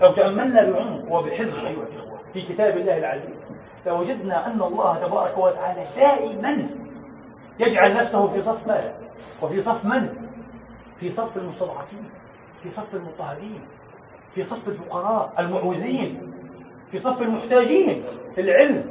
لو 0.00 0.12
تأملنا 0.12 0.70
بعمق 0.70 1.12
وبحذر 1.12 1.66
أيها 1.66 1.82
الإخوة 1.92 2.18
في 2.32 2.42
كتاب 2.42 2.76
الله 2.76 2.98
العزيز 2.98 3.36
لوجدنا 3.86 4.46
أن 4.46 4.62
الله 4.62 4.98
تبارك 5.06 5.38
وتعالى 5.38 5.84
دائما 5.96 6.66
يجعل 7.58 7.94
نفسه 7.96 8.26
في 8.26 8.40
صف 8.42 8.66
ماذا؟ 8.66 8.94
وفي 9.42 9.60
صف 9.60 9.84
من؟ 9.84 10.28
في 11.00 11.10
صف 11.10 11.36
المستضعفين 11.36 12.10
في 12.62 12.70
صف 12.70 12.94
المضطهدين 12.94 13.60
في 14.34 14.42
صف 14.42 14.68
الفقراء 14.68 15.32
المعوزين 15.38 16.32
في 16.90 16.98
صف 16.98 17.22
المحتاجين 17.22 18.04
في 18.34 18.40
العلم 18.40 18.84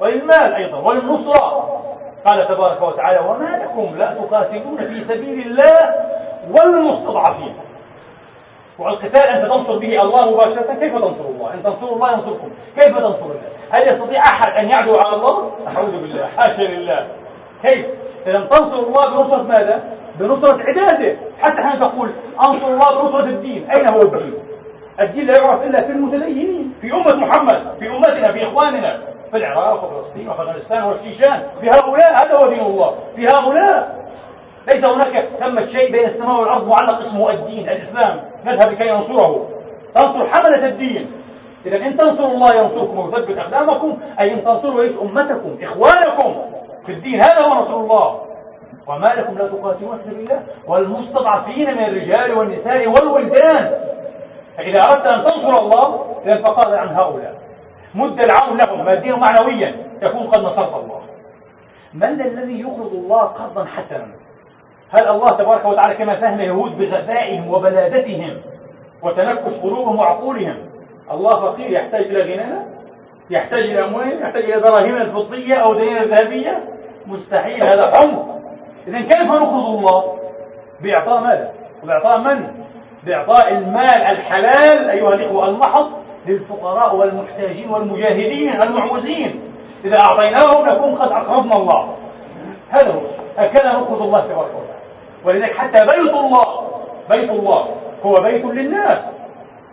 وللمال 0.00 0.54
أيضا 0.54 0.78
وللنصرة 0.78 1.70
قال 2.24 2.48
تبارك 2.48 2.82
وتعالى 2.82 3.18
وما 3.28 3.64
لكم 3.64 3.96
لا 3.96 4.14
تقاتلون 4.14 4.76
في 4.76 5.04
سبيل 5.04 5.46
الله 5.46 6.09
والمستضعفين 6.50 7.54
والقتال 8.78 9.16
أنت 9.16 9.44
تنصر 9.44 9.78
به 9.78 10.02
الله 10.02 10.30
مباشرة 10.30 10.74
كيف 10.80 10.94
تنصر 10.94 11.28
الله؟ 11.28 11.54
إن 11.54 11.62
تنصروا 11.62 11.94
الله 11.94 12.12
ينصركم 12.12 12.48
كيف 12.76 12.98
تنصر 12.98 13.24
الله؟ 13.24 13.40
هل 13.70 13.88
يستطيع 13.88 14.20
أحد 14.20 14.52
أن 14.52 14.70
يعدو 14.70 14.96
على 14.96 15.16
الله؟ 15.16 15.50
أعوذ 15.76 15.90
بالله 15.90 16.26
حاشا 16.36 16.62
لله 16.62 17.06
كيف؟ 17.62 17.86
إذا 18.26 18.40
تنصر 18.40 18.78
الله 18.78 19.06
بنصرة 19.08 19.42
ماذا؟ 19.42 19.82
بنصرة 20.18 20.62
عباده 20.62 21.16
حتى 21.42 21.62
حين 21.62 21.80
تقول 21.80 22.10
أنصر 22.40 22.66
الله 22.66 23.02
بنصرة 23.02 23.24
الدين 23.24 23.70
أين 23.70 23.86
هو 23.86 24.02
الدين؟ 24.02 24.34
الدين 25.00 25.26
لا 25.26 25.36
يعرف 25.36 25.62
إلا 25.62 25.80
في 25.80 25.92
المتدينين 25.92 26.74
في 26.80 26.92
أمة 26.92 27.14
محمد 27.14 27.62
في 27.78 27.88
أمتنا 27.88 28.32
في 28.32 28.46
إخواننا 28.46 29.00
في 29.30 29.36
العراق 29.36 29.84
وفلسطين 29.84 30.28
وأفغانستان 30.28 30.82
والشيشان 30.82 31.42
في 31.60 31.70
هؤلاء 31.70 32.12
هذا 32.12 32.34
هو 32.34 32.48
دين 32.48 32.60
الله 32.60 32.94
في 33.16 33.28
هؤلاء 33.28 33.99
ليس 34.68 34.84
هناك 34.84 35.28
ثمة 35.38 35.66
شيء 35.66 35.92
بين 35.92 36.04
السماء 36.04 36.40
والأرض 36.40 36.68
معلق 36.68 36.98
اسمه 36.98 37.30
الدين 37.30 37.68
الإسلام 37.68 38.20
نذهب 38.44 38.72
لكي 38.72 38.90
ننصره 38.90 39.48
تنصر 39.94 40.26
حملة 40.26 40.66
الدين. 40.68 41.12
إذا 41.66 41.76
إن 41.76 41.96
تنصروا 41.96 42.30
الله 42.30 42.54
ينصركم 42.54 42.98
ويثبت 42.98 43.38
أقدامكم 43.38 43.98
أي 44.20 44.34
إن 44.34 44.44
تنصروا 44.44 44.82
إيش 44.82 44.92
أمتكم 45.02 45.56
إخوانكم 45.62 46.34
في 46.86 46.92
الدين 46.92 47.20
هذا 47.20 47.40
هو 47.40 47.54
نصر 47.54 47.74
الله. 47.74 48.20
وما 48.86 49.14
لكم 49.16 49.38
لا 49.38 49.48
تقاتلون 49.48 49.98
في 49.98 50.04
سبيل 50.04 50.20
الله؟ 50.20 50.42
والمستضعفين 50.66 51.74
من 51.74 51.84
الرجال 51.84 52.38
والنساء 52.38 52.88
والولدان. 52.88 53.70
فإذا 54.56 54.82
أردت 54.82 55.06
أن 55.06 55.24
تنصر 55.24 55.58
الله 55.58 56.06
إذا 56.26 56.42
فقال 56.42 56.74
عن 56.74 56.88
هؤلاء. 56.88 57.34
مد 57.94 58.20
العون 58.20 58.56
لهم 58.56 58.84
ماديا 58.84 59.14
ومعنويا 59.14 59.76
تكون 60.00 60.26
قد 60.26 60.40
نصرت 60.40 60.74
الله. 60.74 61.00
من 61.94 62.20
الذي 62.20 62.60
يقرض 62.60 62.92
الله 62.92 63.22
قرضا 63.22 63.64
حسنا؟ 63.64 64.19
هل 64.90 65.08
الله 65.08 65.30
تبارك 65.30 65.64
وتعالى 65.64 65.94
كما 65.94 66.20
فهم 66.20 66.40
اليهود 66.40 66.78
بغبائهم 66.78 67.54
وبلادتهم 67.54 68.40
وتنكس 69.02 69.54
قلوبهم 69.62 69.98
وعقولهم؟ 69.98 70.56
الله 71.10 71.30
فقير 71.40 71.70
يحتاج 71.70 72.00
إلى 72.00 72.22
غنانا؟ 72.22 72.66
يحتاج 73.30 73.60
إلى 73.60 73.84
أموال 73.84 74.22
يحتاج 74.22 74.44
إلى 74.44 74.60
دراهم 74.60 74.96
الفضية 74.96 75.54
أو 75.54 75.74
دينا 75.74 76.04
ذهبية؟ 76.04 76.64
مستحيل 77.06 77.62
هذا 77.64 77.90
حمق 77.96 78.40
إذا 78.86 79.00
كيف 79.00 79.22
نقرض 79.22 79.66
الله؟ 79.66 80.18
بإعطاء 80.80 81.20
ماذا 81.20 81.52
وبإعطاء 81.82 82.18
من؟ 82.18 82.46
بإعطاء 83.04 83.48
المال 83.48 84.02
الحلال 84.10 84.90
أيها 84.90 85.14
الإخوة 85.14 85.48
المحض 85.48 85.90
للفقراء 86.26 86.96
والمحتاجين 86.96 87.70
والمجاهدين 87.70 88.62
المعوزين. 88.62 89.40
إذا 89.84 89.98
أعطيناهم 89.98 90.68
نكون 90.68 90.94
قد 90.94 91.12
أقرضنا 91.12 91.56
الله. 91.56 91.96
هذا 92.70 92.92
هو. 92.92 93.00
هكذا 93.36 93.72
نقرض 93.72 94.02
الله 94.02 94.20
تبارك 94.20 94.50
وتعالى. 94.54 94.79
ولذلك 95.24 95.56
حتى 95.56 95.86
بيت 95.86 96.14
الله 96.14 96.70
بيت 97.10 97.30
الله 97.30 97.64
هو 98.02 98.20
بيت 98.20 98.44
للناس. 98.44 98.98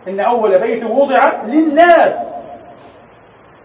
إن 0.08 0.20
أول 0.20 0.58
بيت 0.58 0.84
وضع 0.84 1.32
للناس. 1.44 2.32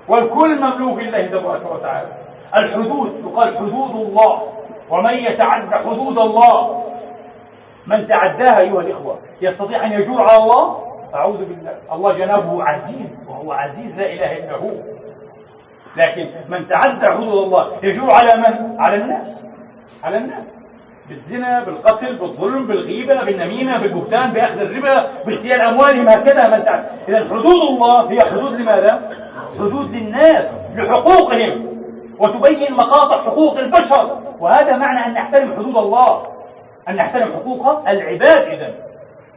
والكل 0.08 0.60
مملوك 0.62 1.00
لله 1.00 1.28
تبارك 1.28 1.72
وتعالى. 1.72 2.10
الحدود 2.56 3.24
تقال 3.26 3.58
حدود 3.58 3.96
الله. 3.96 4.42
ومن 4.90 5.14
يتعدى 5.14 5.76
حدود 5.76 6.20
الله 6.20 6.84
من 7.88 8.08
تعداها 8.08 8.60
أيها 8.60 8.82
الإخوة 8.82 9.20
يستطيع 9.42 9.86
أن 9.86 9.92
يجور 9.92 10.22
على 10.22 10.38
الله؟ 10.38 10.94
أعوذ 11.16 11.38
بالله. 11.38 11.78
الله 11.92 12.14
جنابه 12.14 12.64
عزيز 12.64 13.24
وهو 13.30 13.52
عزيز 13.52 13.96
لا 13.96 14.06
إله 14.06 14.38
إلا 14.38 14.56
هو. 14.58 14.72
لكن 15.98 16.30
من 16.50 16.68
تعدى 16.68 17.06
حدود 17.06 17.44
الله 17.44 17.72
يجور 17.84 18.12
على 18.12 18.36
من؟ 18.36 18.82
على 18.82 18.96
الناس. 18.96 19.44
على 20.04 20.18
الناس. 20.18 20.63
بالزنا 21.10 21.64
بالقتل 21.64 22.16
بالظلم 22.16 22.68
بالغيبة 22.68 23.24
بالنميمة 23.24 23.80
بالبهتان 23.80 24.32
بأخذ 24.32 24.62
الربا 24.62 25.08
باغتيال 25.26 25.62
أموالهم 25.62 26.10
هكذا 26.10 26.58
من 26.58 26.66
تعدى 26.66 26.88
إذا 27.08 27.26
حدود 27.26 27.62
الله 27.70 28.12
هي 28.12 28.22
حدود 28.22 28.54
لماذا؟ 28.54 29.10
حدود 29.60 29.96
للناس 29.96 30.52
لحقوقهم. 30.76 31.74
وتبين 32.20 32.74
مقاطع 32.74 33.24
حقوق 33.24 33.60
البشر. 33.60 34.20
وهذا 34.40 34.78
معنى 34.78 35.06
أن 35.06 35.14
نحترم 35.14 35.54
حدود 35.54 35.78
الله. 35.78 36.24
أن 36.90 36.96
نحترم 36.96 37.34
حقوق 37.34 37.90
العباد 37.90 38.48
إذا 38.48 38.74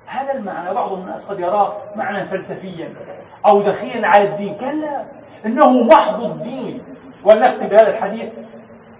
هذا 0.07 0.33
المعنى 0.35 0.75
بعض 0.75 0.93
الناس 0.93 1.25
قد 1.25 1.41
يراه 1.41 1.73
معنى 1.97 2.29
فلسفيا 2.29 2.95
أو 3.47 3.62
دخيلا 3.62 4.09
على 4.09 4.25
الدين. 4.25 4.55
كلا 4.55 5.05
إنه 5.47 5.71
محض 5.71 6.23
الدين. 6.23 6.83
ولنختم 7.25 7.67
بهذا 7.67 7.89
الحديث 7.89 8.29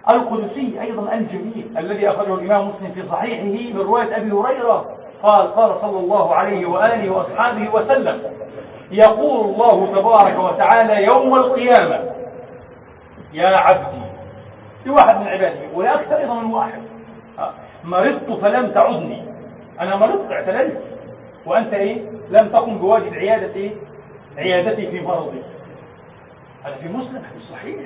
القدسي 0.09 0.81
أيضا 0.81 1.13
الجميل 1.13 1.71
الذي 1.77 2.09
أخرجه 2.09 2.33
الإمام 2.33 2.67
مسلم 2.67 2.91
في 2.91 3.03
صحيحه 3.03 3.73
من 3.73 3.81
رواية 3.81 4.17
أبي 4.17 4.31
هريرة 4.31 4.97
قال 5.23 5.53
قال 5.53 5.75
صلى 5.75 5.99
الله 5.99 6.35
عليه 6.35 6.65
وآله 6.65 7.09
وأصحابه 7.09 7.75
وسلم 7.75 8.21
يقول 8.91 9.45
الله 9.45 9.87
تبارك 10.01 10.39
وتعالى 10.39 11.03
يوم 11.03 11.35
القيامة 11.35 11.99
يا 13.33 13.47
عبدي 13.47 14.01
لواحد 14.85 15.19
من 15.21 15.27
عباده 15.27 15.59
ولا 15.73 15.95
أكثر 15.95 16.17
أيضا 16.17 16.33
من 16.33 16.53
واحد. 16.53 16.81
مرضت 17.83 18.31
فلم 18.31 18.71
تعدني. 18.71 19.23
أنا 19.79 19.95
مرضت 19.95 20.31
اعتللت. 20.31 20.81
وأنت 21.45 21.73
إيه؟ 21.73 22.01
لم 22.29 22.49
تقم 22.49 22.77
بواجب 22.77 23.13
عيادة 23.13 23.55
إيه 23.55 23.71
عيادتي 24.37 24.87
في 24.87 25.01
مرضي. 25.01 25.41
هذا 26.63 26.75
في 26.75 26.87
مسلم 26.87 27.21
في 27.21 27.35
الصحيح 27.37 27.79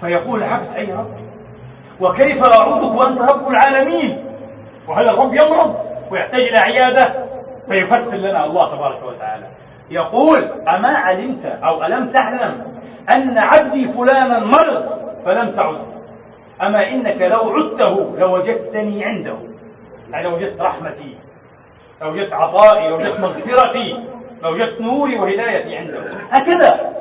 فيقول 0.00 0.42
العبد 0.42 0.76
أي 0.76 0.92
رب؟ 0.92 1.16
وكيف 2.00 2.44
أعودك 2.44 3.00
وأنت 3.00 3.20
رب 3.20 3.48
العالمين؟ 3.48 4.24
وهل 4.88 5.08
الرب 5.08 5.34
يمرض 5.34 5.76
ويحتاج 6.10 6.40
إلى 6.40 6.58
عيادة؟ 6.58 7.14
فيفسر 7.68 8.16
لنا 8.16 8.44
الله 8.44 8.76
تبارك 8.76 9.02
وتعالى. 9.02 9.46
يقول 9.90 10.44
أما 10.68 10.88
علمت 10.88 11.46
أو 11.46 11.84
ألم 11.84 12.06
تعلم 12.06 12.64
أن 13.10 13.38
عبدي 13.38 13.88
فلانا 13.88 14.38
مرض 14.38 14.84
فلم 15.24 15.50
تعد. 15.50 15.78
أما 16.62 16.88
إنك 16.88 17.22
لو 17.22 17.50
عدته 17.50 18.16
لوجدتني 18.18 19.04
عنده. 19.04 19.36
يعني 20.10 20.28
لوجدت 20.28 20.60
رحمتي 20.60 21.16
لوجدت 22.02 22.32
عطائي 22.32 22.88
لوجدت 22.88 23.20
مغفرتي 23.20 24.04
لوجدت 24.42 24.80
نوري 24.80 25.18
وهدايتي 25.18 25.76
عنده. 25.76 26.00
هكذا. 26.30 26.96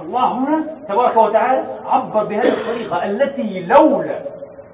الله 0.00 0.32
هنا 0.32 0.64
تبارك 0.88 1.16
وتعالى 1.16 1.64
عبر 1.86 2.24
بهذه 2.24 2.48
الطريقة 2.48 3.04
التي 3.04 3.66
لولا 3.66 4.22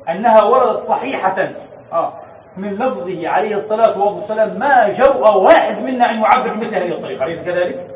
أنها 0.09 0.43
وردت 0.45 0.85
صحيحة 0.85 1.49
آه 1.93 2.13
من 2.57 2.75
لفظه 2.75 3.29
عليه 3.29 3.57
الصلاة 3.57 3.99
والسلام 3.99 4.59
ما 4.59 4.89
جرأ 4.89 5.31
واحد 5.31 5.83
منا 5.83 6.11
أن 6.11 6.21
يعبر 6.21 6.53
بمثل 6.53 6.75
هذه 6.75 6.93
الطريقة 6.93 7.25
أليس 7.25 7.41
كذلك؟ 7.41 7.91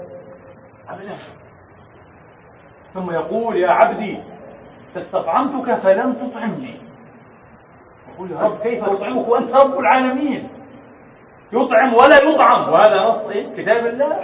ثم 2.95 3.11
يقول 3.11 3.57
يا 3.57 3.70
عبدي 3.70 4.18
استطعمتك 4.97 5.75
فلم 5.75 6.12
تطعمني. 6.12 6.75
يقول 8.14 8.31
يا 8.31 8.39
رب 8.41 8.59
كيف 8.62 8.85
أطعمك؟ 8.85 9.29
وأنت 9.29 9.53
رب 9.53 9.79
العالمين. 9.79 10.49
يطعم 11.53 11.95
ولا 11.95 12.18
يطعم 12.18 12.73
وهذا 12.73 13.03
نص 13.03 13.29
إيه؟ 13.29 13.47
كتاب 13.57 13.87
الله. 13.87 14.16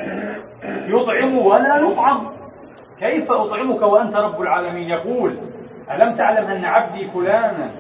يطعم 0.87 1.39
ولا 1.39 1.77
يطعم. 1.77 2.38
كيف 3.01 3.33
أطعمك 3.33 3.83
وأنت 3.83 4.17
رب 4.17 4.41
العالمين؟ 4.43 4.89
يقول 4.89 5.37
ألم 5.91 6.17
تعلم 6.17 6.47
أن 6.47 6.65
عبدي 6.65 7.09
فلانا 7.09 7.71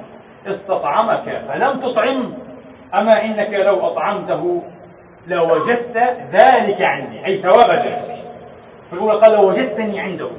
استطعمك؟ 0.46 1.42
فلم 1.48 1.80
تطعم 1.80 2.32
أما 2.94 3.24
إنك 3.24 3.50
لو 3.50 3.86
أطعمته 3.86 4.62
لوجدت 5.26 5.96
ذلك 6.32 6.82
عندي 6.82 7.26
أي 7.26 7.42
ثواب 7.42 7.70
ذلك 7.70 8.24
في 8.90 8.92
الأولى 8.92 9.20
قال 9.20 9.32
لوجدتني 9.32 10.00
عنده. 10.00 10.30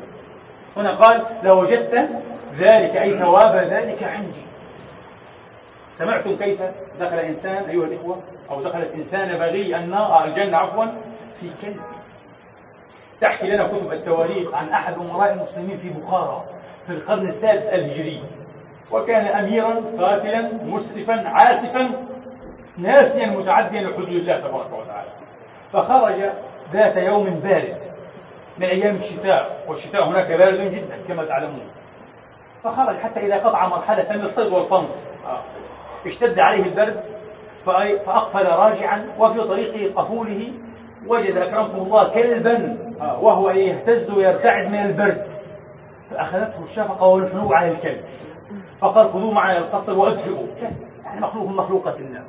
هنا 0.78 0.96
قال 0.96 1.24
لوجدت 1.44 2.10
ذلك 2.58 2.98
أي 2.98 3.20
ثواب 3.20 3.56
ذلك 3.56 4.04
عندي. 4.04 4.44
سمعتم 5.92 6.36
كيف 6.36 6.62
دخل 7.00 7.18
إنسان 7.18 7.64
أيها 7.70 7.86
الإخوة 7.86 8.18
أو 8.50 8.64
دخلت 8.64 8.94
إنسان 8.96 9.38
بغي 9.38 9.76
النار 9.76 10.24
الجنة 10.24 10.58
عفوا 10.58 10.86
في 11.40 11.50
كلب. 11.62 11.82
تحكي 13.22 13.48
لنا 13.48 13.68
كتب 13.68 13.94
التواريخ 13.94 14.54
عن 14.54 14.70
أحد 14.70 14.94
أمراء 14.94 15.34
المسلمين 15.34 15.78
في 15.78 15.90
بخارى 15.90 16.44
في 16.88 16.94
القرن 16.94 17.28
السادس 17.28 17.66
الهجري. 17.66 18.24
وكان 18.92 19.26
أميرا 19.26 19.82
قاتلا 20.00 20.52
مسرفا 20.64 21.28
عاسفا 21.28 21.92
ناسيا 22.78 23.28
متعديا 23.28 23.82
لحدود 23.82 24.08
الله 24.08 24.40
تبارك 24.40 24.74
وتعالى. 24.74 25.10
فخرج 25.74 26.30
ذات 26.74 26.98
يوم 26.98 27.30
بارد 27.30 27.78
من 28.58 28.66
أيام 28.66 28.96
الشتاء 28.96 29.64
والشتاء 29.68 30.08
هناك 30.08 30.32
بارد 30.32 30.72
جدا 30.72 30.98
كما 31.08 31.26
تعلمون. 31.26 31.70
فخرج 32.64 32.98
حتى 32.98 33.20
إذا 33.20 33.38
قطع 33.38 33.68
مرحلة 33.68 34.18
من 34.18 34.22
الصيد 34.22 34.54
والقنص 34.54 35.10
آه. 35.26 35.42
اشتد 36.06 36.40
عليه 36.40 36.64
البرد 36.64 37.04
فأقفل 37.66 38.46
راجعا 38.46 39.08
وفي 39.20 39.42
طريق 39.42 40.00
قفوله 40.00 40.52
وجد 41.08 41.38
أكرمكم 41.38 41.78
الله 41.78 42.10
كلبا 42.10 42.78
وهو 43.02 43.50
يهتز 43.50 44.12
ويرتعد 44.12 44.68
من 44.68 44.80
البرد. 44.80 45.28
فأخذته 46.12 46.64
الشفقة 46.64 47.08
والحنو 47.08 47.54
على 47.54 47.72
الكلب. 47.72 48.02
فقال 48.82 49.10
خذوه 49.14 49.32
معنا 49.32 49.58
القصر 49.58 50.00
وأدفئوا 50.00 50.48
يعني 51.04 51.22
مخلوق 51.22 51.48
من 51.48 51.56
مخلوقة 51.56 51.96
الله. 51.96 52.24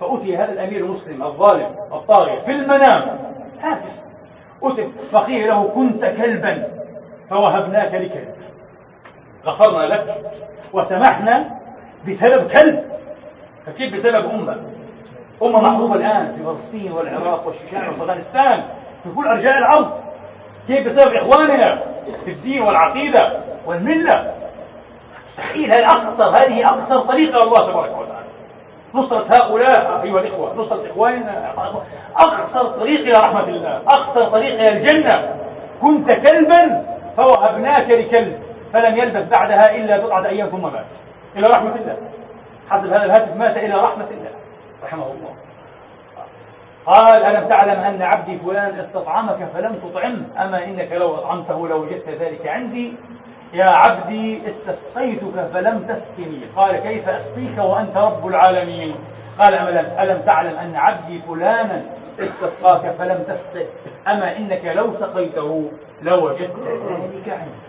فأتي 0.00 0.36
هذا 0.36 0.52
الأمير 0.52 0.84
المسلم 0.84 1.22
الظالم 1.22 1.76
الطاغية 1.92 2.40
في 2.40 2.50
المنام. 2.50 3.18
هاتف. 3.60 3.94
أتي 4.62 4.88
فقيل 5.12 5.48
له 5.48 5.68
كنت 5.68 6.04
كلبا 6.04 6.68
فوهبناك 7.30 7.94
لكلب. 7.94 8.34
غفرنا 9.46 9.94
لك 9.94 10.32
وسمحنا 10.72 11.60
بسبب 12.08 12.50
كلب. 12.50 12.84
فكيف 13.66 13.94
بسبب 13.94 14.30
أمة 14.30 14.60
أمة 15.42 15.60
محروبة 15.60 15.94
الآن 15.94 16.36
في 16.36 16.44
فلسطين 16.44 16.92
والعراق 16.92 17.46
والشيشان 17.46 17.88
وأفغانستان 17.88 18.62
في 19.04 19.10
كل 19.16 19.26
أرجاء 19.26 19.58
الأرض. 19.58 19.90
كيف 20.68 20.86
بسبب 20.86 21.14
إخواننا 21.14 21.78
في 22.24 22.30
الدين 22.30 22.62
والعقيدة 22.62 23.40
والملة؟ 23.66 24.34
مستحيل 25.28 25.72
هذه 25.72 25.92
أقصر 25.92 26.30
هذه 26.30 26.68
أقصر 26.68 27.00
طريقة 27.00 27.42
الله 27.42 27.72
تبارك 27.72 27.98
وتعالى. 27.98 28.24
نصرة 28.94 29.26
هؤلاء 29.28 30.02
أيها 30.02 30.20
الإخوة 30.20 30.54
نصرة 30.54 30.90
إخواننا. 30.90 31.52
أقصر 32.16 32.66
طريق 32.68 33.00
إلى 33.00 33.18
رحمة 33.18 33.48
الله 33.48 33.76
أقصر 33.76 34.24
طريق 34.24 34.54
إلى 34.54 34.68
الجنة. 34.68 35.34
كنت 35.82 36.10
كلبا 36.10 36.84
فوهبناك 37.16 37.90
لكلب 37.90 38.38
فلم 38.72 38.96
يلبث 38.96 39.28
بعدها 39.28 39.76
إلا 39.76 39.96
بضعة 39.96 40.26
أيام 40.26 40.48
ثم 40.48 40.62
مات 40.62 40.86
إلى 41.36 41.46
رحمة 41.46 41.74
الله. 41.74 41.96
حسب 42.70 42.92
هذا 42.92 43.04
الهاتف 43.04 43.36
مات 43.36 43.56
إلى 43.56 43.74
رحمة 43.74 44.06
الله. 44.10 44.33
رحمه 44.84 45.06
الله. 45.06 45.34
قال 46.86 47.24
ألم 47.24 47.48
تعلم 47.48 47.80
أن 47.80 48.02
عبدي 48.02 48.38
فلان 48.38 48.78
استطعمك 48.78 49.48
فلم 49.54 49.72
تطعم 49.72 50.22
أما 50.38 50.64
إنك 50.64 50.92
لو 50.92 51.14
أطعمته 51.14 51.68
لوجدت 51.68 52.08
ذلك 52.08 52.46
عندي. 52.46 52.92
يا 53.52 53.68
عبدي 53.68 54.48
استسقيتك 54.48 55.50
فلم 55.52 55.78
تسقني. 55.88 56.40
قال 56.56 56.76
كيف 56.76 57.08
أسقيك 57.08 57.58
وأنت 57.58 57.96
رب 57.96 58.26
العالمين؟ 58.26 58.94
قال 59.38 59.54
ألم 59.98 60.20
تعلم 60.20 60.58
أن 60.58 60.76
عبدي 60.76 61.20
فلانا 61.28 61.82
استسقاك 62.20 62.90
فلم 62.98 63.22
تسقه؟ 63.28 63.66
أما 64.08 64.36
إنك 64.36 64.64
لو 64.64 64.92
سقيته 64.92 65.70
لوجدت 66.02 66.56
ذلك 66.88 67.28
عندي. 67.28 67.64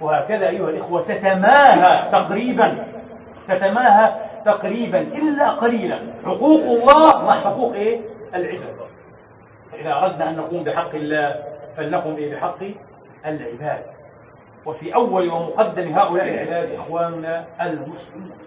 وهكذا 0.00 0.48
أيها 0.48 0.70
الإخوة 0.70 1.02
تتماهى 1.02 2.10
تقريبا 2.12 2.84
تتماهى 3.48 4.12
تقريبا 4.44 5.00
إلا 5.00 5.50
قليلا. 5.50 5.98
حقوق 6.26 6.60
الله 6.60 7.24
مع 7.24 7.40
حقوق 7.40 7.74
إيه؟ 7.74 8.00
العباد. 8.34 8.76
فإذا 9.72 9.94
أردنا 9.94 10.30
أن 10.30 10.36
نقوم 10.36 10.64
بحق 10.64 10.94
الله 10.94 11.34
فلنقم 11.76 12.16
إيه؟ 12.16 12.34
بحق 12.34 12.58
العباد. 13.26 13.82
وفي 14.66 14.94
أول 14.94 15.28
ومقدم 15.28 15.92
هؤلاء 15.92 16.28
العباد 16.28 16.68
إخواننا 16.74 17.44
المسلمون. 17.60 18.38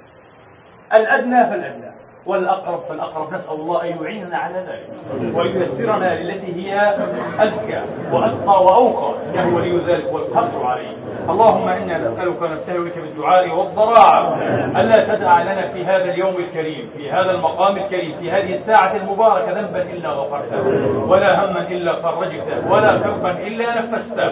الأدنى 0.94 1.46
فالأدنى 1.46 1.92
والأقرب 2.26 2.80
فالأقرب. 2.80 3.34
نسأل 3.34 3.54
الله 3.54 3.84
أن 3.84 4.04
يعيننا 4.04 4.38
على 4.38 4.56
ذلك 4.56 4.90
وييسرنا 5.38 6.24
للتي 6.24 6.56
هي 6.56 6.96
أزكى 7.40 7.82
وأتقى 8.12 8.64
وأوقى 8.64 9.14
إنه 9.34 9.56
ولي 9.56 9.78
ذلك 9.78 10.14
والقدر 10.14 10.66
عليه. 10.66 10.95
اللهم 11.30 11.70
إنا 11.70 11.98
نسألك 11.98 12.42
ونبتهل 12.42 12.84
بك 12.84 12.98
بالدعاء 12.98 13.56
والضراعة 13.56 14.36
ألا 14.82 15.16
تدع 15.16 15.42
لنا 15.42 15.68
في 15.68 15.86
هذا 15.86 16.14
اليوم 16.14 16.36
الكريم 16.36 16.90
في 16.98 17.12
هذا 17.12 17.32
المقام 17.32 17.78
الكريم 17.78 18.16
في 18.20 18.32
هذه 18.32 18.54
الساعة 18.54 18.96
المباركة 18.96 19.52
ذنبا 19.52 19.82
إلا 19.82 20.10
غفرته 20.10 20.62
ولا 21.08 21.46
هما 21.46 21.68
إلا 21.68 21.96
فرجته 21.96 22.72
ولا 22.72 22.98
كربا 22.98 23.32
إلا 23.32 23.82
نفسته 23.82 24.30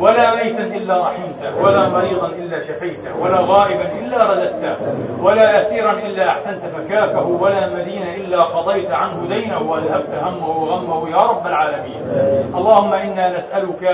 ولا 0.00 0.34
ميتا 0.34 0.62
إلا 0.62 1.00
رحمته 1.00 1.62
ولا 1.62 1.88
مريضا 1.88 2.26
إلا 2.26 2.60
شفيته 2.60 3.16
ولا 3.20 3.40
غائبا 3.40 3.88
إلا 4.00 4.30
رددته 4.32 4.76
ولا 5.22 5.58
أسيرا 5.58 5.92
إلا 5.92 6.28
أحسنت 6.28 6.62
فكاكه 6.76 7.26
ولا 7.26 7.68
مدين 7.68 8.02
إلا 8.02 8.42
قضيت 8.42 8.90
عنه 8.90 9.26
دينه 9.28 9.62
وأذهبت 9.70 10.14
همه 10.22 10.48
وغمه 10.48 11.10
يا 11.10 11.22
رب 11.22 11.46
العالمين. 11.46 12.00
اللهم 12.54 12.94
إنا 12.94 13.36
نسألك 13.36 13.84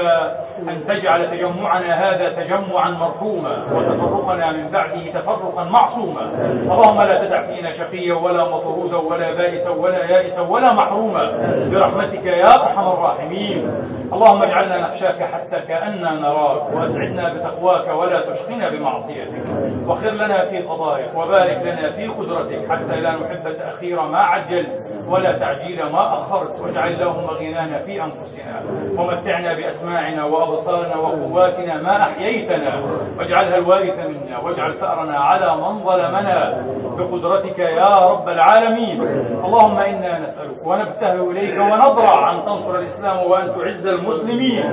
أن 0.68 0.80
تجعل 0.88 1.30
تجمعنا 1.30 1.94
هذا 1.94 2.35
تجمعا 2.36 2.90
مرحوما 2.90 3.64
وتفرقنا 3.72 4.52
من 4.52 4.70
بعده 4.72 5.10
تفرقا 5.20 5.64
معصوما. 5.64 6.20
اللهم 6.62 7.02
لا 7.02 7.24
تدع 7.24 7.46
فينا 7.46 7.72
شقيا 7.72 8.14
ولا 8.14 8.44
مطرودا 8.44 8.96
ولا 8.96 9.34
بائسا 9.34 9.70
ولا 9.70 10.04
يائسا 10.04 10.40
ولا 10.40 10.72
محروما. 10.72 11.32
برحمتك 11.70 12.24
يا 12.24 12.54
أرحم 12.54 12.88
الراحمين. 12.88 13.72
اللهم 14.12 14.42
اجعلنا 14.42 14.80
نخشاك 14.80 15.22
حتى 15.22 15.60
كأننا 15.68 16.10
نراك 16.10 16.62
وأسعدنا 16.74 17.34
بتقواك 17.34 17.88
ولا 17.98 18.20
تشقنا 18.20 18.70
بمعصيتك. 18.70 19.42
وخر 19.86 20.10
لنا 20.10 20.44
في 20.44 20.58
قضائك 20.58 21.14
وبارك 21.14 21.62
لنا 21.62 21.90
في 21.92 22.06
قدرتك 22.06 22.70
حتى 22.70 23.00
لا 23.00 23.10
نحب 23.10 23.56
تأخير 23.58 24.02
ما 24.02 24.18
عجلت 24.18 24.82
ولا 25.08 25.38
تعجيل 25.38 25.82
ما 25.92 26.18
أخرت. 26.18 26.60
واجعل 26.60 26.92
اللهم 26.92 27.26
غنانا 27.30 27.78
في 27.78 28.02
أنفسنا 28.02 28.62
ومتعنا 28.98 29.54
بأسماعنا 29.54 30.24
وأبصارنا 30.24 30.96
وقواتنا 30.96 31.82
ما 31.82 31.98
أحييتنا 32.26 32.82
واجعلها 33.18 33.56
الوارث 33.56 33.98
منا 33.98 34.38
واجعل 34.38 34.74
ثأرنا 34.80 35.18
على 35.18 35.56
من 35.56 35.84
ظلمنا 35.84 36.64
بقدرتك 36.98 37.58
يا 37.58 38.10
رب 38.10 38.28
العالمين. 38.28 39.00
اللهم 39.44 39.78
إنا 39.78 40.18
نسألك 40.18 40.66
ونبتهل 40.66 41.20
إليك 41.30 41.60
ونضرع 41.60 42.32
أن 42.32 42.44
تنصر 42.44 42.78
الإسلام 42.78 43.30
وأن 43.30 43.54
تعز 43.54 43.86
المسلمين. 43.86 44.64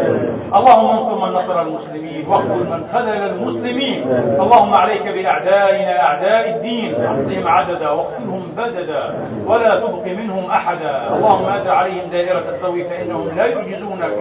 اللهم 0.55 0.87
انصر 0.97 1.25
من 1.25 1.33
نصر 1.33 1.61
المسلمين 1.61 2.27
واقتل 2.27 2.69
من 2.69 2.87
خذل 2.93 3.23
المسلمين. 3.29 4.03
اللهم 4.39 4.73
عليك 4.73 5.03
بأعدائنا 5.07 6.01
أعداء 6.03 6.49
الدين 6.55 7.05
أحصهم 7.05 7.47
عددا 7.47 7.89
واقتلهم 7.89 8.51
بددا 8.57 9.15
ولا 9.47 9.79
تبق 9.79 10.05
منهم 10.07 10.51
أحدا. 10.51 11.15
اللهم 11.15 11.45
أدر 11.45 11.71
عليهم 11.71 12.09
دائرة 12.11 12.49
السوء 12.49 12.83
فإنهم 12.83 13.29
لا 13.37 13.45
يعجزونك. 13.45 14.13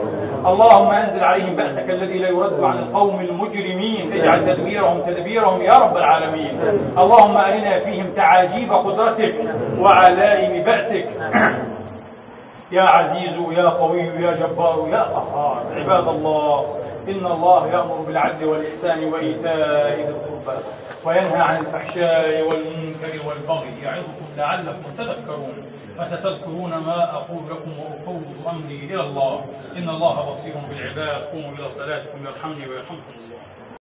اللهم 0.47 0.91
أنزل 0.91 1.25
عليهم 1.25 1.57
بأسك 1.57 1.91
الذي 1.91 2.19
لا 2.19 2.29
يرد 2.29 2.61
عن 2.65 2.79
القوم 2.79 3.21
المجرمين 3.23 4.13
اجعل 4.13 4.47
تدبيرهم 4.47 5.01
تدبيرهم 5.01 5.63
يا 5.63 5.79
رب 5.79 5.97
العالمين. 5.97 6.61
اللهم 6.99 7.37
أرنا 7.37 7.79
فيهم 7.79 8.07
تعاجيب 8.17 8.73
قدرتك 8.73 9.35
وعلائم 9.79 10.65
بأسك. 10.65 11.09
يا 12.77 12.83
عزيز 12.83 13.37
يا 13.51 13.69
قوي 13.69 14.01
يا 14.01 14.33
جبار 14.33 14.89
يا 14.93 15.03
قهار. 15.03 15.63
عباد 15.77 16.09
الله 16.09 16.77
إن 17.09 17.27
الله 17.27 17.67
يأمر 17.69 17.97
بالعدل 18.07 18.45
والإحسان 18.45 19.05
وإيتاء 19.13 19.97
ذي 19.97 20.09
القربى 20.09 20.59
وينهى 21.05 21.41
عن 21.41 21.57
الفحشاء 21.57 22.43
والمنكر 22.43 23.29
والبغي 23.29 23.75
يعظكم 23.83 24.27
لعلكم 24.37 24.91
تذكرون. 24.99 25.72
فستذكرون 25.99 26.71
ما 26.71 27.13
أقول 27.13 27.51
لكم 27.51 27.79
وأفوض 27.79 28.47
أمري 28.49 28.79
إلى 28.79 29.01
الله. 29.01 29.45
إن 29.77 29.89
الله 29.89 30.31
بصير 30.31 30.55
بالعباد. 30.69 31.23
قوموا 31.23 31.53
إلى 31.53 31.69
صلاتكم 31.69 32.27
يرحمني 32.27 32.69
ويرحمكم 32.69 33.13
الله. 33.19 33.52